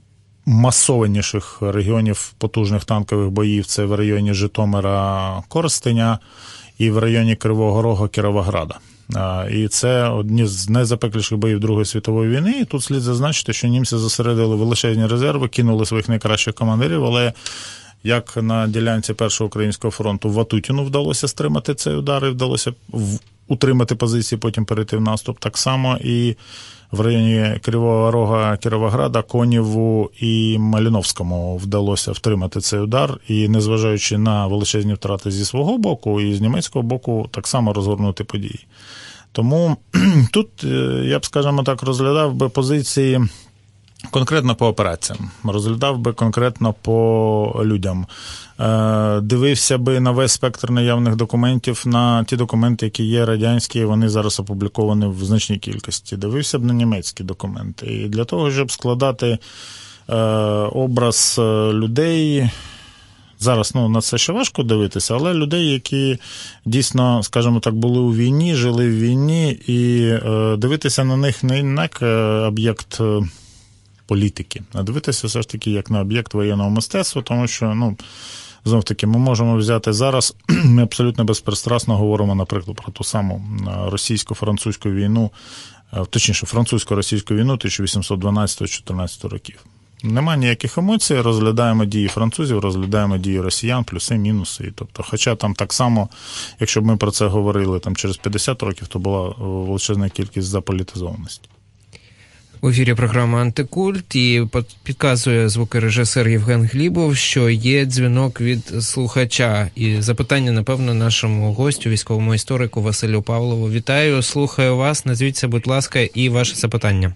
масованіших 0.47 1.59
регіонів 1.61 2.33
потужних 2.39 2.85
танкових 2.85 3.31
боїв 3.31 3.67
це 3.67 3.85
в 3.85 3.95
районі 3.95 4.35
Житомира 4.35 5.43
Корстеня 5.49 6.19
і 6.79 6.91
в 6.91 6.99
районі 6.99 7.37
Кривого 7.37 7.83
Рога 7.83 8.09
Кіровограда. 8.09 8.79
І 9.51 9.69
це 9.69 10.09
одні 10.09 10.47
з 10.47 10.69
найзапекліших 10.69 11.39
боїв 11.39 11.61
Другої 11.61 11.87
світової 11.87 12.37
війни. 12.37 12.59
І 12.61 12.65
тут 12.65 12.83
слід 12.83 13.01
зазначити, 13.01 13.53
що 13.53 13.69
німці 13.69 13.97
зосередили 13.97 14.57
величезні 14.57 15.07
резерви, 15.07 15.49
кинули 15.49 15.87
своїх 15.87 16.09
найкращих 16.09 16.55
командирів, 16.55 17.05
але 17.05 17.33
як 18.05 18.37
на 18.37 18.67
ділянці 18.67 19.15
Першого 19.15 19.47
українського 19.49 19.91
фронту 19.91 20.31
Ватутіну 20.31 20.85
вдалося 20.85 21.29
стримати 21.29 21.75
цей 21.75 21.95
удар 21.95 22.27
і 22.27 22.29
вдалося 22.29 22.73
утримати 23.49 23.95
позиції, 23.95 24.39
потім 24.39 24.65
перейти 24.65 24.97
в 24.97 25.01
наступ, 25.01 25.39
так 25.39 25.59
само 25.59 25.99
і 26.01 26.37
в 26.97 27.01
районі 27.01 27.61
Кривого 27.63 28.11
Рога 28.11 28.57
Кіровограда, 28.57 29.23
Конєву 29.23 30.11
і 30.21 30.59
Маліновському 30.59 31.57
вдалося 31.57 32.13
втримати 32.13 32.61
цей 32.61 32.81
удар, 32.81 33.19
і, 33.29 33.49
незважаючи 33.49 34.19
на 34.19 34.47
величезні 34.47 34.95
втрати 34.95 35.31
зі 35.31 35.45
свого 35.45 35.79
боку 35.79 36.21
і 36.21 36.35
з 36.35 36.41
німецького 36.41 36.83
боку, 36.83 37.29
так 37.31 37.47
само 37.47 37.73
розгорнути 37.73 38.25
події. 38.25 38.67
Тому 39.33 39.77
тут 40.33 40.49
е, 40.65 41.03
я 41.05 41.19
б, 41.19 41.25
скажімо 41.25 41.63
так, 41.63 41.83
розглядав 41.83 42.35
би 42.35 42.49
позиції. 42.49 43.21
Конкретно 44.11 44.55
по 44.55 44.67
операціям, 44.67 45.31
розглядав 45.45 45.99
би 45.99 46.13
конкретно 46.13 46.75
по 46.83 47.63
людям. 47.65 48.07
Е, 48.61 49.21
дивився 49.21 49.79
би 49.79 50.01
на 50.01 50.11
весь 50.11 50.33
спектр 50.33 50.71
наявних 50.71 51.17
документів, 51.17 51.83
на 51.87 52.25
ті 52.25 52.37
документи, 52.37 52.87
які 52.87 53.05
є 53.05 53.27
радянські, 53.27 53.85
вони 53.85 54.09
зараз 54.09 54.41
опубліковані 54.41 55.07
в 55.07 55.25
значній 55.25 55.59
кількості. 55.59 56.17
Дивився 56.17 56.59
б 56.59 56.65
на 56.65 56.75
німецькі 56.75 57.25
документи. 57.25 57.87
І 57.87 58.09
для 58.09 58.25
того, 58.25 58.51
щоб 58.51 58.73
складати 58.73 59.39
е, 60.09 60.17
образ 60.73 61.37
е, 61.39 61.43
людей. 61.73 62.51
Зараз 63.39 63.73
ну, 63.75 63.89
на 63.89 64.01
це 64.01 64.19
ще 64.19 64.33
важко 64.33 64.63
дивитися, 64.63 65.15
але 65.15 65.35
людей, 65.35 65.73
які 65.73 66.19
дійсно, 66.65 67.23
скажімо 67.23 67.61
так, 67.61 67.75
були 67.75 67.99
у 67.99 68.15
війні, 68.15 68.55
жили 68.55 68.89
в 68.89 68.99
війні, 69.01 69.51
і 69.67 70.11
дивитися 70.59 71.05
на 71.05 71.17
них 71.17 71.45
не 71.45 71.59
як 71.59 72.03
об'єкт 72.49 73.01
політики, 74.07 74.63
а 74.73 74.83
дивитися 74.83 75.27
все 75.27 75.43
ж 75.43 75.49
таки 75.49 75.71
як 75.71 75.91
на 75.91 76.01
об'єкт 76.01 76.35
воєнного 76.35 76.71
мистецтва, 76.71 77.23
тому 77.23 77.47
що, 77.47 77.75
ну. 77.75 77.97
Знов 78.65 78.85
таки, 78.85 79.07
ми 79.07 79.19
можемо 79.19 79.57
взяти 79.57 79.93
зараз. 79.93 80.35
Ми 80.65 80.83
абсолютно 80.83 81.25
безпристрасно 81.25 81.97
говоримо, 81.97 82.35
наприклад, 82.35 82.77
про 82.77 82.93
ту 82.93 83.05
саму 83.05 83.43
російсько-французьку 83.91 84.91
війну, 84.91 85.31
точніше, 86.11 86.47
французько-російську 86.47 87.35
війну 87.35 87.55
1812-14 87.55 89.29
років. 89.29 89.65
Нема 90.03 90.37
ніяких 90.37 90.79
емоцій, 90.79 91.21
розглядаємо 91.21 91.85
дії 91.85 92.09
французів, 92.09 92.59
розглядаємо 92.59 93.19
дії 93.19 93.41
росіян, 93.41 93.85
плюси, 93.85 94.15
мінуси. 94.15 94.73
Тобто, 94.75 95.05
Хоча 95.09 95.35
там 95.35 95.55
так 95.55 95.73
само, 95.73 96.09
якщо 96.61 96.81
б 96.81 96.85
ми 96.85 96.97
про 96.97 97.11
це 97.11 97.27
говорили 97.27 97.81
там 97.81 97.97
через 97.97 98.17
50 98.17 98.63
років, 98.63 98.89
то 98.89 98.99
була 98.99 99.35
величезна 99.39 100.09
кількість 100.09 100.49
заполітизованості. 100.49 101.49
В 102.63 102.69
ефірі 102.69 102.95
програма 102.95 103.41
Антикульт 103.41 104.17
і 104.17 104.43
підказує 104.87 105.49
звукорежисер 105.49 106.29
Євген 106.29 106.63
Глібов, 106.73 107.17
що 107.17 107.51
є 107.51 107.85
дзвінок 107.85 108.41
від 108.41 108.67
слухача. 108.67 109.67
І 109.77 109.95
запитання, 109.95 110.53
напевно, 110.53 110.95
нашому 110.95 111.53
гостю, 111.53 111.91
військовому 111.91 112.35
історику 112.35 112.81
Василю 112.81 113.23
Павлову. 113.23 113.71
Вітаю, 113.71 114.23
слухаю 114.23 114.77
вас. 114.77 115.07
Назвіться, 115.07 115.49
будь 115.49 115.67
ласка, 115.67 115.99
і 116.15 116.29
ваше 116.29 116.55
запитання. 116.55 117.13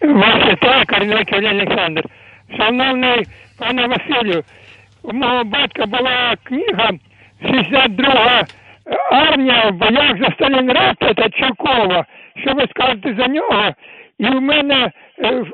Ваше 0.00 0.56
так, 0.62 0.86
Корнилович 0.86 1.28
Олександр. 1.32 2.04
Шановний 2.56 3.26
пане 3.58 3.86
Василю, 3.86 4.42
у 5.02 5.12
мого 5.12 5.44
батька 5.44 5.86
була 5.86 6.36
книга 6.42 6.90
62 7.42 8.46
армія 9.10 9.70
в 9.70 9.74
боях 9.74 10.18
за 10.18 10.30
Сталінград 10.34 10.96
та 10.98 11.28
Чукова. 11.30 12.04
Що 12.36 12.54
ви 12.54 12.66
скажете 12.70 13.14
за 13.18 13.26
нього? 13.26 13.74
І 14.20 14.28
у 14.28 14.40
мене 14.40 14.90
е, 15.18 15.44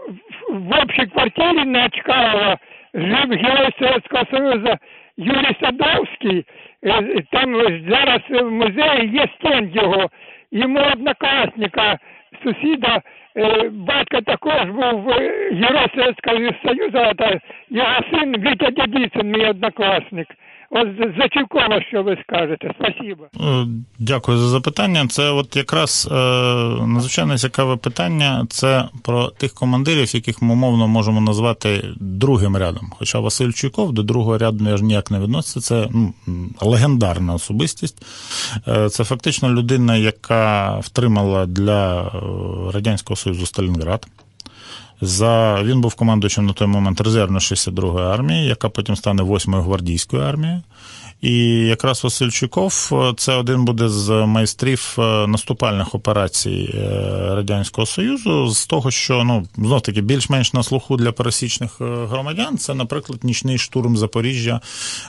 в 0.49 0.83
общій 0.83 1.07
квартирі 1.07 1.64
на 1.64 1.89
Чкалова 1.89 2.59
жив 2.95 3.31
герой 3.31 3.71
Совєтського 3.79 4.25
Союзу 4.31 4.75
Юрій 5.17 5.57
Садовський. 5.61 6.45
Е, 6.85 7.23
там 7.33 7.55
зараз 7.89 8.21
в 8.31 8.51
музеї 8.51 9.11
є 9.12 9.27
стенд 9.39 9.77
його. 9.77 10.11
Йому 10.51 10.81
однокласника, 10.93 11.99
сусіда, 12.43 13.01
е, 13.37 13.71
батько 13.73 14.21
також 14.21 14.64
був 14.64 15.11
герой 15.53 15.87
Совєтського 15.95 16.37
Союзу, 16.64 17.14
та 17.19 17.39
його 17.71 18.01
син 18.11 18.37
Вітя 18.39 18.71
Дідіцин, 18.71 19.31
мій 19.31 19.47
однокласник. 19.47 20.27
От 20.71 20.89
за 21.19 21.29
Чукова, 21.29 21.83
що 21.89 22.03
ви 22.03 22.17
скажете? 22.23 22.75
Спасибо. 22.79 23.27
Дякую 23.99 24.39
за 24.39 24.49
запитання. 24.49 25.07
Це 25.09 25.31
от 25.31 25.57
якраз 25.57 26.09
е, 26.12 26.14
надзвичайно 26.87 27.39
цікаве 27.39 27.77
питання. 27.77 28.47
Це 28.49 28.85
про 29.03 29.27
тих 29.29 29.55
командирів, 29.55 30.14
яких 30.14 30.43
ми 30.43 30.53
умовно 30.53 30.89
можемо 30.89 31.21
назвати 31.21 31.85
другим 32.01 32.57
рядом. 32.57 32.93
Хоча 32.99 33.21
Василь 33.21 33.53
Чуйков 33.53 33.93
до 33.93 34.03
другого 34.03 34.39
ряду 34.39 34.77
ж 34.77 34.85
ніяк 34.85 35.11
не 35.11 35.21
відноситься. 35.21 35.61
Це 35.61 35.89
ну, 35.93 36.14
легендарна 36.61 37.35
особистість. 37.35 38.07
Е, 38.69 38.89
це 38.89 39.05
фактично 39.05 39.51
людина, 39.51 39.97
яка 39.97 40.79
втримала 40.79 41.47
для 41.47 42.11
Радянського 42.75 43.17
Союзу 43.17 43.47
Сталінград. 43.47 44.07
За 45.01 45.62
він 45.62 45.80
був 45.80 45.94
командуючим 45.94 46.47
на 46.47 46.53
той 46.53 46.68
момент 46.68 47.01
резервно 47.01 47.38
62-ї 47.38 48.01
армії, 48.01 48.47
яка 48.47 48.68
потім 48.68 48.97
стане 48.97 49.22
8-ю 49.22 49.62
гвардійською 49.62 50.22
армією. 50.22 50.62
І 51.21 51.45
якраз 51.59 52.05
Васильчуков 52.05 52.93
це 53.17 53.35
один 53.35 53.64
буде 53.64 53.89
з 53.89 54.11
майстрів 54.27 54.97
е, 54.99 55.27
наступальних 55.27 55.95
операцій 55.95 56.75
е, 56.75 56.79
Радянського 57.35 57.87
Союзу, 57.87 58.49
з 58.49 58.67
того, 58.67 58.91
що 58.91 59.25
ну 59.25 59.47
знов 59.57 59.81
таки 59.81 60.01
більш-менш 60.01 60.53
на 60.53 60.62
слуху 60.62 60.97
для 60.97 61.12
пересічних 61.12 61.81
е, 61.81 61.85
громадян. 61.85 62.59
Це, 62.59 62.75
наприклад, 62.75 63.25
нічний 63.25 63.59
штурм 63.59 63.97
Запоріжжя 63.97 64.61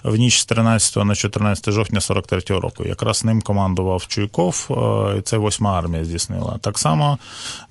в 0.03 0.15
ніч 0.15 0.39
з 0.39 0.45
13 0.45 1.05
на 1.05 1.15
14 1.15 1.71
жовтня 1.71 1.99
43-го 1.99 2.59
року. 2.59 2.83
Якраз 2.85 3.25
ним 3.25 3.41
командував 3.41 4.07
Чуйков, 4.07 4.69
і 5.19 5.21
це 5.21 5.37
восьма 5.37 5.77
армія 5.77 6.05
здійснила. 6.05 6.57
Так 6.61 6.79
само 6.79 7.17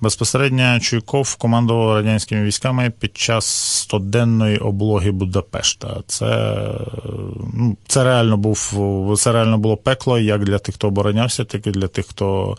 безпосередньо 0.01 0.79
Чуйков 0.79 1.35
командував 1.35 1.95
радянськими 1.95 2.43
військами 2.43 2.91
під 2.99 3.17
час 3.17 3.45
стоденної 3.81 4.57
облоги 4.57 5.11
Будапешта. 5.11 6.01
Це 6.07 6.57
ну, 7.53 7.77
це 7.87 8.03
реально 8.03 8.26
реально 8.27 8.37
був 8.37 9.17
це 9.19 9.31
реально 9.31 9.57
було 9.57 9.77
пекло 9.77 10.19
як 10.19 10.43
для 10.43 10.57
тих, 10.57 10.75
хто 10.75 10.87
оборонявся, 10.87 11.43
так 11.43 11.67
і 11.67 11.71
для 11.71 11.87
тих, 11.87 12.05
хто 12.07 12.57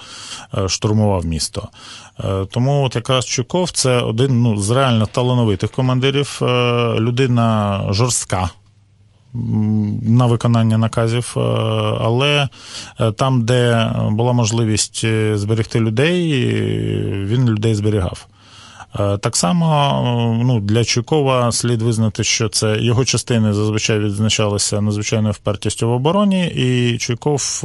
е, 0.59 0.69
штурмував 0.69 1.27
місто. 1.27 1.69
Е, 2.21 2.47
тому 2.51 2.85
от 2.85 2.97
якраз 2.97 3.27
Чуков 3.27 3.71
це 3.71 4.01
один 4.01 4.43
ну, 4.43 4.57
з 4.57 4.71
реально 4.71 5.07
талановитих 5.07 5.71
командирів, 5.71 6.39
е, 6.43 6.47
людина 7.01 7.83
жорстка. 7.91 8.51
На 10.03 10.27
виконання 10.27 10.79
наказів, 10.79 11.33
але 12.01 12.49
там, 13.17 13.45
де 13.45 13.93
була 14.11 14.33
можливість 14.33 15.05
зберегти 15.35 15.81
людей, 15.81 16.47
він 17.25 17.49
людей 17.49 17.75
зберігав. 17.75 18.27
Е, 18.95 19.19
так 19.19 19.37
само 19.37 20.41
ну, 20.45 20.61
для 20.61 20.85
Чуйкова 20.85 21.53
слід 21.53 21.83
визнати, 21.83 22.25
що 22.25 22.49
це 22.49 22.79
його 22.81 23.05
частини 23.05 23.53
зазвичай 23.53 23.99
відзначалися 23.99 24.81
надзвичайною 24.81 25.33
впертістю 25.33 25.89
в 25.89 25.93
обороні, 25.93 26.47
і 26.47 26.99
Чуйков 26.99 27.61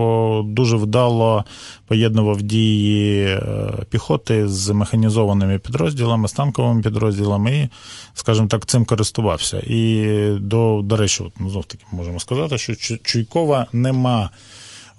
дуже 0.46 0.78
вдало 0.78 1.44
поєднував 1.88 2.42
дії 2.42 3.26
е, 3.26 3.72
піхоти 3.90 4.48
з 4.48 4.70
механізованими 4.70 5.60
підрозділами, 5.60 6.28
з 6.28 6.34
танковими 6.34 6.82
підрозділами, 6.82 7.58
і, 7.58 7.70
скажімо 8.14 8.48
так, 8.48 8.66
цим 8.66 8.86
користувався. 8.86 9.60
І 9.68 10.08
до, 10.40 10.82
до 10.84 10.98
речі, 10.98 11.24
от, 11.24 11.34
ну, 11.40 11.50
знов 11.50 11.66
таки 11.66 11.86
можемо 11.92 12.20
сказати, 12.20 12.58
що 12.58 12.98
Чуйкова 13.04 13.66
нема 13.74 14.30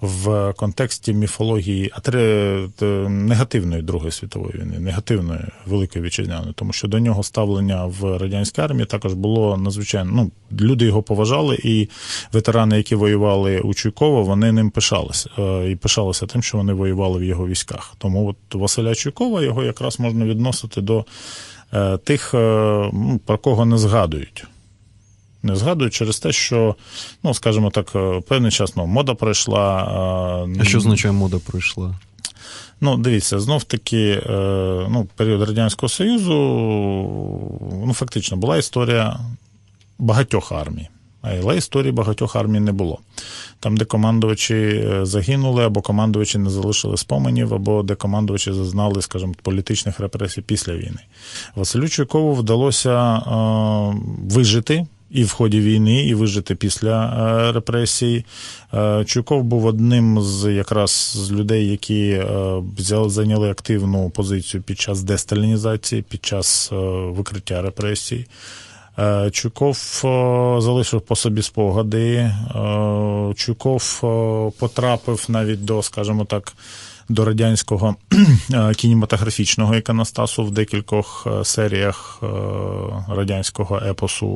в 0.01 0.53
контексті 0.53 1.13
міфології 1.13 1.91
негативної 3.09 3.81
Другої 3.81 4.11
світової 4.11 4.53
війни, 4.53 4.79
негативної 4.79 5.41
Великої 5.65 6.05
Вітчизняної, 6.05 6.53
тому 6.55 6.73
що 6.73 6.87
до 6.87 6.99
нього 6.99 7.23
ставлення 7.23 7.85
в 7.85 8.17
радянській 8.17 8.61
армії 8.61 8.85
також 8.85 9.13
було 9.13 9.57
надзвичайно. 9.57 10.11
Ну, 10.13 10.31
люди 10.61 10.85
його 10.85 11.03
поважали, 11.03 11.59
і 11.63 11.89
ветерани, 12.33 12.77
які 12.77 12.95
воювали 12.95 13.59
у 13.59 13.73
Чуйково, 13.73 14.23
вони 14.23 14.51
ним 14.51 14.69
пишалися 14.69 15.29
е, 15.39 15.71
і 15.71 15.75
пишалися 15.75 16.25
тим, 16.25 16.43
що 16.43 16.57
вони 16.57 16.73
воювали 16.73 17.19
в 17.19 17.23
його 17.23 17.47
військах. 17.47 17.95
Тому 17.97 18.27
от 18.27 18.55
Василя 18.61 18.95
Чуйкова 18.95 19.41
його 19.41 19.63
якраз 19.63 19.99
можна 19.99 20.25
відносити 20.25 20.81
до 20.81 21.05
е, 21.73 21.97
тих, 21.97 22.33
е, 22.33 22.37
ну, 22.93 23.19
про 23.25 23.37
кого 23.37 23.65
не 23.65 23.77
згадують 23.77 24.45
не 25.45 25.55
згадують 25.55 25.93
через 25.93 26.19
те, 26.19 26.31
що, 26.31 26.75
ну, 27.23 27.33
скажімо 27.33 27.69
так, 27.69 27.91
е, 27.95 28.21
певний 28.27 28.51
час 28.51 28.75
ну, 28.75 28.85
мода 28.85 29.13
пройшла. 29.13 29.65
А 30.59 30.63
що 30.63 30.77
означає 30.77 31.11
мода 31.11 31.37
пройшла? 31.47 31.95
Ну, 32.81 32.97
дивіться, 32.97 33.39
знов 33.39 33.63
таки, 33.63 34.21
е, 34.25 34.31
ну, 34.89 35.07
період 35.15 35.41
Радянського 35.41 35.89
Союзу, 35.89 36.33
ну, 37.85 37.93
фактично, 37.93 38.37
була 38.37 38.57
історія 38.57 39.19
багатьох 39.99 40.51
армій. 40.51 40.89
Але 41.21 41.57
історії 41.57 41.91
багатьох 41.91 42.35
армій 42.35 42.59
не 42.59 42.71
було. 42.71 42.99
Там, 43.59 43.77
де 43.77 43.85
командувачі 43.85 44.55
е, 44.55 45.05
загинули, 45.05 45.65
або 45.65 45.81
командувачі 45.81 46.37
не 46.37 46.49
залишили 46.49 46.97
споменів, 46.97 47.53
або 47.53 47.83
де 47.83 47.95
командувачі 47.95 48.53
зазнали, 48.53 49.01
скажімо, 49.01 49.33
політичних 49.41 49.99
репресій 49.99 50.41
після 50.41 50.73
війни. 50.73 50.99
Василю 51.55 51.89
Чуйкову 51.89 52.33
вдалося 52.33 53.17
е, 53.17 53.21
вижити 54.33 54.85
і 55.09 55.23
в 55.23 55.31
ході 55.31 55.59
війни, 55.59 56.03
і 56.03 56.13
вижити 56.13 56.55
після 56.55 57.05
е, 57.05 57.51
репресій. 57.51 58.25
Е, 58.73 59.05
Чуйков 59.05 59.43
був 59.43 59.65
одним 59.65 60.21
з 60.21 60.53
якраз 60.53 60.91
з 61.15 61.31
людей, 61.31 61.67
які 61.67 62.09
е, 62.09 62.61
зайняли 63.07 63.51
активну 63.51 64.09
позицію 64.09 64.63
під 64.63 64.79
час 64.79 65.03
десталінізації, 65.03 66.01
під 66.01 66.25
час 66.25 66.69
викриття 67.07 67.61
репресій. 67.61 68.25
Чуйков 69.31 69.77
залишив 70.61 71.01
по 71.01 71.15
собі 71.15 71.41
спогади. 71.41 72.31
Чуйков 73.35 73.99
потрапив 74.59 75.25
навіть 75.27 75.65
до, 75.65 75.83
скажімо 75.83 76.25
так, 76.25 76.53
до 77.09 77.25
радянського 77.25 77.95
е, 78.53 78.73
кінематографічного 78.73 79.75
іконостасу 79.75 80.43
в 80.43 80.51
декількох 80.51 81.27
е, 81.27 81.45
серіях 81.45 82.19
е, 82.23 82.27
радянського 83.09 83.77
епосу 83.77 84.27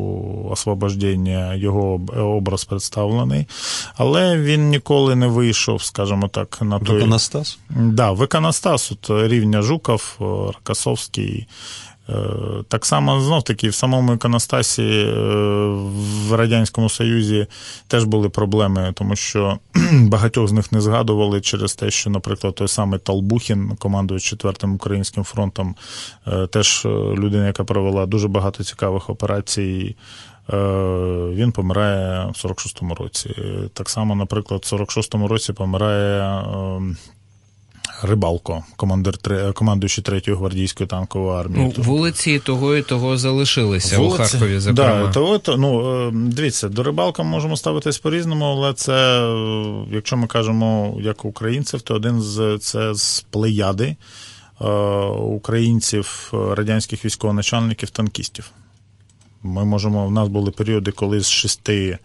освобождення 0.51 1.55
його 1.55 2.01
образ 2.17 2.65
представлений, 2.65 3.47
але 3.95 4.37
він 4.37 4.69
ніколи 4.69 5.15
не 5.15 5.27
вийшов, 5.27 5.83
скажімо 5.83 6.27
так, 6.27 6.57
на 6.61 6.79
той... 6.79 6.95
Виконостас? 6.95 7.59
Да, 7.69 8.11
виконостас, 8.11 8.91
от 8.91 9.29
рівня 9.29 9.61
Жуков, 9.61 10.15
Рокосовський. 10.19 11.47
Так 12.67 12.85
само 12.85 13.21
знов 13.21 13.43
таки 13.43 13.69
в 13.69 13.75
самому 13.75 14.13
іконостасі 14.13 15.03
в 16.27 16.33
Радянському 16.35 16.89
Союзі 16.89 17.47
теж 17.87 18.03
були 18.03 18.29
проблеми, 18.29 18.93
тому 18.95 19.15
що 19.15 19.59
багатьох 19.91 20.47
з 20.47 20.51
них 20.51 20.71
не 20.71 20.81
згадували 20.81 21.41
через 21.41 21.75
те, 21.75 21.91
що, 21.91 22.09
наприклад, 22.09 22.55
той 22.55 22.67
самий 22.67 22.99
Талбухін, 22.99 23.75
командуючи 23.79 24.29
четвертим 24.29 24.75
українським 24.75 25.23
фронтом, 25.23 25.75
е, 26.27 26.47
теж 26.47 26.85
е, 26.85 26.89
людина, 26.89 27.47
яка 27.47 27.63
провела 27.63 28.05
дуже 28.05 28.27
багато 28.27 28.63
цікавих 28.63 29.09
операцій. 29.09 29.95
Е, 30.53 30.57
він 31.33 31.51
помирає 31.51 32.25
в 32.25 32.45
46-му 32.45 32.95
році. 32.95 33.35
Так 33.73 33.89
само, 33.89 34.15
наприклад, 34.15 34.61
в 34.65 34.75
46-му 34.75 35.27
році 35.27 35.53
помирає 35.53 36.43
ем, 36.43 36.97
Рибалко, 38.03 38.63
командир 38.75 39.17
командуючий 39.53 40.03
третьої 40.03 40.37
гвардійської 40.37 40.87
танкової 40.87 41.39
армії. 41.39 41.73
Ну, 41.77 41.83
Вулиці 41.83 42.39
того 42.39 42.75
і 42.75 42.81
того 42.81 43.17
залишилися 43.17 43.97
вулиці, 43.97 44.15
у 44.15 44.17
Харкові. 44.17 44.59
зокрема. 44.59 45.05
Да, 45.05 45.11
того, 45.11 45.37
то, 45.37 45.57
ну, 45.57 46.01
е, 46.07 46.11
Дивіться, 46.13 46.69
до 46.69 46.83
рибалка 46.83 47.23
можемо 47.23 47.57
ставитись 47.57 47.97
по-різному, 47.97 48.45
але 48.45 48.73
це, 48.73 49.21
е, 49.21 49.85
якщо 49.91 50.17
ми 50.17 50.27
кажемо 50.27 50.97
як 51.01 51.25
українців, 51.25 51.81
то 51.81 51.95
один 51.95 52.21
з 52.21 52.57
це 52.61 52.93
з 52.93 53.25
плеяди 53.29 53.95
е, 54.61 54.65
українців, 55.09 56.31
е, 56.33 56.55
радянських 56.55 57.05
військовоначальників, 57.05 57.89
танкістів. 57.89 58.51
Ми 59.43 59.65
можемо, 59.65 60.07
в 60.07 60.11
нас 60.11 60.27
були 60.27 60.51
періоди, 60.51 60.91
коли 60.91 61.19
з 61.19 61.29
шести 61.29 61.97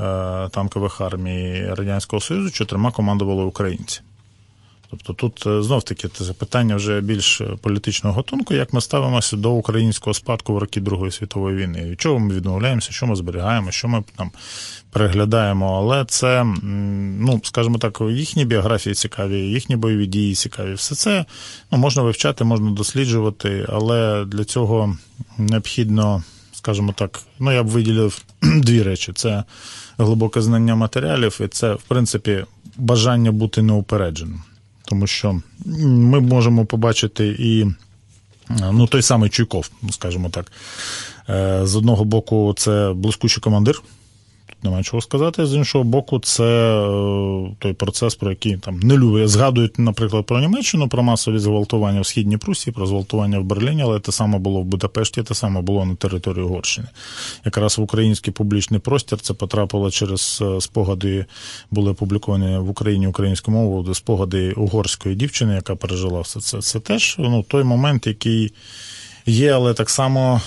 е, 0.00 0.48
танкових 0.48 1.00
армій 1.00 1.64
Радянського 1.68 2.20
Союзу 2.20 2.50
чотирма 2.50 2.90
командували 2.90 3.44
українці. 3.44 4.00
Тобто 4.92 5.12
тут 5.12 5.46
е, 5.46 5.62
знов 5.62 5.82
таки 5.82 6.08
це 6.08 6.24
запитання 6.24 6.76
вже 6.76 7.00
більш 7.00 7.40
е, 7.40 7.44
політичного 7.60 8.16
готунку, 8.16 8.54
як 8.54 8.72
ми 8.72 8.80
ставимося 8.80 9.36
до 9.36 9.50
українського 9.50 10.14
спадку 10.14 10.54
в 10.54 10.58
роки 10.58 10.80
Другої 10.80 11.12
світової 11.12 11.56
війни. 11.56 11.84
Від 11.84 12.00
чого 12.00 12.18
ми 12.18 12.34
відмовляємося, 12.34 12.92
що 12.92 13.06
ми 13.06 13.16
зберігаємо, 13.16 13.70
що 13.70 13.88
ми 13.88 14.04
там 14.16 14.30
переглядаємо. 14.90 15.76
Але 15.78 16.04
це, 16.04 16.46
ну 17.20 17.40
скажімо 17.44 17.78
так, 17.78 18.02
їхні 18.10 18.44
біографії 18.44 18.94
цікаві, 18.94 19.38
їхні 19.38 19.76
бойові 19.76 20.06
дії 20.06 20.34
цікаві. 20.34 20.74
Все 20.74 20.94
це 20.94 21.24
ну, 21.70 21.78
можна 21.78 22.02
вивчати, 22.02 22.44
можна 22.44 22.70
досліджувати, 22.70 23.66
але 23.68 24.24
для 24.24 24.44
цього 24.44 24.96
необхідно, 25.38 26.22
скажімо 26.52 26.94
так, 26.96 27.20
ну 27.38 27.52
я 27.52 27.62
б 27.62 27.66
виділив 27.66 28.22
дві 28.42 28.82
речі: 28.82 29.12
це 29.12 29.44
глибоке 29.98 30.42
знання 30.42 30.74
матеріалів, 30.74 31.40
і 31.44 31.48
це, 31.48 31.74
в 31.74 31.82
принципі, 31.82 32.44
бажання 32.76 33.32
бути 33.32 33.62
неупередженим. 33.62 34.42
Тому 34.92 35.06
що 35.06 35.40
ми 35.86 36.20
можемо 36.20 36.64
побачити 36.64 37.36
і 37.38 37.66
ну, 38.72 38.86
той 38.86 39.02
самий 39.02 39.30
Чуйков, 39.30 39.70
скажімо 39.90 40.28
так. 40.28 40.52
Е, 41.28 41.60
З 41.66 41.76
одного 41.76 42.04
боку, 42.04 42.54
це 42.56 42.92
блискучий 42.96 43.40
командир, 43.42 43.82
тут 44.62 44.64
немає 44.64 44.84
чого 44.84 45.00
сказати. 45.00 45.46
З 45.46 45.54
іншого 45.54 45.84
боку, 45.84 46.18
це 46.18 46.44
е, 46.44 47.54
той 47.58 47.72
процес, 47.72 48.14
про 48.14 48.30
який 48.30 48.56
там 48.56 48.80
не 48.80 48.96
люблять. 48.96 49.28
Згадують, 49.28 49.78
наприклад, 49.78 50.26
про 50.26 50.40
Німеччину, 50.40 50.88
про 50.88 51.02
масові 51.02 51.38
зґвалтування 51.38 52.00
в 52.00 52.06
Східній 52.06 52.36
Прусії, 52.36 52.74
про 52.74 52.86
зґвалтування 52.86 53.38
в 53.38 53.44
Берліні, 53.44 53.82
але 53.82 54.00
те 54.00 54.12
саме 54.12 54.38
було 54.38 54.60
в 54.60 54.64
Будапешті, 54.64 55.22
те 55.22 55.34
саме 55.34 55.60
було 55.60 55.84
на 55.84 55.94
території 55.94 56.44
Угорщини. 56.44 56.88
Якраз 57.44 57.78
в 57.78 57.82
український 57.82 58.32
публічний 58.32 58.80
простір 58.80 59.20
це 59.20 59.34
потрапило 59.34 59.90
через 59.90 60.38
е, 60.42 60.60
спогади, 60.60 61.24
були 61.70 61.90
опубліковані 61.90 62.58
в 62.58 62.70
Україні 62.70 63.06
українською 63.06 63.56
мовою, 63.56 63.94
спогади 63.94 64.52
угорської 64.52 65.14
дівчини, 65.14 65.54
яка 65.54 65.76
пережила 65.76 66.20
все 66.20 66.40
це. 66.40 66.60
Це 66.60 66.80
теж 66.80 67.16
ну, 67.18 67.42
той 67.42 67.64
момент, 67.64 68.06
який. 68.06 68.52
Є, 69.26 69.52
але 69.52 69.74
так 69.74 69.90
само 69.90 70.40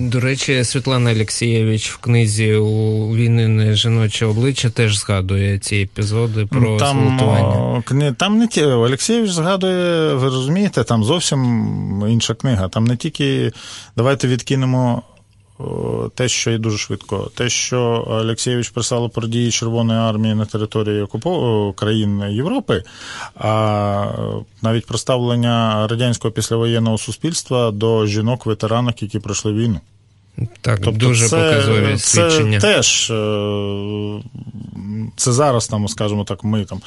До 0.00 0.20
речі, 0.20 0.64
Світлана 0.64 1.10
Алексієвич 1.10 1.90
в 1.90 1.96
книзі 1.96 2.54
у 2.54 3.14
війни 3.16 3.74
жіноче 3.74 4.26
обличчя 4.26 4.70
теж 4.70 4.98
згадує 4.98 5.58
ці 5.58 5.76
епізоди 5.76 6.46
про 6.46 6.76
там, 6.76 7.16
зґвалтування. 7.16 8.14
там 8.16 8.38
не 8.38 8.46
ті 8.46 8.64
Олексійович 8.64 9.30
згадує, 9.30 10.14
ви 10.14 10.24
розумієте, 10.24 10.84
там 10.84 11.04
зовсім 11.04 12.04
інша 12.08 12.34
книга. 12.34 12.68
Там 12.68 12.84
не 12.84 12.96
тільки 12.96 13.52
давайте 13.96 14.28
відкинемо 14.28 15.02
те, 16.14 16.28
що 16.28 16.50
і 16.50 16.58
дуже 16.58 16.78
швидко. 16.78 17.30
Те, 17.34 17.48
що 17.48 18.04
Олексійович 18.06 18.68
писало 18.68 19.08
про 19.08 19.28
дії 19.28 19.50
Червоної 19.50 19.98
армії 19.98 20.34
на 20.34 20.44
території 20.44 21.02
окупо... 21.02 21.72
країн 21.76 22.22
Європи, 22.30 22.82
а 23.34 24.06
навіть 24.62 24.86
про 24.86 24.98
ставлення 24.98 25.86
радянського 25.86 26.32
післявоєнного 26.32 26.98
суспільства 26.98 27.70
до 27.70 28.06
жінок-ветеранок, 28.06 29.02
які 29.02 29.18
пройшли 29.18 29.52
війну. 29.52 29.80
Так, 30.60 30.80
Тобто 30.82 31.06
дуже 31.06 31.28
це, 31.28 31.36
показові 31.36 31.98
свідчення. 31.98 32.60
Це 32.60 32.74
теж 32.74 33.10
е, 33.10 34.22
це 35.16 35.32
зараз 35.32 35.68
там, 35.68 35.88
скажімо 35.88 36.24
так, 36.24 36.44
ми 36.44 36.64
там 36.64 36.80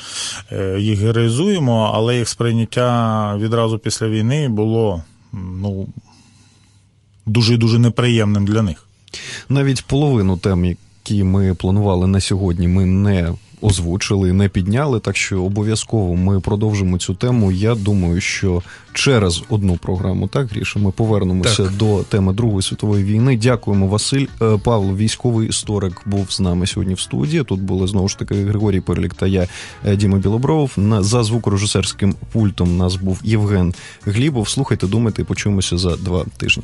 е, 0.52 0.80
їх 0.80 1.00
героїзуємо, 1.00 1.92
але 1.96 2.18
їх 2.18 2.30
сприйняття 2.30 3.38
відразу 3.38 3.80
після 3.80 4.08
війни 4.08 4.50
було 4.50 5.04
ну, 5.34 5.88
дуже 7.28 7.58
дуже 7.58 7.80
неприємним 7.80 8.46
для 8.46 8.62
них. 8.62 8.84
Навіть 9.50 9.86
половину 9.86 10.38
тем, 10.38 10.66
які 10.66 11.24
ми 11.24 11.54
планували 11.54 12.08
на 12.08 12.22
сьогодні, 12.22 12.68
ми 12.68 12.86
не 12.86 13.34
озвучили, 13.62 14.34
не 14.34 14.50
підняли. 14.50 15.00
Так 15.00 15.18
що 15.18 15.44
обов'язково 15.44 16.16
ми 16.16 16.40
продовжимо 16.40 16.98
цю 16.98 17.14
тему. 17.14 17.52
Я 17.52 17.76
думаю, 17.76 18.22
що 18.22 18.62
через 18.94 19.44
одну 19.50 19.78
програму, 19.78 20.28
так 20.28 20.48
Гріша, 20.48 20.80
ми 20.80 20.92
повернемося 20.92 21.64
Так. 21.64 21.78
до 21.78 22.04
теми 22.04 22.34
Другої 22.34 22.62
світової 22.62 23.04
війни. 23.04 23.38
Дякуємо, 23.38 23.88
Василь 23.88 24.26
Е, 24.42 24.58
Павло, 24.64 24.96
військовий 24.96 25.48
історик, 25.50 26.02
був 26.06 26.32
з 26.32 26.40
нами 26.40 26.68
сьогодні 26.68 26.94
в 26.94 27.00
студії. 27.00 27.44
Тут 27.44 27.62
були 27.62 27.88
знову 27.88 28.08
ж 28.08 28.20
таки 28.20 28.36
Григорій 28.36 28.80
Перлік 28.80 29.14
та 29.14 29.28
я, 29.28 29.48
е, 29.86 29.96
Діма 29.96 30.18
Білобров. 30.18 30.72
На 30.78 31.04
за 31.04 31.24
звукорежисерським 31.24 32.16
пультом 32.32 32.78
нас 32.78 32.96
був 32.96 33.20
Євген 33.24 33.74
Глібов. 34.06 34.50
Слухайте, 34.50 34.88
думайте, 34.88 35.24
почуємося 35.24 35.78
за 35.78 35.96
два 35.96 36.26
тижні. 36.38 36.64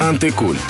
Антикульт 0.00 0.60